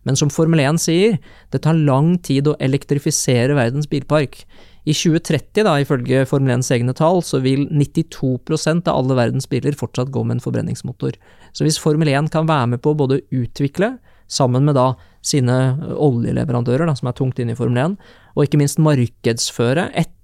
Men 0.09 0.17
som 0.17 0.31
Formel 0.33 0.63
1 0.63 0.81
sier, 0.81 1.17
det 1.53 1.63
tar 1.65 1.77
lang 1.77 2.15
tid 2.25 2.49
å 2.49 2.57
elektrifisere 2.63 3.57
verdens 3.59 3.89
bilpark. 3.91 4.45
I 4.89 4.95
2030, 4.97 5.65
da, 5.67 5.75
ifølge 5.83 6.25
Formel 6.29 6.55
1s 6.57 6.71
egne 6.73 6.95
tall, 6.97 7.21
så 7.27 7.43
vil 7.45 7.67
92% 7.69 8.89
av 8.89 9.03
alle 9.03 9.19
verdens 9.19 9.49
biler 9.51 9.77
fortsatt 9.77 10.13
gå 10.13 10.23
med 10.25 10.39
en 10.39 10.45
forbrenningsmotor. 10.45 11.19
Så 11.53 11.67
hvis 11.67 11.81
Formel 11.83 12.09
1 12.09 12.31
kan 12.33 12.49
være 12.49 12.73
med 12.75 12.83
på 12.85 12.95
å 12.95 13.01
både 13.03 13.21
utvikle, 13.29 13.99
sammen 14.31 14.67
med 14.69 14.79
da 14.79 14.93
sine 15.27 15.57
oljeleverandører, 16.01 16.87
da, 16.89 16.95
som 16.97 17.11
er 17.11 17.17
tungt 17.19 17.41
inne 17.43 17.53
i 17.55 17.59
Formel 17.59 17.83
1, 17.83 17.99
og 18.37 18.47
ikke 18.47 18.61
minst 18.61 18.81
markedsføre 18.81 19.91
et 19.99 20.17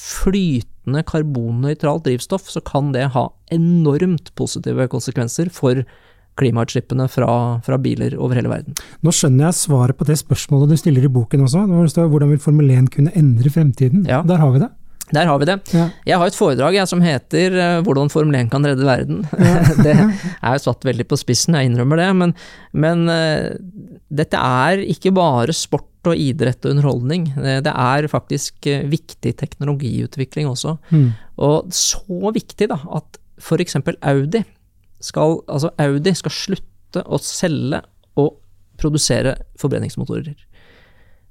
flytende 0.00 1.02
karbonnøytralt 1.06 2.06
drivstoff, 2.06 2.48
så 2.48 2.62
kan 2.64 2.94
det 2.94 3.10
ha 3.12 3.28
enormt 3.52 4.32
positive 4.40 4.88
konsekvenser 4.90 5.52
for 5.52 5.84
klimautslippene 6.36 7.06
fra, 7.08 7.28
fra, 7.64 7.78
biler 7.80 8.16
over 8.20 8.38
hele 8.38 8.50
verden. 8.52 8.76
Nå 9.04 9.12
skjønner 9.14 9.48
jeg 9.48 9.60
svaret 9.60 9.96
på 9.98 10.06
det 10.08 10.18
spørsmålet 10.20 10.74
du 10.74 10.80
stiller 10.80 11.06
i 11.06 11.12
boken 11.12 11.46
også. 11.46 11.64
Hvordan 11.96 12.32
vil 12.32 12.42
Formel 12.42 12.72
1 12.74 12.90
kunne 12.92 13.14
endre 13.16 13.52
fremtiden? 13.52 14.04
Ja. 14.08 14.22
Der 14.26 14.42
har 14.42 14.52
vi 14.52 14.64
det. 14.64 14.70
Der 15.14 15.28
har 15.30 15.38
vi 15.38 15.46
det. 15.46 15.56
Ja. 15.70 15.86
Jeg 16.08 16.18
har 16.18 16.30
et 16.30 16.36
foredrag 16.38 16.74
jeg, 16.74 16.88
som 16.90 17.02
heter 17.04 17.54
uh, 17.54 17.82
'Hvordan 17.86 18.10
Formel 18.10 18.34
1 18.34 18.50
kan 18.50 18.64
redde 18.66 18.86
verden'. 18.86 19.22
Ja. 19.46 19.60
det 19.82 19.94
er 20.42 20.56
jo 20.56 20.64
satt 20.64 20.86
veldig 20.86 21.06
på 21.06 21.18
spissen, 21.20 21.54
jeg 21.54 21.70
innrømmer 21.70 22.00
det, 22.00 22.08
men, 22.16 22.34
men 22.74 23.06
uh, 23.06 23.54
dette 24.10 24.40
er 24.40 24.82
ikke 24.82 25.14
bare 25.14 25.54
sport 25.54 26.10
og 26.10 26.18
idrett 26.18 26.62
og 26.64 26.76
underholdning. 26.76 27.32
Det 27.34 27.72
er 27.72 28.06
faktisk 28.06 28.68
viktig 28.86 29.32
teknologiutvikling 29.40 30.46
også. 30.46 30.76
Mm. 30.94 31.08
Og 31.42 31.72
så 31.74 32.30
viktig 32.30 32.68
da, 32.70 32.78
at 32.94 33.18
f.eks. 33.42 33.74
Audi 34.06 34.44
skal, 35.02 35.40
altså 35.50 35.72
Audi 35.82 36.14
skal 36.14 36.34
slutte 36.34 37.02
å 37.02 37.18
selge 37.18 37.82
og 38.22 38.36
produsere 38.80 39.34
forbrenningsmotorer. 39.60 40.36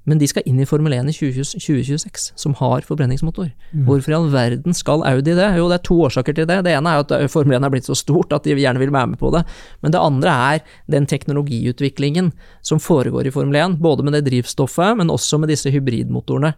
Men 0.05 0.19
de 0.21 0.27
skal 0.29 0.45
inn 0.45 0.59
i 0.61 0.67
Formel 0.69 0.93
1 0.93 1.09
i 1.09 1.15
2026, 1.17 2.27
som 2.37 2.53
har 2.59 2.85
forbrenningsmotor. 2.85 3.49
Mm. 3.71 3.85
Hvorfor 3.87 4.13
i 4.13 4.17
all 4.17 4.27
verden 4.33 4.77
skal 4.77 5.05
Audi 5.09 5.33
det? 5.33 5.47
Jo, 5.57 5.69
det 5.71 5.79
er 5.79 5.87
to 5.87 5.97
årsaker 6.07 6.37
til 6.37 6.49
det. 6.49 6.59
Det 6.67 6.75
ene 6.77 6.93
er 6.93 7.01
at 7.01 7.31
Formel 7.33 7.57
1 7.57 7.65
er 7.65 7.73
blitt 7.73 7.89
så 7.89 7.97
stort 7.97 8.35
at 8.35 8.45
de 8.45 8.53
gjerne 8.53 8.81
vil 8.81 8.93
være 8.93 9.13
med 9.15 9.21
på 9.21 9.33
det. 9.33 9.41
Men 9.81 9.95
det 9.95 10.03
andre 10.03 10.35
er 10.53 10.77
den 10.91 11.09
teknologiutviklingen 11.09 12.31
som 12.65 12.81
foregår 12.81 13.27
i 13.29 13.33
Formel 13.33 13.57
1, 13.63 13.79
både 13.81 14.05
med 14.05 14.17
det 14.17 14.27
drivstoffet, 14.29 14.93
men 15.01 15.13
også 15.13 15.41
med 15.41 15.53
disse 15.53 15.73
hybridmotorene 15.73 16.53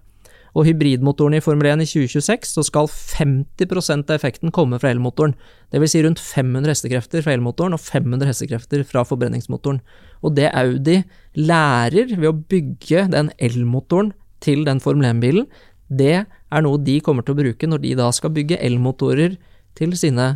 og 0.57 0.65
hybridmotoren 0.65 1.37
i 1.37 1.41
Formel 1.43 1.69
1 1.69 1.83
i 1.83 1.87
2026, 1.89 2.49
så 2.55 2.63
skal 2.65 2.89
50% 2.89 4.09
av 4.09 4.15
effekten 4.15 4.53
komme 4.53 4.79
fra 4.81 4.89
elmotoren. 4.89 5.35
Dvs. 5.73 5.93
Si 5.93 6.01
rundt 6.01 6.23
500 6.23 6.73
hestekrefter 6.73 7.25
fra 7.25 7.35
elmotoren 7.37 7.77
og 7.77 7.83
500 7.83 8.31
hestekrefter 8.31 8.81
fra 8.89 9.03
forbrenningsmotoren. 9.05 9.83
Og 10.25 10.33
det 10.37 10.49
Audi 10.57 11.03
lærer 11.37 12.15
ved 12.15 12.31
å 12.31 12.39
bygge 12.49 13.05
den 13.13 13.29
elmotoren 13.37 14.15
til 14.41 14.65
den 14.65 14.81
Formel 14.81 15.11
1-bilen, 15.11 15.45
det 15.87 16.25
er 16.25 16.65
noe 16.65 16.81
de 16.81 16.97
kommer 17.05 17.23
til 17.23 17.37
å 17.37 17.41
bruke 17.43 17.69
når 17.69 17.85
de 17.85 17.93
da 18.01 18.09
skal 18.15 18.33
bygge 18.35 18.59
elmotorer 18.65 19.37
til 19.77 19.93
sine 19.99 20.33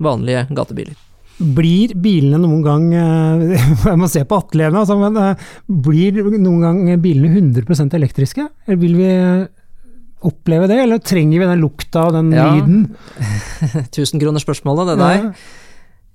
vanlige 0.00 0.48
gatebiler. 0.56 0.96
Blir 1.40 1.94
bilene 1.96 2.36
noen 2.42 2.60
gang 2.60 2.82
eh, 2.92 3.60
Jeg 3.88 3.96
må 3.96 4.08
se 4.12 4.26
på 4.28 4.36
Atle 4.36 4.66
igjen, 4.66 4.76
altså, 4.76 4.96
men 5.00 5.16
eh, 5.16 5.46
blir 5.86 6.20
noen 6.36 6.60
gang 6.60 6.82
bilene 7.00 7.32
100% 7.32 7.96
elektriske? 7.96 8.44
Eller 8.66 8.80
vil 8.82 8.98
vi 8.98 9.14
oppleve 10.26 10.68
det, 10.70 10.78
eller 10.82 11.00
trenger 11.02 11.40
vi 11.40 11.48
den 11.48 11.62
lukta 11.62 12.06
og 12.08 12.16
den 12.16 12.30
ja. 12.34 12.46
lyden? 12.52 12.84
Tusenkronersspørsmålet, 13.96 14.92
det 14.92 14.98
der. 15.00 15.24
Ja. 15.24 15.32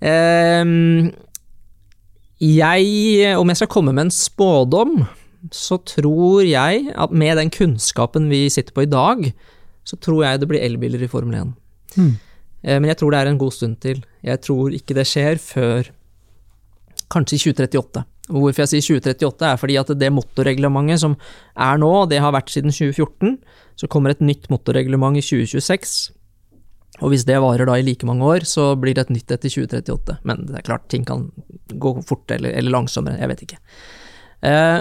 Ehm, 0.06 1.12
jeg, 2.42 3.36
om 3.40 3.52
jeg 3.52 3.62
skal 3.62 3.72
komme 3.72 3.94
med 3.96 4.08
en 4.08 4.14
spådom, 4.14 5.06
så 5.54 5.78
tror 5.86 6.44
jeg 6.46 6.90
at 6.92 7.14
med 7.14 7.38
den 7.40 7.52
kunnskapen 7.54 8.30
vi 8.32 8.48
sitter 8.50 8.76
på 8.76 8.86
i 8.86 8.92
dag, 8.92 9.30
så 9.86 9.98
tror 10.02 10.24
jeg 10.26 10.42
det 10.42 10.50
blir 10.50 10.64
elbiler 10.66 11.06
i 11.06 11.10
Formel 11.10 11.38
1. 11.38 11.54
Mm. 11.96 12.14
Eh, 12.66 12.80
Men 12.80 12.90
jeg 12.90 12.98
tror 12.98 13.12
det 13.12 13.20
er 13.20 13.30
en 13.30 13.38
god 13.42 13.54
stund 13.54 13.78
til. 13.82 14.04
Jeg 14.24 14.42
tror 14.42 14.74
ikke 14.74 14.98
det 14.98 15.08
skjer 15.08 15.38
før 15.38 15.92
kanskje 17.14 17.38
i 17.38 17.44
2038. 17.54 18.04
Og 18.32 18.42
Hvorfor 18.42 18.64
jeg 18.64 18.72
sier 18.72 19.00
2038 19.02 19.48
er 19.52 19.60
fordi 19.62 19.78
at 19.78 19.92
det 20.02 20.12
motorreglementet 20.14 21.04
som 21.04 21.14
er 21.54 21.82
nå, 21.82 21.92
det 22.10 22.22
har 22.24 22.34
vært 22.34 22.50
siden 22.54 22.74
2014, 22.74 23.36
så 23.78 23.90
kommer 23.92 24.14
et 24.14 24.24
nytt 24.24 24.50
motorreglement 24.50 25.20
i 25.20 25.26
2026. 25.26 26.16
Og 27.04 27.12
hvis 27.12 27.26
det 27.28 27.38
varer 27.44 27.68
da 27.68 27.76
i 27.78 27.84
like 27.86 28.08
mange 28.08 28.26
år, 28.26 28.48
så 28.48 28.72
blir 28.80 28.96
det 28.96 29.06
et 29.06 29.14
nytt 29.18 29.36
etter 29.36 29.52
2038. 29.52 30.18
Men 30.26 30.46
det 30.48 30.58
er 30.58 30.66
klart, 30.66 30.88
ting 30.90 31.06
kan 31.06 31.28
gå 31.70 31.94
fort 32.08 32.32
eller, 32.32 32.56
eller 32.56 32.74
langsommere, 32.74 33.20
jeg 33.20 33.32
vet 33.34 33.46
ikke. 33.46 33.60
Eh, 34.48 34.80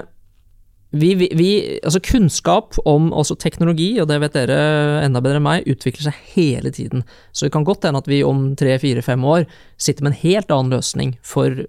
vi, 0.95 1.11
vi, 1.19 1.27
vi, 1.35 1.49
altså 1.83 1.99
kunnskap 2.05 2.77
om 2.87 3.09
også 3.17 3.35
teknologi, 3.43 3.89
og 3.99 4.07
det 4.11 4.21
vet 4.23 4.37
dere 4.37 4.59
enda 5.03 5.19
bedre 5.25 5.41
enn 5.41 5.47
meg, 5.47 5.67
utvikler 5.71 6.07
seg 6.07 6.21
hele 6.37 6.71
tiden. 6.75 7.03
Så 7.35 7.47
det 7.47 7.55
kan 7.57 7.67
godt 7.67 7.87
hende 7.87 7.99
at 7.99 8.11
vi 8.11 8.21
om 8.27 8.53
tre, 8.59 8.77
fire, 8.79 9.03
fem 9.03 9.25
år 9.27 9.49
sitter 9.75 10.07
med 10.07 10.13
en 10.13 10.21
helt 10.21 10.55
annen 10.55 10.77
løsning 10.77 11.17
for 11.27 11.65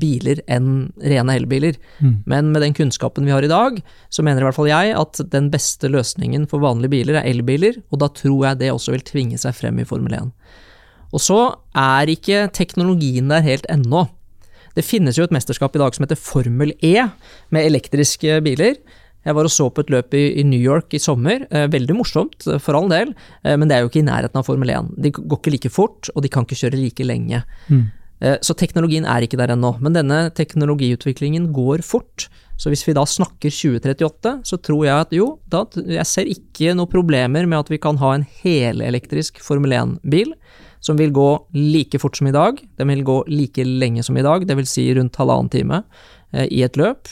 biler 0.00 0.42
enn 0.46 0.92
rene 1.02 1.36
elbiler. 1.40 1.80
Mm. 1.98 2.14
Men 2.30 2.52
med 2.54 2.62
den 2.62 2.76
kunnskapen 2.78 3.26
vi 3.26 3.34
har 3.34 3.46
i 3.46 3.50
dag, 3.50 3.82
så 4.08 4.22
mener 4.26 4.44
i 4.44 4.48
hvert 4.48 4.58
fall 4.60 4.70
jeg 4.70 4.94
at 5.02 5.24
den 5.34 5.50
beste 5.50 5.90
løsningen 5.90 6.46
for 6.50 6.62
vanlige 6.62 6.94
biler 6.94 7.18
er 7.18 7.26
elbiler, 7.32 7.82
og 7.90 8.04
da 8.04 8.10
tror 8.14 8.52
jeg 8.52 8.62
det 8.62 8.70
også 8.70 8.94
vil 8.94 9.06
tvinge 9.06 9.40
seg 9.40 9.56
frem 9.58 9.82
i 9.82 9.88
Formel 9.88 10.14
1. 10.20 10.30
Og 11.10 11.22
så 11.22 11.40
er 11.74 12.10
ikke 12.12 12.46
teknologien 12.54 13.30
der 13.32 13.42
helt 13.42 13.66
ennå. 13.72 14.06
Det 14.76 14.86
finnes 14.86 15.18
jo 15.18 15.26
et 15.26 15.34
mesterskap 15.34 15.74
i 15.76 15.82
dag 15.82 15.94
som 15.96 16.06
heter 16.06 16.18
Formel 16.20 16.74
E, 16.78 16.96
med 17.50 17.66
elektriske 17.66 18.40
biler. 18.46 18.78
Jeg 19.26 19.36
var 19.36 19.44
og 19.44 19.52
så 19.52 19.66
på 19.68 19.84
et 19.84 19.92
løp 19.92 20.14
i, 20.16 20.42
New 20.48 20.60
York 20.60 20.94
i 20.96 21.02
sommer. 21.02 21.44
Eh, 21.50 21.68
veldig 21.70 21.96
morsomt, 21.96 22.46
eh, 22.46 22.60
for 22.62 22.78
all 22.78 22.88
del, 22.88 23.12
eh, 23.44 23.56
men 23.56 23.68
det 23.68 23.76
er 23.76 23.84
jo 23.84 23.90
ikke 23.90 24.00
i 24.00 24.08
nærheten 24.08 24.40
av 24.40 24.46
Formel 24.46 24.70
1. 24.70 24.94
De 24.96 25.12
går 25.12 25.40
ikke 25.40 25.52
like 25.52 25.70
fort, 25.70 26.08
og 26.14 26.22
de 26.22 26.28
kan 26.32 26.46
ikke 26.46 26.60
kjøre 26.62 26.80
like 26.80 27.04
lenge. 27.04 27.44
Mm. 27.68 27.90
Så 28.44 28.52
teknologien 28.52 29.06
er 29.08 29.24
ikke 29.24 29.38
der 29.40 29.54
ennå, 29.54 29.80
men 29.80 29.94
denne 29.94 30.28
teknologiutviklingen 30.36 31.54
går 31.56 31.80
fort. 31.80 32.28
Så 32.60 32.68
hvis 32.68 32.84
vi 32.84 32.92
da 32.92 33.06
snakker 33.08 33.48
2038, 33.48 34.44
så 34.44 34.58
tror 34.60 34.84
jeg 34.84 34.92
at 35.06 35.14
jo, 35.16 35.38
da, 35.48 35.64
jeg 35.88 36.04
ser 36.04 36.28
ikke 36.28 36.74
noen 36.76 36.90
problemer 36.92 37.48
med 37.48 37.58
at 37.58 37.70
vi 37.72 37.78
kan 37.80 37.96
ha 37.96 38.12
en 38.12 38.26
helelektrisk 38.42 39.40
Formel 39.40 39.72
1-bil 39.72 40.34
som 40.80 40.98
vil 41.00 41.12
gå 41.12 41.28
like 41.56 42.00
fort 42.00 42.16
som 42.16 42.28
i 42.30 42.34
dag. 42.34 42.60
Den 42.80 42.92
vil 42.92 43.04
gå 43.04 43.22
like 43.28 43.64
lenge 43.64 44.04
som 44.06 44.16
i 44.16 44.24
dag, 44.24 44.46
dvs. 44.48 44.72
Si 44.72 44.86
rundt 44.96 45.18
halvannen 45.20 45.50
time 45.52 45.82
eh, 46.32 46.48
i 46.48 46.62
et 46.66 46.78
løp. 46.80 47.10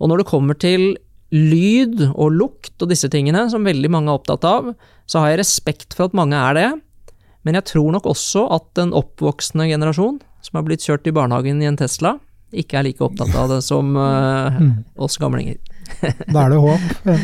Og 0.00 0.10
når 0.10 0.22
det 0.22 0.30
kommer 0.32 0.58
til 0.60 0.94
lyd 1.34 2.02
og 2.14 2.36
lukt 2.36 2.82
og 2.82 2.90
disse 2.92 3.10
tingene, 3.12 3.46
som 3.50 3.66
veldig 3.66 3.90
mange 3.92 4.12
er 4.12 4.20
opptatt 4.20 4.46
av, 4.48 4.72
så 5.06 5.22
har 5.22 5.34
jeg 5.34 5.42
respekt 5.42 5.96
for 5.96 6.08
at 6.08 6.16
mange 6.16 6.38
er 6.38 6.56
det. 6.56 6.68
Men 7.46 7.58
jeg 7.58 7.68
tror 7.72 7.92
nok 7.94 8.08
også 8.10 8.46
at 8.56 8.66
den 8.78 8.94
oppvoksende 8.96 9.68
generasjon, 9.70 10.20
som 10.42 10.58
har 10.58 10.66
blitt 10.66 10.84
kjørt 10.86 11.06
i 11.06 11.14
barnehagen 11.14 11.62
i 11.62 11.68
en 11.68 11.78
Tesla, 11.78 12.16
ikke 12.56 12.78
er 12.78 12.86
like 12.86 13.02
opptatt 13.02 13.34
av 13.36 13.50
det 13.50 13.60
som 13.66 13.96
uh, 13.98 14.60
oss 15.04 15.18
gamlinger. 15.22 15.58
Da 16.34 16.46
er 16.46 16.50
det 16.50 16.60
håp. 16.62 16.86
Ja. 17.06 17.16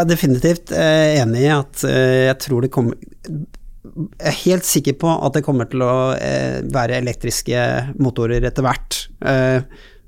er 0.00 0.06
definitivt. 0.08 0.72
Er 0.72 1.20
enig 1.20 1.44
i 1.44 1.50
at 1.52 1.82
eh, 1.84 2.28
jeg 2.30 2.38
tror 2.40 2.64
det 2.64 2.70
kommer 2.72 2.96
Jeg 3.80 4.28
er 4.28 4.40
helt 4.42 4.66
sikker 4.68 4.96
på 5.00 5.12
at 5.24 5.36
det 5.36 5.44
kommer 5.46 5.68
til 5.70 5.84
å 5.86 6.12
eh, 6.12 6.60
være 6.68 6.98
elektriske 7.00 7.62
motorer 8.02 8.44
etter 8.44 8.66
hvert, 8.66 8.98
eh, 9.24 9.62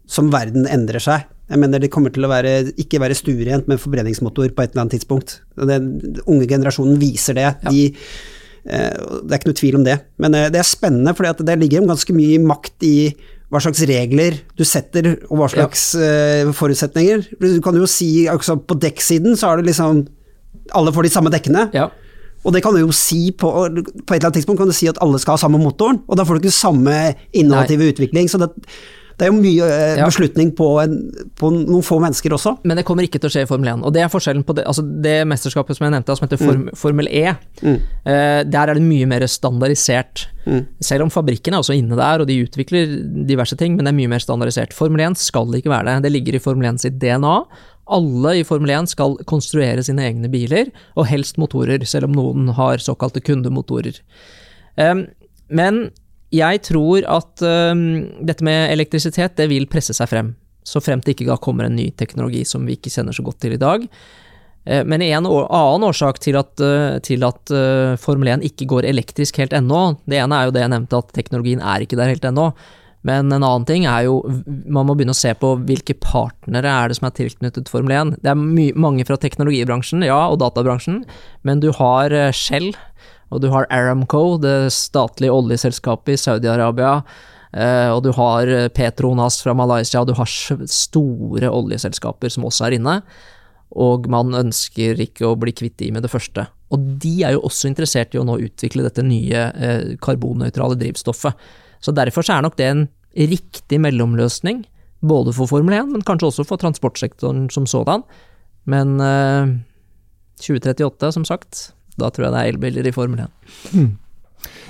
som 0.05 0.29
verden 0.33 0.69
endrer 0.69 1.01
seg. 1.03 1.25
Jeg 1.53 1.61
mener 1.61 1.81
det 1.81 1.91
kommer 1.93 2.13
til 2.13 2.25
å 2.27 2.31
være, 2.33 2.73
ikke 2.81 3.01
være 3.01 3.17
stuerent 3.17 3.69
med 3.69 3.81
forbrenningsmotor 3.81 4.53
på 4.53 4.65
et 4.65 4.73
eller 4.73 4.85
annet 4.85 4.97
tidspunkt. 4.99 5.39
Den 5.57 5.91
unge 6.27 6.49
generasjonen 6.49 7.01
viser 7.01 7.37
det. 7.37 7.49
De, 7.69 7.87
eh, 8.69 8.89
det 8.93 9.33
er 9.33 9.41
ikke 9.41 9.53
noe 9.53 9.61
tvil 9.61 9.81
om 9.81 9.87
det. 9.89 9.99
Men 10.21 10.37
det 10.37 10.61
er 10.61 10.69
spennende, 10.69 11.17
for 11.17 11.29
det 11.29 11.59
ligger 11.61 11.89
ganske 11.89 12.17
mye 12.17 12.41
makt 12.45 12.89
i 12.89 12.97
hva 13.53 13.61
slags 13.61 13.83
regler 13.85 14.39
du 14.57 14.65
setter, 14.65 15.11
og 15.29 15.37
hva 15.43 15.49
slags 15.53 15.91
eh, 16.01 16.49
forutsetninger. 16.57 17.27
Du 17.37 17.49
kan 17.65 17.77
jo 17.77 17.89
si 17.91 18.25
altså 18.33 18.57
på 18.57 18.79
dekksiden 18.81 19.37
så 19.37 19.53
har 19.53 19.61
du 19.61 19.69
liksom 19.69 20.07
Alle 20.79 20.93
får 20.95 21.05
de 21.05 21.11
samme 21.11 21.31
dekkene. 21.33 21.67
Ja. 21.75 21.89
Og 22.45 22.53
det 22.57 22.63
kan 22.65 22.75
du 22.75 22.81
jo 22.83 22.91
si 22.97 23.31
på, 23.31 23.51
på 23.53 23.69
et 23.69 24.17
eller 24.17 24.27
annet 24.29 24.41
tidspunkt 24.41 24.59
kan 24.63 24.71
du 24.71 24.75
si 24.75 24.89
at 24.91 24.99
alle 25.05 25.21
skal 25.23 25.37
ha 25.37 25.43
samme 25.45 25.61
motoren, 25.63 26.01
og 26.09 26.19
da 26.19 26.25
får 26.27 26.41
du 26.41 26.47
ikke 26.49 26.57
samme 26.59 26.97
innovative 27.39 27.93
utvikling. 27.93 28.27
Så 28.29 28.41
det, 28.43 28.49
det 29.21 29.29
er 29.29 29.31
jo 29.31 29.37
mye 29.39 29.67
eh, 29.69 29.99
Ja. 30.01 30.07
beslutning 30.09 30.51
på, 30.59 30.67
en, 30.83 30.97
på 31.39 31.51
noen 31.55 31.85
få 31.87 32.01
mennesker 32.03 32.35
også. 32.35 32.57
Men 32.67 32.81
det 32.81 32.85
kommer 32.89 33.07
ikke 33.07 33.21
til 33.23 33.29
å 33.31 33.33
skje 33.37 33.45
i 33.45 33.49
Formel 33.51 33.69
1. 33.77 33.85
Og 33.87 33.95
det 33.95 34.03
er 34.03 34.11
forskjellen 34.11 34.43
på 34.49 34.57
det, 34.59 34.65
altså 34.67 34.83
det 34.83 35.21
mesterskapet 35.31 35.79
som 35.79 35.87
jeg 35.87 35.95
nevnte, 35.95 36.17
som 36.19 36.27
heter 36.27 36.41
Form, 36.43 36.65
Formel 36.81 37.07
E. 37.13 37.35
Mm. 37.63 37.77
Eh, 38.11 38.43
der 38.51 38.73
er 38.73 38.75
det 38.75 38.83
mye 38.83 39.07
mer 39.13 39.23
standardisert. 39.31 40.27
Mm. 40.49 40.65
Selv 40.83 41.05
om 41.07 41.13
fabrikken 41.15 41.55
er 41.55 41.63
også 41.63 41.77
inne 41.79 41.95
der, 42.01 42.25
og 42.25 42.27
de 42.27 42.41
utvikler 42.43 42.97
diverse 43.29 43.55
ting, 43.61 43.77
men 43.77 43.87
det 43.87 43.93
er 43.93 44.01
mye 44.01 44.11
mer 44.17 44.25
standardisert. 44.25 44.75
Formel 44.75 45.05
1 45.13 45.21
skal 45.23 45.55
ikke 45.61 45.71
være 45.71 45.93
det. 45.93 46.09
Det 46.09 46.13
ligger 46.17 46.41
i 46.41 46.43
Formel 46.43 46.73
1 46.73 46.83
sitt 46.89 46.99
DNA. 46.99 47.37
Alle 47.91 48.37
i 48.39 48.45
Formel 48.47 48.71
1 48.71 48.93
skal 48.93 49.17
konstruere 49.29 49.83
sine 49.85 50.05
egne 50.07 50.31
biler, 50.33 50.71
og 50.95 51.09
helst 51.11 51.41
motorer, 51.41 51.83
selv 51.89 52.11
om 52.11 52.15
noen 52.17 52.53
har 52.57 52.83
såkalte 52.83 53.23
kundemotorer. 53.25 53.99
Um, 54.77 55.07
men 55.53 55.89
jeg 56.33 56.63
tror 56.65 57.05
at 57.11 57.43
um, 57.45 57.83
dette 58.25 58.45
med 58.47 58.71
elektrisitet, 58.73 59.37
det 59.37 59.51
vil 59.51 59.69
presse 59.69 59.97
seg 59.97 60.09
frem. 60.09 60.33
Så 60.65 60.81
fremt 60.81 61.05
det 61.05 61.17
ikke 61.17 61.37
kommer 61.43 61.67
en 61.67 61.77
ny 61.77 61.91
teknologi 61.99 62.45
som 62.49 62.65
vi 62.67 62.79
ikke 62.79 62.93
kjenner 62.93 63.17
så 63.17 63.25
godt 63.27 63.43
til 63.43 63.57
i 63.57 63.61
dag. 63.61 63.85
Eh, 64.65 64.85
Men 64.85 65.03
en 65.03 65.27
annen 65.27 65.89
årsak 65.89 66.21
til 66.23 66.39
at, 66.39 66.61
eh, 66.61 66.99
til 67.03 67.25
at 67.27 67.51
eh, 67.51 67.97
Formel 67.99 68.29
1 68.29 68.47
ikke 68.47 68.69
går 68.71 68.87
elektrisk 68.87 69.41
helt 69.43 69.53
ennå, 69.53 69.99
det 70.07 70.21
ene 70.23 70.39
er 70.39 70.47
jo 70.47 70.55
det 70.55 70.63
jeg 70.63 70.75
nevnte, 70.75 71.03
at 71.03 71.13
teknologien 71.17 71.61
er 71.61 71.83
ikke 71.83 71.99
der 71.99 72.13
helt 72.13 72.25
ennå. 72.25 72.53
Men 73.09 73.33
en 73.35 73.43
annen 73.43 73.67
ting 73.67 73.87
er 73.91 74.07
jo, 74.07 74.21
man 74.47 74.87
må 74.87 74.95
begynne 74.95 75.15
å 75.15 75.19
se 75.19 75.33
på 75.39 75.55
hvilke 75.67 75.97
partnere 75.99 76.71
er 76.71 76.91
det 76.91 76.99
som 77.01 77.09
er 77.09 77.17
tilknyttet 77.17 77.71
Formel 77.73 77.97
1. 77.97 78.15
Det 78.23 78.31
er 78.31 78.39
my 78.39 78.69
mange 78.79 79.07
fra 79.09 79.19
teknologibransjen, 79.19 80.05
ja, 80.07 80.21
og 80.31 80.39
databransjen, 80.43 81.03
men 81.47 81.63
du 81.65 81.73
har 81.79 82.15
eh, 82.15 82.31
Shell, 82.37 82.71
og 83.33 83.43
du 83.43 83.49
har 83.51 83.67
Aramco, 83.75 84.39
det 84.43 84.71
statlige 84.77 85.35
oljeselskapet 85.35 86.17
i 86.17 86.25
Saudi-Arabia, 86.29 87.01
Uh, 87.53 87.93
og 87.93 87.99
du 88.01 88.15
har 88.17 88.49
eh, 88.49 88.71
Petronas 88.73 89.43
fra 89.45 89.53
Malaysia, 89.53 90.01
og 90.01 90.07
du 90.09 90.15
har 90.17 90.31
store 90.73 91.51
oljeselskaper 91.53 92.33
som 92.33 92.47
også 92.49 92.65
er 92.65 92.79
inne 92.79 92.95
og 93.79 94.09
man 94.13 94.35
ønsker 94.37 95.01
ikke 95.01 95.27
å 95.29 95.39
bli 95.41 95.55
kvitt 95.57 95.79
de 95.81 95.91
med 95.95 96.05
det 96.05 96.13
første. 96.13 96.47
Og 96.73 96.85
de 97.01 97.13
er 97.27 97.37
jo 97.37 97.45
også 97.49 97.71
interessert 97.71 98.15
i 98.15 98.21
å 98.21 98.27
nå 98.27 98.39
utvikle 98.45 98.85
dette 98.87 99.05
nye 99.05 99.47
uh, 99.53 99.93
karbonnøytrale 100.03 100.79
drivstoffet. 100.81 101.37
Så 101.83 101.95
derfor 101.95 102.27
er 102.31 102.45
nok 102.45 102.57
det 102.61 102.69
en 102.71 102.85
riktig 103.17 103.81
mellomløsning, 103.83 104.63
både 105.03 105.35
for 105.35 105.51
Formel 105.51 105.75
1, 105.75 105.91
men 105.93 106.05
kanskje 106.07 106.29
også 106.31 106.45
for 106.47 106.61
transportsektoren 106.63 107.49
som 107.51 107.67
sådan. 107.67 108.05
Men 108.71 108.95
eh, 109.03 109.51
2038, 110.43 111.11
som 111.19 111.27
sagt, 111.27 111.73
da 111.99 112.09
tror 112.11 112.29
jeg 112.29 112.33
det 112.35 112.41
er 112.41 112.53
elbiler 112.55 112.89
i 112.89 112.95
Formel 112.95 113.25
1. 113.27 113.83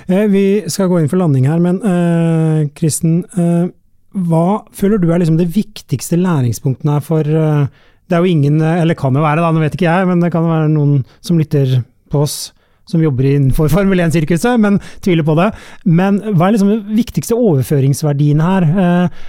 Eh, 0.09 0.25
Vi 0.33 0.43
skal 0.69 0.89
gå 0.91 0.99
inn 0.99 1.09
for 1.11 1.21
landing 1.21 1.45
her, 1.49 1.61
men 1.63 1.79
eh, 1.85 2.65
Kristen, 2.77 3.21
eh, 3.37 3.69
hva 4.13 4.63
føler 4.75 4.99
du 5.01 5.07
er 5.13 5.21
liksom 5.23 5.39
det 5.39 5.49
viktigste 5.55 6.19
læringspunktene 6.21 6.97
her 6.99 7.05
for 7.05 7.25
eh, 7.25 7.63
Det 8.09 8.17
er 8.17 8.25
jo 8.25 8.29
ingen, 8.33 8.59
eller 8.61 8.97
kan 8.99 9.15
jo 9.15 9.23
være, 9.23 9.41
da, 9.41 9.53
nå 9.55 9.61
vet 9.63 9.77
ikke 9.77 9.87
jeg, 9.87 10.09
men 10.09 10.19
det 10.21 10.29
kan 10.33 10.43
jo 10.43 10.51
være 10.51 10.73
noen 10.73 10.99
som 11.23 11.39
lytter 11.39 11.79
på 12.11 12.25
oss 12.25 12.35
som 12.89 13.03
jobber 13.03 13.29
innenfor 13.29 13.71
Formel 13.73 14.03
1-sirkuset, 14.05 14.57
men 14.61 14.81
tviler 15.03 15.25
på 15.27 15.37
det. 15.39 15.51
Men 15.85 16.19
hva 16.33 16.47
er 16.47 16.57
liksom 16.57 16.73
den 16.73 16.97
viktigste 16.97 17.37
overføringsverdien 17.37 18.43
her 18.43 18.67
eh, 18.87 19.23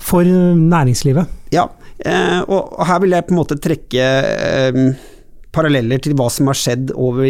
for 0.00 0.24
næringslivet? 0.24 1.24
Ja, 1.54 1.68
eh, 2.04 2.40
og 2.46 2.76
og 2.78 2.84
her 2.88 2.98
vil 3.04 3.16
jeg 3.16 3.28
på 3.28 3.34
en 3.34 3.42
måte 3.42 3.60
trekke 3.60 4.04
eh, 4.24 4.84
paralleller 5.54 5.98
til 6.02 6.16
hva 6.18 6.28
som 6.32 6.48
har 6.50 6.58
skjedd 6.58 6.90
over 6.94 7.26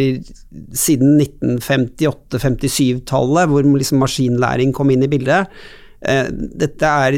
siden 0.76 1.10
1958-57-tallet, 1.20 3.48
hvor 3.48 3.62
liksom 3.64 3.98
maskinlæring 4.04 4.70
kom 4.76 4.88
inn 4.92 5.04
i 5.06 5.12
bildet. 5.12 5.42
Eh, 6.00 6.26
dette 6.30 6.86
er 7.06 7.12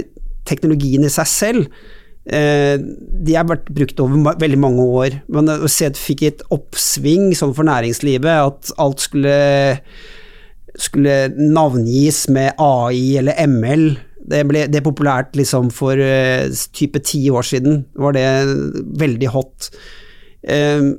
teknologien 0.49 1.05
i 1.07 1.11
seg 1.13 1.29
selv. 1.31 1.63
Eh, 2.23 2.77
de 2.79 3.35
har 3.35 3.49
vært 3.49 3.71
brukt 3.75 3.99
over 4.03 4.37
veldig 4.39 4.61
mange 4.63 4.87
år. 5.03 5.19
Men 5.33 5.51
å 5.51 5.71
se 5.71 5.91
at 5.91 5.99
fikk 5.99 6.27
et 6.29 6.45
oppsving 6.55 7.33
sånn 7.39 7.55
for 7.57 7.67
næringslivet, 7.69 8.31
at 8.31 8.73
alt 8.83 9.03
skulle, 9.03 9.35
skulle 10.79 11.17
navngis 11.37 12.25
med 12.33 12.55
AI 12.63 13.19
eller 13.23 13.39
ML, 13.49 13.87
det 14.33 14.45
ble 14.47 14.69
det 14.71 14.85
populært 14.87 15.35
liksom 15.39 15.73
for 15.75 15.99
eh, 15.99 16.47
type 16.77 17.01
ti 17.03 17.25
år 17.33 17.47
siden, 17.47 17.83
var 17.99 18.15
det 18.15 18.27
veldig 19.03 19.33
hot. 19.35 19.73
Eh, 20.47 20.93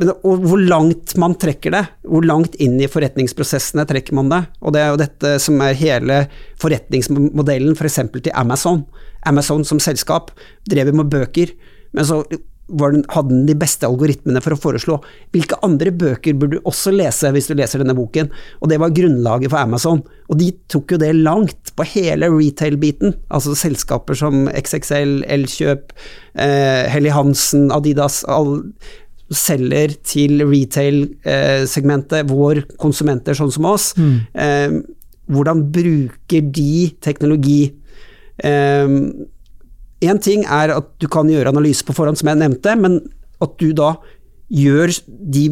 men, 0.00 0.14
og 0.24 0.44
hvor 0.48 0.60
langt 0.60 1.12
man 1.20 1.36
trekker 1.40 1.74
det. 1.74 1.82
Hvor 2.08 2.24
langt 2.24 2.56
inn 2.62 2.78
i 2.80 2.88
forretningsprosessene 2.90 3.84
trekker 3.88 4.16
man 4.16 4.30
det. 4.32 4.42
Og 4.64 4.72
det 4.74 4.80
er 4.82 4.92
jo 4.92 5.00
dette 5.02 5.34
som 5.44 5.60
er 5.64 5.76
hele 5.76 6.22
forretningsmodellen 6.60 7.76
f.eks. 7.76 8.00
For 8.00 8.24
til 8.24 8.36
Amazon. 8.40 8.86
Amazon 9.28 9.66
som 9.68 9.82
selskap 9.82 10.32
drev 10.70 10.94
med 10.96 11.12
bøker, 11.12 11.52
men 11.92 12.06
så 12.08 12.22
den, 12.70 13.02
hadde 13.10 13.32
den 13.32 13.46
de 13.48 13.56
beste 13.58 13.88
algoritmene 13.88 14.40
for 14.44 14.54
å 14.54 14.60
foreslå 14.60 14.96
hvilke 15.34 15.58
andre 15.66 15.90
bøker 15.90 16.36
burde 16.38 16.58
du 16.60 16.68
også 16.68 16.92
lese 16.94 17.32
hvis 17.34 17.50
du 17.50 17.56
leser 17.58 17.82
denne 17.82 17.96
boken, 17.98 18.30
og 18.60 18.70
det 18.70 18.78
var 18.80 18.94
grunnlaget 18.94 19.50
for 19.50 19.60
Amazon. 19.60 20.02
Og 20.30 20.38
de 20.40 20.52
tok 20.70 20.94
jo 20.94 21.00
det 21.02 21.10
langt 21.18 21.74
på 21.76 21.86
hele 21.96 22.30
retail-biten, 22.32 23.16
altså 23.28 23.56
selskaper 23.58 24.18
som 24.18 24.46
XXL, 24.54 25.20
Elkjøp, 25.26 25.94
eh, 26.38 26.86
Helly 26.94 27.12
Hansen, 27.14 27.70
Adidas, 27.74 28.22
all, 28.30 28.60
selger 29.30 29.94
til 30.06 30.42
retail-segmentet, 30.42 32.30
vår 32.30 32.64
konsumenter 32.82 33.36
sånn 33.38 33.52
som 33.54 33.68
oss. 33.70 33.92
Mm. 33.98 34.16
Eh, 34.34 34.78
hvordan 35.30 35.62
bruker 35.70 36.48
de 36.50 36.90
teknologi? 37.02 37.60
Eh, 38.42 38.96
en 40.00 40.22
ting 40.24 40.46
er 40.48 40.74
at 40.74 40.92
du 40.98 41.06
kan 41.12 41.28
gjøre 41.30 41.52
analyse 41.52 41.86
på 41.86 41.94
forhånd, 41.96 42.18
som 42.18 42.30
jeg 42.32 42.40
nevnte, 42.42 42.74
men 42.80 43.00
at 43.40 43.56
du 43.60 43.70
da 43.76 43.94
gjør 44.50 44.92
de 45.06 45.44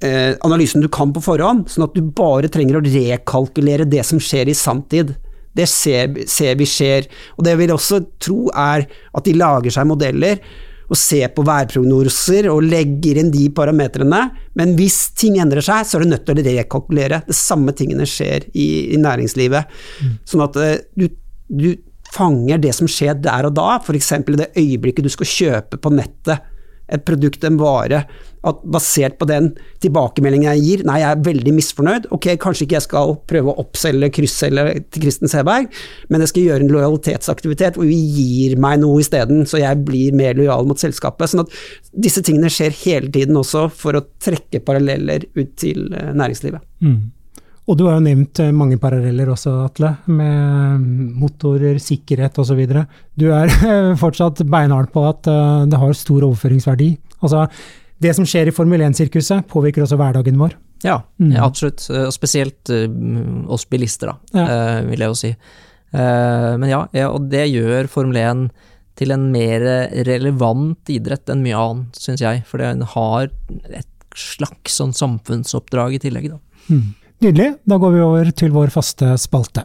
eh, 0.00 0.32
analysene 0.46 0.86
du 0.86 0.90
kan 0.92 1.12
på 1.12 1.22
forhånd, 1.24 1.66
sånn 1.70 1.86
at 1.88 1.96
du 1.96 2.04
bare 2.16 2.50
trenger 2.52 2.78
å 2.78 2.84
rekalkulere 2.84 3.88
det 3.88 4.04
som 4.06 4.22
skjer 4.22 4.48
i 4.50 4.56
sanntid. 4.56 5.12
Det 5.56 5.66
ser, 5.68 6.14
ser 6.28 6.56
vi 6.60 6.68
skjer. 6.68 7.08
Og 7.36 7.44
det 7.44 7.54
jeg 7.54 7.62
vil 7.62 7.74
også 7.76 8.00
tro 8.22 8.40
er 8.52 8.86
at 8.86 9.26
de 9.26 9.36
lager 9.36 9.72
seg 9.72 9.88
modeller 9.88 10.40
og 10.86 10.98
ser 10.98 11.32
på 11.34 11.44
værprognoser 11.46 12.48
og 12.52 12.64
legger 12.66 13.20
inn 13.22 13.32
de 13.34 13.48
parametrene, 13.54 14.22
men 14.58 14.74
hvis 14.78 14.98
ting 15.18 15.40
endrer 15.42 15.64
seg, 15.64 15.86
så 15.86 15.98
er 15.98 16.04
du 16.04 16.12
nødt 16.12 16.26
til 16.28 16.38
å 16.38 16.46
rekalkulere. 16.46 17.22
Det 17.26 17.36
samme 17.36 17.74
tingene 17.76 18.06
skjer 18.08 18.48
i, 18.54 18.68
i 18.94 19.00
næringslivet. 19.02 19.72
Mm. 20.02 20.16
Sånn 20.28 20.44
at 20.46 20.58
eh, 20.62 20.76
du, 20.94 21.08
du 21.50 21.70
fanger 22.14 22.60
det 22.62 22.74
som 22.76 22.88
skjer 22.90 23.18
der 23.22 23.48
og 23.48 23.56
da, 23.56 23.76
f.eks. 23.80 24.12
i 24.16 24.38
det 24.38 24.52
øyeblikket 24.54 25.06
du 25.06 25.12
skal 25.12 25.32
kjøpe 25.32 25.80
på 25.82 25.92
nettet 25.94 26.52
et 26.92 27.04
produkt, 27.06 27.44
en 27.44 27.58
vare, 27.58 28.04
at 28.46 28.60
basert 28.62 29.16
på 29.18 29.26
den 29.26 29.48
tilbakemeldingen 29.82 30.52
jeg 30.52 30.62
gir, 30.62 30.84
nei, 30.86 31.00
jeg 31.02 31.16
er 31.16 31.24
veldig 31.26 31.54
misfornøyd, 31.56 32.06
ok, 32.14 32.28
kanskje 32.42 32.66
ikke 32.66 32.76
jeg 32.76 32.86
skal 32.86 33.16
prøve 33.26 33.50
å 33.50 33.64
oppselge 33.64 34.10
krysselge 34.14 34.76
til 34.84 35.02
Kristen 35.02 35.32
Seberg, 35.32 35.72
men 36.12 36.22
jeg 36.22 36.32
skal 36.32 36.46
gjøre 36.46 36.66
en 36.66 36.72
lojalitetsaktivitet 36.76 37.80
hvor 37.80 37.90
vi 37.90 37.98
gir 37.98 38.56
meg 38.62 38.78
noe 38.84 39.02
isteden, 39.02 39.42
så 39.50 39.60
jeg 39.62 39.82
blir 39.88 40.14
mer 40.16 40.38
lojal 40.38 40.68
mot 40.68 40.80
selskapet. 40.80 41.32
Sånn 41.32 41.42
at 41.42 41.58
disse 42.06 42.22
tingene 42.26 42.52
skjer 42.52 42.74
hele 42.84 43.10
tiden 43.10 43.38
også 43.40 43.66
for 43.74 43.98
å 43.98 44.06
trekke 44.22 44.62
paralleller 44.66 45.26
ut 45.34 45.56
til 45.58 45.88
eh, 45.90 46.14
næringslivet. 46.14 46.62
Mm. 46.86 47.00
Og 47.66 47.74
du 47.74 47.86
har 47.88 47.96
jo 47.96 48.04
nevnt 48.04 48.38
eh, 48.42 48.52
mange 48.54 48.78
paralleller 48.78 49.30
også, 49.32 49.52
Atle, 49.64 49.90
med 50.06 50.84
motorer, 51.18 51.80
sikkerhet 51.82 52.38
osv. 52.38 52.60
Du 53.18 53.26
er 53.34 53.50
fortsatt 54.02 54.44
beinhard 54.46 54.92
på 54.94 55.02
at 55.08 55.26
eh, 55.30 55.64
det 55.70 55.80
har 55.82 55.98
stor 55.98 56.28
overføringsverdi. 56.28 56.92
Altså, 57.18 57.46
det 58.02 58.12
som 58.14 58.28
skjer 58.28 58.50
i 58.50 58.54
Formel 58.54 58.84
1-sirkuset, 58.86 59.48
påvirker 59.50 59.82
også 59.82 59.98
hverdagen 59.98 60.38
vår. 60.38 60.54
Ja, 60.84 61.00
mm. 61.18 61.32
absolutt. 61.42 61.82
Og 61.90 62.12
spesielt 62.14 62.70
oss 62.70 63.64
bilister, 63.66 64.12
da, 64.12 64.36
ja. 64.36 64.82
vil 64.84 65.00
jeg 65.00 65.08
jo 65.08 65.16
si. 65.16 65.30
Men 65.96 66.66
ja, 66.68 66.82
ja, 66.92 67.06
og 67.08 67.30
det 67.32 67.46
gjør 67.48 67.88
Formel 67.88 68.18
1 68.20 68.42
til 69.00 69.14
en 69.16 69.24
mer 69.32 69.64
relevant 70.06 70.92
idrett 70.92 71.32
enn 71.32 71.40
mye 71.46 71.56
annet, 71.56 71.96
syns 72.04 72.20
jeg. 72.20 72.44
For 72.46 72.60
den 72.60 72.84
har 72.92 73.32
et 73.64 73.88
slags 74.12 74.76
sånn 74.76 74.92
samfunnsoppdrag 74.96 75.96
i 75.96 76.02
tillegg, 76.04 76.28
da. 76.36 76.40
Mm. 76.68 76.92
Nydelig. 77.16 77.54
Da 77.64 77.78
går 77.80 77.94
vi 77.94 78.00
over 78.04 78.28
til 78.36 78.50
vår 78.52 78.68
faste 78.74 79.14
spalte. 79.16 79.62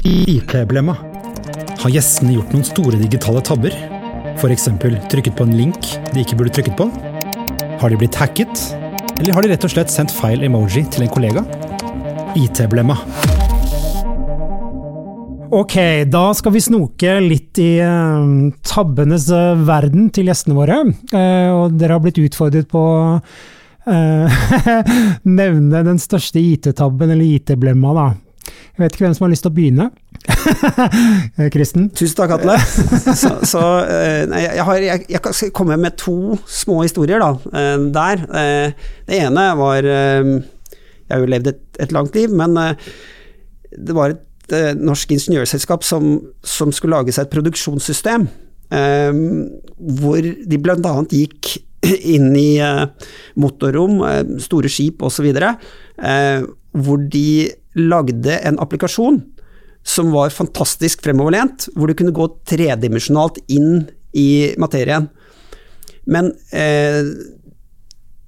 IT-blemma. 0.00 0.94
Har 1.82 1.92
gjestene 1.92 2.38
gjort 2.38 2.54
noen 2.54 2.64
store 2.64 2.96
digitale 3.02 3.42
tabber? 3.44 3.74
F.eks. 4.40 4.64
trykket 5.12 5.36
på 5.36 5.44
en 5.44 5.52
link 5.58 5.90
de 6.14 6.22
ikke 6.22 6.38
burde 6.40 6.54
trykket 6.56 6.78
på? 6.78 6.86
Har 7.82 7.92
de 7.92 7.98
blitt 8.00 8.16
hacket? 8.16 8.62
Eller 9.18 9.36
har 9.36 9.44
de 9.44 9.50
rett 9.52 9.66
og 9.68 9.74
slett 9.74 9.92
sendt 9.92 10.14
feil 10.16 10.46
emoji 10.46 10.86
til 10.94 11.04
en 11.04 11.12
kollega? 11.12 11.42
IT-blemma. 12.36 12.96
Ok, 15.52 15.76
da 16.08 16.24
skal 16.36 16.54
vi 16.56 16.64
snoke 16.64 17.12
litt 17.26 17.60
i 17.60 17.74
uh, 17.84 18.48
tabbenes 18.64 19.28
uh, 19.28 19.52
verden 19.68 20.08
til 20.16 20.32
gjestene 20.32 20.56
våre. 20.56 20.80
Uh, 21.12 21.52
og 21.60 21.76
dere 21.76 21.98
har 21.98 22.02
blitt 22.08 22.22
utfordret 22.24 22.72
på 22.72 22.86
Eh, 23.12 23.55
nevne 25.38 25.82
den 25.86 25.98
største 26.02 26.42
IT-tabben, 26.42 27.12
eller 27.12 27.36
IT-blemma, 27.36 27.92
da. 27.96 28.06
Jeg 28.76 28.82
vet 28.82 28.96
ikke 28.96 29.06
hvem 29.06 29.14
som 29.16 29.24
har 29.24 29.32
lyst 29.32 29.46
til 29.46 29.52
å 29.52 29.56
begynne. 29.56 29.86
Kristen? 31.54 31.88
Tusen 31.96 32.18
takk, 32.18 32.34
Atle. 32.36 32.56
så, 33.22 33.32
så 33.46 33.62
eh, 33.88 34.22
nei, 34.28 34.42
jeg, 34.44 34.66
har, 34.68 34.82
jeg, 34.84 35.06
jeg, 35.14 35.34
skal 35.38 35.52
komme 35.56 35.78
med 35.80 35.96
to 36.00 36.36
små 36.50 36.82
historier 36.84 37.22
da, 37.22 37.30
eh, 37.56 37.86
der. 37.94 38.24
Det 39.06 39.20
ene 39.22 39.46
var 39.58 39.86
Jeg 39.86 41.12
har 41.14 41.22
jo 41.22 41.30
levd 41.30 41.52
et, 41.54 41.62
et 41.86 41.94
langt 41.94 42.18
liv, 42.18 42.32
men 42.34 42.56
det 42.56 43.96
var 43.96 44.14
et 44.16 44.76
norsk 44.78 45.16
ingeniørselskap 45.16 45.82
som, 45.82 46.18
som 46.46 46.74
skulle 46.74 46.98
lage 47.00 47.14
seg 47.14 47.26
et 47.26 47.32
produksjonssystem. 47.32 48.28
hvor 48.70 50.28
de 50.52 50.58
bl.a. 50.62 50.94
gikk 51.10 51.56
inn 52.14 52.32
i 52.38 52.56
eh, 52.62 52.84
motorrom, 53.40 54.00
eh, 54.06 54.22
store 54.42 54.70
skip 54.72 55.04
osv., 55.06 55.30
eh, 55.32 56.46
hvor 56.76 57.06
de 57.12 57.28
lagde 57.76 58.36
en 58.44 58.58
applikasjon 58.60 59.22
som 59.86 60.10
var 60.10 60.34
fantastisk 60.34 61.04
fremoverlent, 61.04 61.68
hvor 61.76 61.88
du 61.88 61.94
kunne 61.96 62.14
gå 62.14 62.26
tredimensjonalt 62.48 63.38
inn 63.52 63.86
i 64.16 64.52
materien. 64.58 65.06
Men 66.10 66.32
eh, 66.54 67.06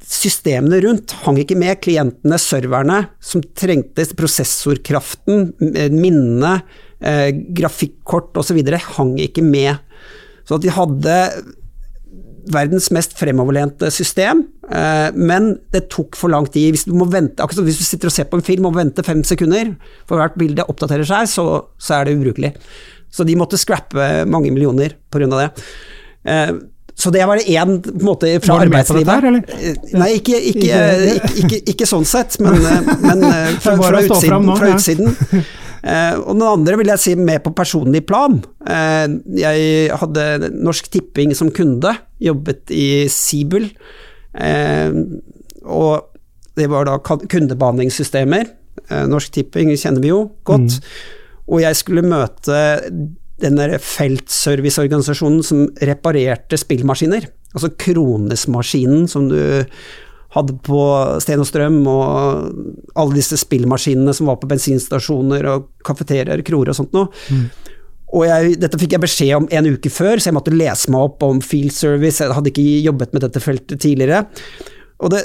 systemene 0.08 0.80
rundt 0.84 1.14
hang 1.24 1.40
ikke 1.42 1.58
med. 1.58 1.80
Klientene, 1.82 2.38
serverne, 2.40 3.02
som 3.20 3.42
trengte 3.58 4.06
prosessorkraften, 4.18 5.52
minnene, 5.94 6.60
eh, 7.00 7.30
grafikkort 7.58 8.38
osv., 8.38 8.62
hang 8.96 9.16
ikke 9.22 9.44
med. 9.44 9.82
Så 10.48 10.60
de 10.62 10.72
hadde 10.72 11.16
verdens 12.52 12.88
mest 12.94 13.14
fremoverlente 13.18 13.90
system, 13.94 14.44
eh, 14.70 15.08
men 15.14 15.52
det 15.74 15.86
tok 15.92 16.16
for 16.18 16.32
lang 16.32 16.48
tid. 16.52 16.72
Hvis 16.74 16.86
du, 16.88 16.94
må 16.96 17.08
vente, 17.10 17.42
akkurat 17.44 17.68
hvis 17.68 17.80
du 17.80 17.86
sitter 17.86 18.10
og 18.10 18.14
ser 18.14 18.30
på 18.30 18.40
en 18.40 18.46
film 18.46 18.66
og 18.68 18.74
må 18.74 18.82
vente 18.82 19.04
fem 19.06 19.22
sekunder 19.26 19.74
for 20.08 20.20
hvert 20.20 20.38
bilde 20.40 20.66
oppdaterer 20.68 21.08
seg, 21.08 21.28
så, 21.30 21.46
så 21.80 21.98
er 21.98 22.08
det 22.08 22.16
ubrukelig. 22.18 22.54
Så 23.12 23.24
de 23.24 23.36
måtte 23.40 23.60
scrappe 23.60 24.08
mange 24.28 24.52
millioner 24.52 24.96
pga. 25.12 25.30
det. 25.36 25.48
Eh, 26.28 26.52
så 26.98 27.12
det 27.14 27.22
var 27.30 27.38
det 27.38 27.46
én 27.54 27.76
måte 28.02 28.32
fra 28.42 28.58
arbeidslivet. 28.64 29.06
Var 29.06 29.22
du 29.22 29.30
med 29.30 29.46
på 29.46 29.54
dette 29.54 29.62
eller? 29.62 29.92
Eh, 29.92 29.98
nei, 30.00 30.08
ikke, 30.18 30.40
ikke, 30.50 30.78
ikke, 31.44 31.60
ikke 31.72 31.86
sånn 31.86 32.06
sett, 32.08 32.40
men, 32.42 32.58
men 33.04 33.22
fra, 33.62 33.76
fra, 33.78 34.02
utsiden, 34.02 34.50
fra 34.58 34.72
utsiden. 34.74 35.44
Eh, 35.82 36.14
og 36.18 36.34
den 36.34 36.44
andre 36.46 36.78
vil 36.80 36.90
jeg 36.92 37.02
si 37.02 37.14
mer 37.18 37.40
på 37.44 37.54
personlig 37.56 38.04
plan. 38.08 38.38
Eh, 38.66 39.06
jeg 39.38 39.98
hadde 40.00 40.50
Norsk 40.56 40.90
Tipping 40.92 41.34
som 41.38 41.52
kunde, 41.54 41.94
jobbet 42.22 42.72
i 42.74 43.06
Sibul. 43.12 43.68
Eh, 44.34 44.90
og 45.64 46.18
det 46.58 46.66
var 46.70 46.88
da 46.88 46.98
kundebehandlingssystemer. 47.04 48.50
Norsk 49.10 49.34
Tipping 49.34 49.70
kjenner 49.76 50.02
vi 50.02 50.10
jo 50.10 50.24
godt. 50.46 50.78
Mm. 50.78 51.46
Og 51.48 51.62
jeg 51.62 51.78
skulle 51.78 52.06
møte 52.06 52.58
den 53.38 53.60
feltserviceorganisasjonen 53.84 55.44
som 55.46 55.66
reparerte 55.86 56.58
spillmaskiner. 56.58 57.28
Altså 57.54 57.70
Kronesmaskinen 57.78 59.06
som 59.10 59.28
du 59.30 59.38
hadde 60.36 60.58
på 60.64 60.80
Sten 61.24 61.40
og 61.40 61.48
Strøm, 61.48 61.80
og 61.88 62.92
alle 62.98 63.16
disse 63.16 63.38
spillmaskinene 63.40 64.12
som 64.16 64.28
var 64.28 64.36
på 64.42 64.50
bensinstasjoner 64.50 65.48
og 65.54 65.70
kafeteriaer, 65.86 66.42
kroer 66.44 66.72
og 66.72 66.76
sånt 66.76 66.92
noe. 66.96 67.08
Mm. 67.32 67.46
Og 68.16 68.24
jeg, 68.24 68.58
dette 68.60 68.80
fikk 68.80 68.94
jeg 68.96 69.04
beskjed 69.04 69.34
om 69.36 69.48
en 69.52 69.70
uke 69.74 69.90
før, 69.92 70.20
så 70.20 70.30
jeg 70.30 70.36
måtte 70.36 70.54
lese 70.54 70.92
meg 70.92 71.08
opp 71.10 71.24
om 71.26 71.40
field 71.44 71.74
service, 71.76 72.22
jeg 72.22 72.36
hadde 72.36 72.52
ikke 72.52 72.66
jobbet 72.86 73.16
med 73.16 73.24
dette 73.26 73.42
feltet 73.44 73.82
tidligere. 73.84 74.22
Og 75.04 75.12
det, 75.12 75.24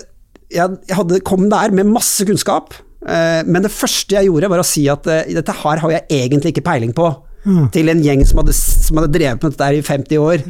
jeg, 0.51 0.79
jeg 0.89 0.97
hadde, 0.99 1.21
kom 1.27 1.47
der 1.51 1.75
med 1.75 1.91
masse 1.91 2.27
kunnskap, 2.27 2.75
eh, 3.07 3.43
men 3.47 3.63
det 3.63 3.71
første 3.73 4.17
jeg 4.17 4.27
gjorde 4.27 4.51
var 4.51 4.63
å 4.63 4.67
si 4.67 4.85
at 4.91 5.07
eh, 5.11 5.31
dette 5.35 5.55
her 5.63 5.83
har 5.83 5.95
jeg 5.95 6.23
egentlig 6.23 6.55
ikke 6.55 6.67
peiling 6.67 6.95
på. 6.95 7.11
Mm. 7.43 7.65
Til 7.75 7.91
en 7.91 8.03
gjeng 8.03 8.21
som 8.27 8.39
hadde, 8.39 8.55
som 8.55 8.99
hadde 8.99 9.11
drevet 9.15 9.41
med 9.43 9.55
dette 9.55 9.71
i 9.75 9.83
50 9.83 10.19
år, 10.23 10.43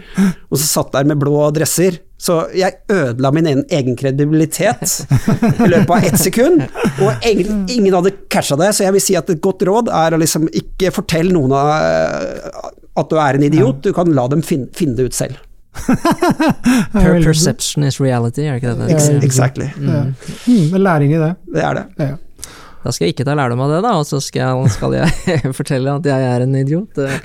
og 0.49 0.59
så 0.59 0.65
satt 0.67 0.93
der 0.93 1.07
med 1.09 1.21
blå 1.21 1.47
dresser. 1.53 2.01
Så 2.23 2.37
jeg 2.55 2.77
ødela 2.91 3.31
min 3.35 3.49
egen, 3.51 3.95
kredibilitet 3.99 4.93
i 5.59 5.67
løpet 5.67 5.91
av 5.91 6.05
ett 6.07 6.21
sekund, 6.21 6.61
og 7.03 7.25
ingen, 7.27 7.65
ingen 7.67 7.97
hadde 7.97 8.13
catcha 8.31 8.55
det. 8.59 8.69
Så 8.77 8.85
jeg 8.85 8.95
vil 8.95 9.03
si 9.03 9.17
at 9.19 9.31
et 9.33 9.41
godt 9.43 9.65
råd 9.67 9.91
er 9.91 10.15
å 10.15 10.21
liksom 10.21 10.47
ikke 10.47 10.93
fortelle 10.95 11.35
noen 11.35 11.51
av, 11.57 11.73
at 12.95 13.09
du 13.11 13.17
er 13.19 13.39
en 13.39 13.43
idiot, 13.49 13.81
du 13.83 13.91
kan 13.95 14.13
la 14.15 14.29
dem 14.31 14.43
finne, 14.45 14.71
finne 14.77 14.95
det 14.99 15.09
ut 15.11 15.17
selv. 15.17 15.41
Per 16.93 17.23
perception 17.25 17.83
is 17.83 17.99
reality, 17.99 18.45
er 18.45 18.55
det 18.55 18.61
ikke 18.61 18.75
det? 18.77 18.89
Det? 18.93 19.23
Exactly. 19.25 19.67
Mm. 19.75 20.13
Mm, 20.47 20.77
læring 20.79 21.15
i 21.15 21.19
det. 21.19 21.31
Det 21.55 21.63
er 21.65 21.79
det. 21.79 21.85
Ja. 21.99 22.13
Da 22.83 22.91
skal 22.91 23.07
jeg 23.07 23.13
ikke 23.15 23.23
ta 23.27 23.33
lærdom 23.39 23.61
av 23.63 23.69
det, 23.71 23.77
da, 23.85 23.91
og 23.95 24.03
så 24.07 24.17
skal 24.19 24.63
skal 24.73 24.91
jeg 24.97 25.51
fortelle 25.59 25.93
at 25.95 26.07
jeg 26.09 26.25
er 26.27 26.43
en 26.43 26.55
idiot. 26.59 26.97
Eh, 26.99 27.19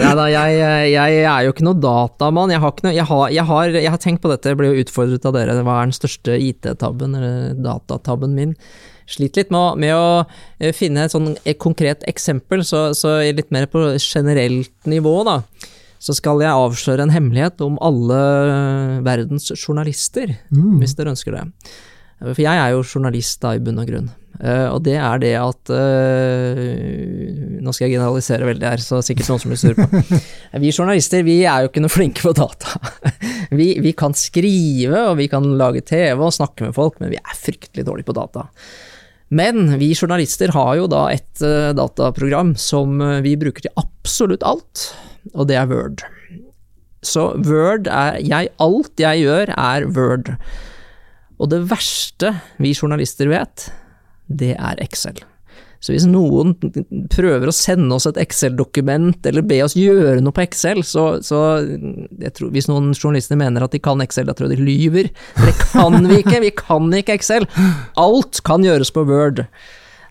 Nei 0.00 0.12
da, 0.16 0.24
jeg, 0.32 0.60
jeg 0.94 1.18
er 1.28 1.42
jo 1.44 1.52
ikke 1.52 1.66
noe 1.66 1.76
datamann. 1.82 2.52
Jeg 2.54 2.62
har, 2.62 2.72
noe, 2.86 2.94
jeg, 2.96 3.04
har, 3.10 3.24
jeg, 3.34 3.44
har, 3.50 3.74
jeg 3.76 3.92
har 3.92 4.00
tenkt 4.00 4.22
på 4.24 4.30
dette, 4.32 4.48
jeg 4.54 4.56
ble 4.60 4.70
jo 4.72 4.84
utfordret 4.86 5.26
av 5.28 5.36
dere. 5.36 5.58
Hva 5.66 5.74
er 5.82 5.90
den 5.90 5.96
største 5.98 6.38
IT-tabben, 6.40 7.18
eller 7.18 7.52
datatabben 7.60 8.32
min? 8.38 8.54
Sliter 9.10 9.42
litt 9.42 9.50
med 9.52 9.80
med 9.82 9.92
å 9.98 10.06
eh, 10.62 10.72
finne 10.76 11.04
et 11.04 11.12
sånn 11.12 11.32
et 11.44 11.58
konkret 11.60 12.04
eksempel, 12.08 12.62
så, 12.64 12.90
så 12.96 13.18
litt 13.36 13.50
mer 13.52 13.66
på 13.68 13.82
generelt 13.98 14.72
nivå, 14.88 15.16
da. 15.28 15.40
Så 16.00 16.14
skal 16.16 16.40
jeg 16.40 16.56
avsløre 16.56 17.04
en 17.04 17.12
hemmelighet 17.12 17.60
om 17.66 17.74
alle 17.84 18.20
verdens 19.04 19.50
journalister, 19.60 20.38
Mm. 20.54 20.78
hvis 20.80 20.94
dere 20.96 21.12
ønsker 21.12 21.36
det. 21.36 21.44
For 22.22 22.40
jeg 22.40 22.56
er 22.62 22.72
jo 22.72 22.80
journalist 22.84 23.40
da, 23.42 23.52
i 23.56 23.60
bunn 23.64 23.80
og 23.82 23.88
grunn. 23.88 24.08
Eh, 24.38 24.66
og 24.70 24.80
det 24.86 24.94
er 24.96 25.18
det 25.20 25.32
at 25.36 25.70
uh, 25.74 26.60
Nå 27.60 27.74
skal 27.76 27.86
jeg 27.86 27.98
generalisere 27.98 28.46
veldig 28.48 28.68
her, 28.70 28.80
så 28.80 29.02
sikkert 29.04 29.28
noen 29.28 29.42
som 29.42 29.52
blir 29.52 29.60
sur 29.60 29.76
på. 29.76 30.20
Vi 30.64 30.72
journalister 30.72 31.24
vi 31.26 31.42
er 31.44 31.64
jo 31.64 31.70
ikke 31.70 31.82
noe 31.84 31.92
flinke 31.92 32.24
på 32.24 32.32
data. 32.36 32.78
Vi, 33.58 33.72
vi 33.82 33.90
kan 33.98 34.14
skrive, 34.14 35.08
og 35.10 35.16
vi 35.18 35.26
kan 35.30 35.42
lage 35.58 35.82
TV 35.82 36.20
og 36.22 36.32
snakke 36.32 36.68
med 36.68 36.76
folk, 36.76 37.00
men 37.02 37.10
vi 37.10 37.18
er 37.18 37.34
fryktelig 37.34 37.82
dårlige 37.88 38.06
på 38.06 38.14
data. 38.14 38.44
Men 39.34 39.72
vi 39.80 39.88
journalister 39.90 40.52
har 40.54 40.76
jo 40.78 40.86
da 40.90 41.00
et 41.10 41.42
uh, 41.42 41.72
dataprogram 41.74 42.54
som 42.54 43.02
vi 43.24 43.34
bruker 43.40 43.66
til 43.66 43.74
absolutt 43.80 44.46
alt, 44.46 44.84
og 45.34 45.50
det 45.50 45.58
er 45.58 45.66
Word. 45.70 46.06
Så 47.02 47.32
Word 47.42 47.90
er 47.90 48.20
jeg, 48.22 48.52
Alt 48.62 49.02
jeg 49.02 49.24
gjør, 49.24 49.50
er 49.58 49.88
Word. 49.90 50.34
Og 51.40 51.50
det 51.50 51.64
verste 51.72 52.36
vi 52.62 52.74
journalister 52.76 53.30
vet, 53.32 53.70
det 54.30 54.54
er 54.56 54.80
Excel. 54.84 55.18
Så 55.80 55.94
hvis 55.94 56.04
noen 56.04 56.52
prøver 57.08 57.48
å 57.48 57.54
sende 57.56 57.96
oss 57.96 58.04
et 58.10 58.18
Excel-dokument, 58.20 59.16
eller 59.26 59.44
be 59.48 59.62
oss 59.64 59.76
gjøre 59.78 60.20
noe 60.20 60.36
på 60.36 60.44
Excel, 60.44 60.82
så, 60.84 61.04
så 61.24 61.40
tror, 62.36 62.50
Hvis 62.52 62.68
noen 62.68 62.92
journalister 62.92 63.40
mener 63.40 63.64
at 63.64 63.72
de 63.72 63.80
kan 63.80 64.02
Excel, 64.04 64.28
da 64.28 64.36
tror 64.36 64.50
jeg 64.50 64.60
de 64.60 64.66
lyver. 64.66 65.08
Det 65.40 65.54
kan 65.72 65.96
vi 66.04 66.20
ikke, 66.20 66.42
vi 66.44 66.52
kan 66.56 66.92
ikke 67.00 67.16
Excel. 67.16 67.48
Alt 68.00 68.42
kan 68.44 68.66
gjøres 68.66 68.92
på 68.92 69.06
Word. 69.08 69.46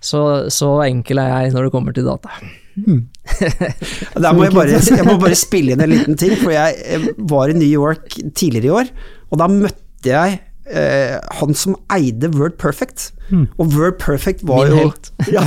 Så, 0.02 0.24
så 0.50 0.72
enkel 0.88 1.22
er 1.22 1.30
jeg 1.36 1.54
når 1.54 1.68
det 1.68 1.76
kommer 1.76 1.94
til 1.94 2.10
data. 2.10 2.34
Der 4.24 4.34
må 4.34 4.48
jeg, 4.48 4.56
bare, 4.56 4.82
jeg 4.82 5.06
må 5.06 5.20
bare 5.22 5.38
spille 5.38 5.76
inn 5.76 5.86
en 5.86 5.92
liten 5.92 6.18
ting, 6.18 6.34
for 6.40 6.56
jeg 6.56 7.14
var 7.30 7.52
i 7.52 7.58
New 7.60 7.70
York 7.70 8.18
tidligere 8.34 8.70
i 8.72 8.78
år, 8.82 8.94
og 9.30 9.42
da 9.42 9.50
møtte 9.52 10.10
jeg 10.10 10.40
eh, 10.70 11.18
han 11.40 11.56
som 11.58 11.76
eide 11.94 12.30
Word 12.36 12.58
Perfect. 12.62 13.12
Og 13.32 13.74
Word 13.76 14.00
Perfect 14.02 14.44
var 14.48 14.66
Min 14.66 14.78
jo 14.78 14.84
helt. 14.88 15.12
Ja, 15.36 15.44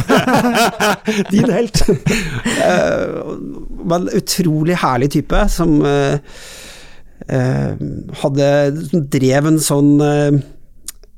din 1.32 1.50
helt. 1.50 1.82
Eh, 1.88 3.22
var 3.82 4.02
en 4.02 4.10
utrolig 4.16 4.76
herlig 4.82 5.10
type 5.16 5.44
som 5.50 5.80
eh, 5.86 6.18
eh, 7.28 7.72
hadde 8.22 8.50
som 8.90 9.06
drev 9.12 9.50
en 9.50 9.62
sånn 9.62 9.96
eh, 10.06 10.42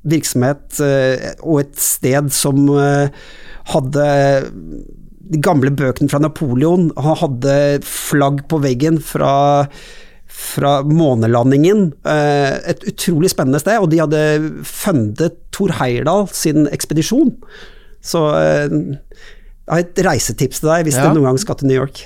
virksomhet 0.05 0.80
eh, 0.84 1.30
og 1.42 1.62
et 1.64 1.76
sted 1.80 2.32
som 2.34 2.66
eh, 2.76 3.12
hadde 3.72 4.09
de 5.24 5.40
gamle 5.40 5.72
bøkene 5.72 6.11
fra 6.12 6.20
Napoleon. 6.20 6.90
Han 7.00 7.16
hadde 7.22 7.55
flagg 7.88 8.42
på 8.50 8.61
veggen 8.61 8.98
fra, 9.00 9.64
fra 10.35 10.80
månelandingen. 10.82 11.93
Eh, 12.11 12.57
et 12.74 12.82
utrolig 12.91 13.30
spennende 13.30 13.61
sted, 13.62 13.78
og 13.78 13.91
de 13.93 14.01
hadde 14.03 14.22
fundet 14.66 15.37
Thor 15.55 15.70
Heyerdahl 15.78 16.26
sin 16.35 16.66
ekspedisjon. 16.74 17.30
Så 18.05 18.24
eh, 18.41 18.74
jeg 18.74 19.70
har 19.70 19.85
et 19.85 20.03
reisetips 20.05 20.61
til 20.61 20.68
deg 20.72 20.89
hvis 20.89 20.99
Ja. 20.99 21.07
du 21.09 21.14
noen 21.20 21.30
gang 21.32 21.39
skal 21.41 21.57
til 21.61 21.70
New 21.70 21.78
York. 21.78 22.03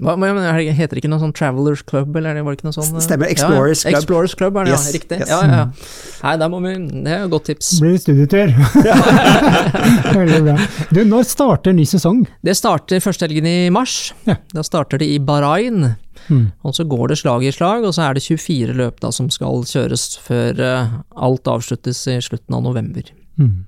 Hva, 0.00 0.14
men 0.16 0.38
er 0.40 0.56
heter 0.72 0.96
det 0.96 1.02
ikke 1.02 1.10
noe 1.12 1.20
sånn 1.20 1.34
Travelers 1.36 1.82
Club, 1.84 2.14
eller 2.16 2.38
var 2.40 2.54
det 2.54 2.60
ikke 2.60 2.68
noe 2.70 2.76
sånn 2.76 2.96
eh? 2.96 3.04
Stemmer, 3.04 3.28
Explorers 3.28 3.82
ja, 3.84 3.90
ja. 3.90 3.92
Club. 3.92 4.00
Explorers 4.00 4.34
Club 4.38 4.56
er 4.56 4.68
det, 4.68 4.72
Yes, 4.72 4.86
ja. 4.86 4.94
Riktig. 4.96 5.18
yes. 5.20 5.28
Ja, 5.28 5.40
ja. 5.44 5.64
Nei, 6.22 6.32
der 6.40 6.52
må 6.52 6.60
vi 6.64 6.72
Det 6.78 7.12
er 7.12 7.24
jo 7.26 7.30
godt 7.34 7.50
tips. 7.50 7.72
Blir 7.82 7.96
det 7.96 8.02
studietur. 8.06 8.54
Veldig 10.20 10.40
bra. 10.46 10.56
Du, 10.88 11.02
når 11.10 11.28
starter 11.28 11.76
ny 11.76 11.84
sesong? 11.88 12.22
Det 12.46 12.56
starter 12.56 13.04
første 13.04 13.28
helgen 13.28 13.48
i 13.50 13.58
mars. 13.74 14.14
Ja. 14.28 14.38
Da 14.54 14.64
starter 14.64 15.02
det 15.02 15.10
i 15.12 15.20
Bahrain. 15.20 15.92
Mm. 16.30 16.46
Og 16.64 16.76
så 16.76 16.86
går 16.88 17.12
det 17.12 17.20
slag 17.20 17.44
i 17.44 17.52
slag, 17.52 17.84
og 17.84 17.92
så 17.96 18.06
er 18.06 18.16
det 18.16 18.24
24 18.24 18.76
løp 18.80 19.00
da 19.04 19.12
som 19.12 19.28
skal 19.32 19.64
kjøres 19.68 20.14
før 20.24 20.64
eh, 20.64 20.98
alt 21.28 21.50
avsluttes 21.50 22.06
i 22.08 22.20
slutten 22.24 22.56
av 22.56 22.64
november. 22.64 23.12
Mm. 23.40 23.66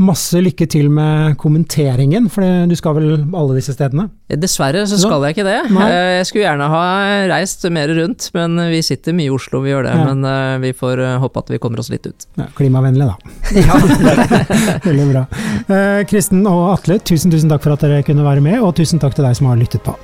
Masse 0.00 0.40
lykke 0.40 0.64
til 0.72 0.86
med 0.90 1.34
kommenteringen, 1.38 2.24
for 2.32 2.40
du 2.66 2.72
skal 2.78 2.94
vel 2.96 3.10
alle 3.36 3.58
disse 3.58 3.74
stedene? 3.76 4.06
Dessverre 4.40 4.86
så 4.88 4.96
skal 4.98 5.26
jeg 5.28 5.36
ikke 5.36 5.44
det. 5.44 5.58
Nei. 5.70 5.84
Eh, 5.92 6.12
Jeg 6.16 6.26
skulle 6.30 6.46
gjerne 6.46 6.68
ha 6.72 6.84
reist 7.28 7.66
mer 7.70 7.92
rundt, 7.98 8.30
men 8.34 8.56
vi 8.72 8.80
sitter 8.82 9.12
mye 9.14 9.28
i 9.28 9.34
Oslo, 9.36 9.60
vi 9.62 9.70
gjør 9.74 9.84
det. 9.86 9.92
Ja. 10.00 10.06
Men 10.08 10.24
eh, 10.24 10.54
vi 10.64 10.70
får 10.78 11.02
eh, 11.04 11.18
håpe 11.22 11.42
at 11.44 11.52
vi 11.52 11.60
kommer 11.62 11.82
oss 11.84 11.90
litt 11.92 12.08
ut. 12.08 12.24
Ja, 12.40 12.48
klimavennlig, 12.56 13.04
da. 13.04 13.18
Veldig 14.88 15.06
bra. 15.12 15.26
Eh, 15.68 16.00
Kristen 16.08 16.40
og 16.48 16.62
Atle, 16.72 16.96
tusen, 17.04 17.30
tusen 17.30 17.52
takk 17.52 17.62
for 17.68 17.76
at 17.76 17.84
dere 17.84 18.00
kunne 18.08 18.24
være 18.26 18.42
med, 18.42 18.58
og 18.64 18.72
tusen 18.80 18.98
takk 19.02 19.14
til 19.18 19.28
deg 19.28 19.36
som 19.38 19.50
har 19.52 19.60
lyttet 19.60 19.84
på. 19.86 19.94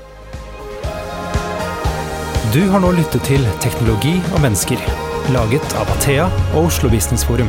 Du 2.52 2.60
har 2.72 2.84
nå 2.84 2.92
lyttet 2.96 3.24
til 3.28 3.42
Teknologi 3.64 4.18
og 4.34 4.44
mennesker, 4.44 4.84
laget 5.32 5.74
av 5.80 5.90
Athea 5.96 6.28
og 6.54 6.68
Oslo 6.68 6.92
Business 6.92 7.24
Forum. 7.28 7.48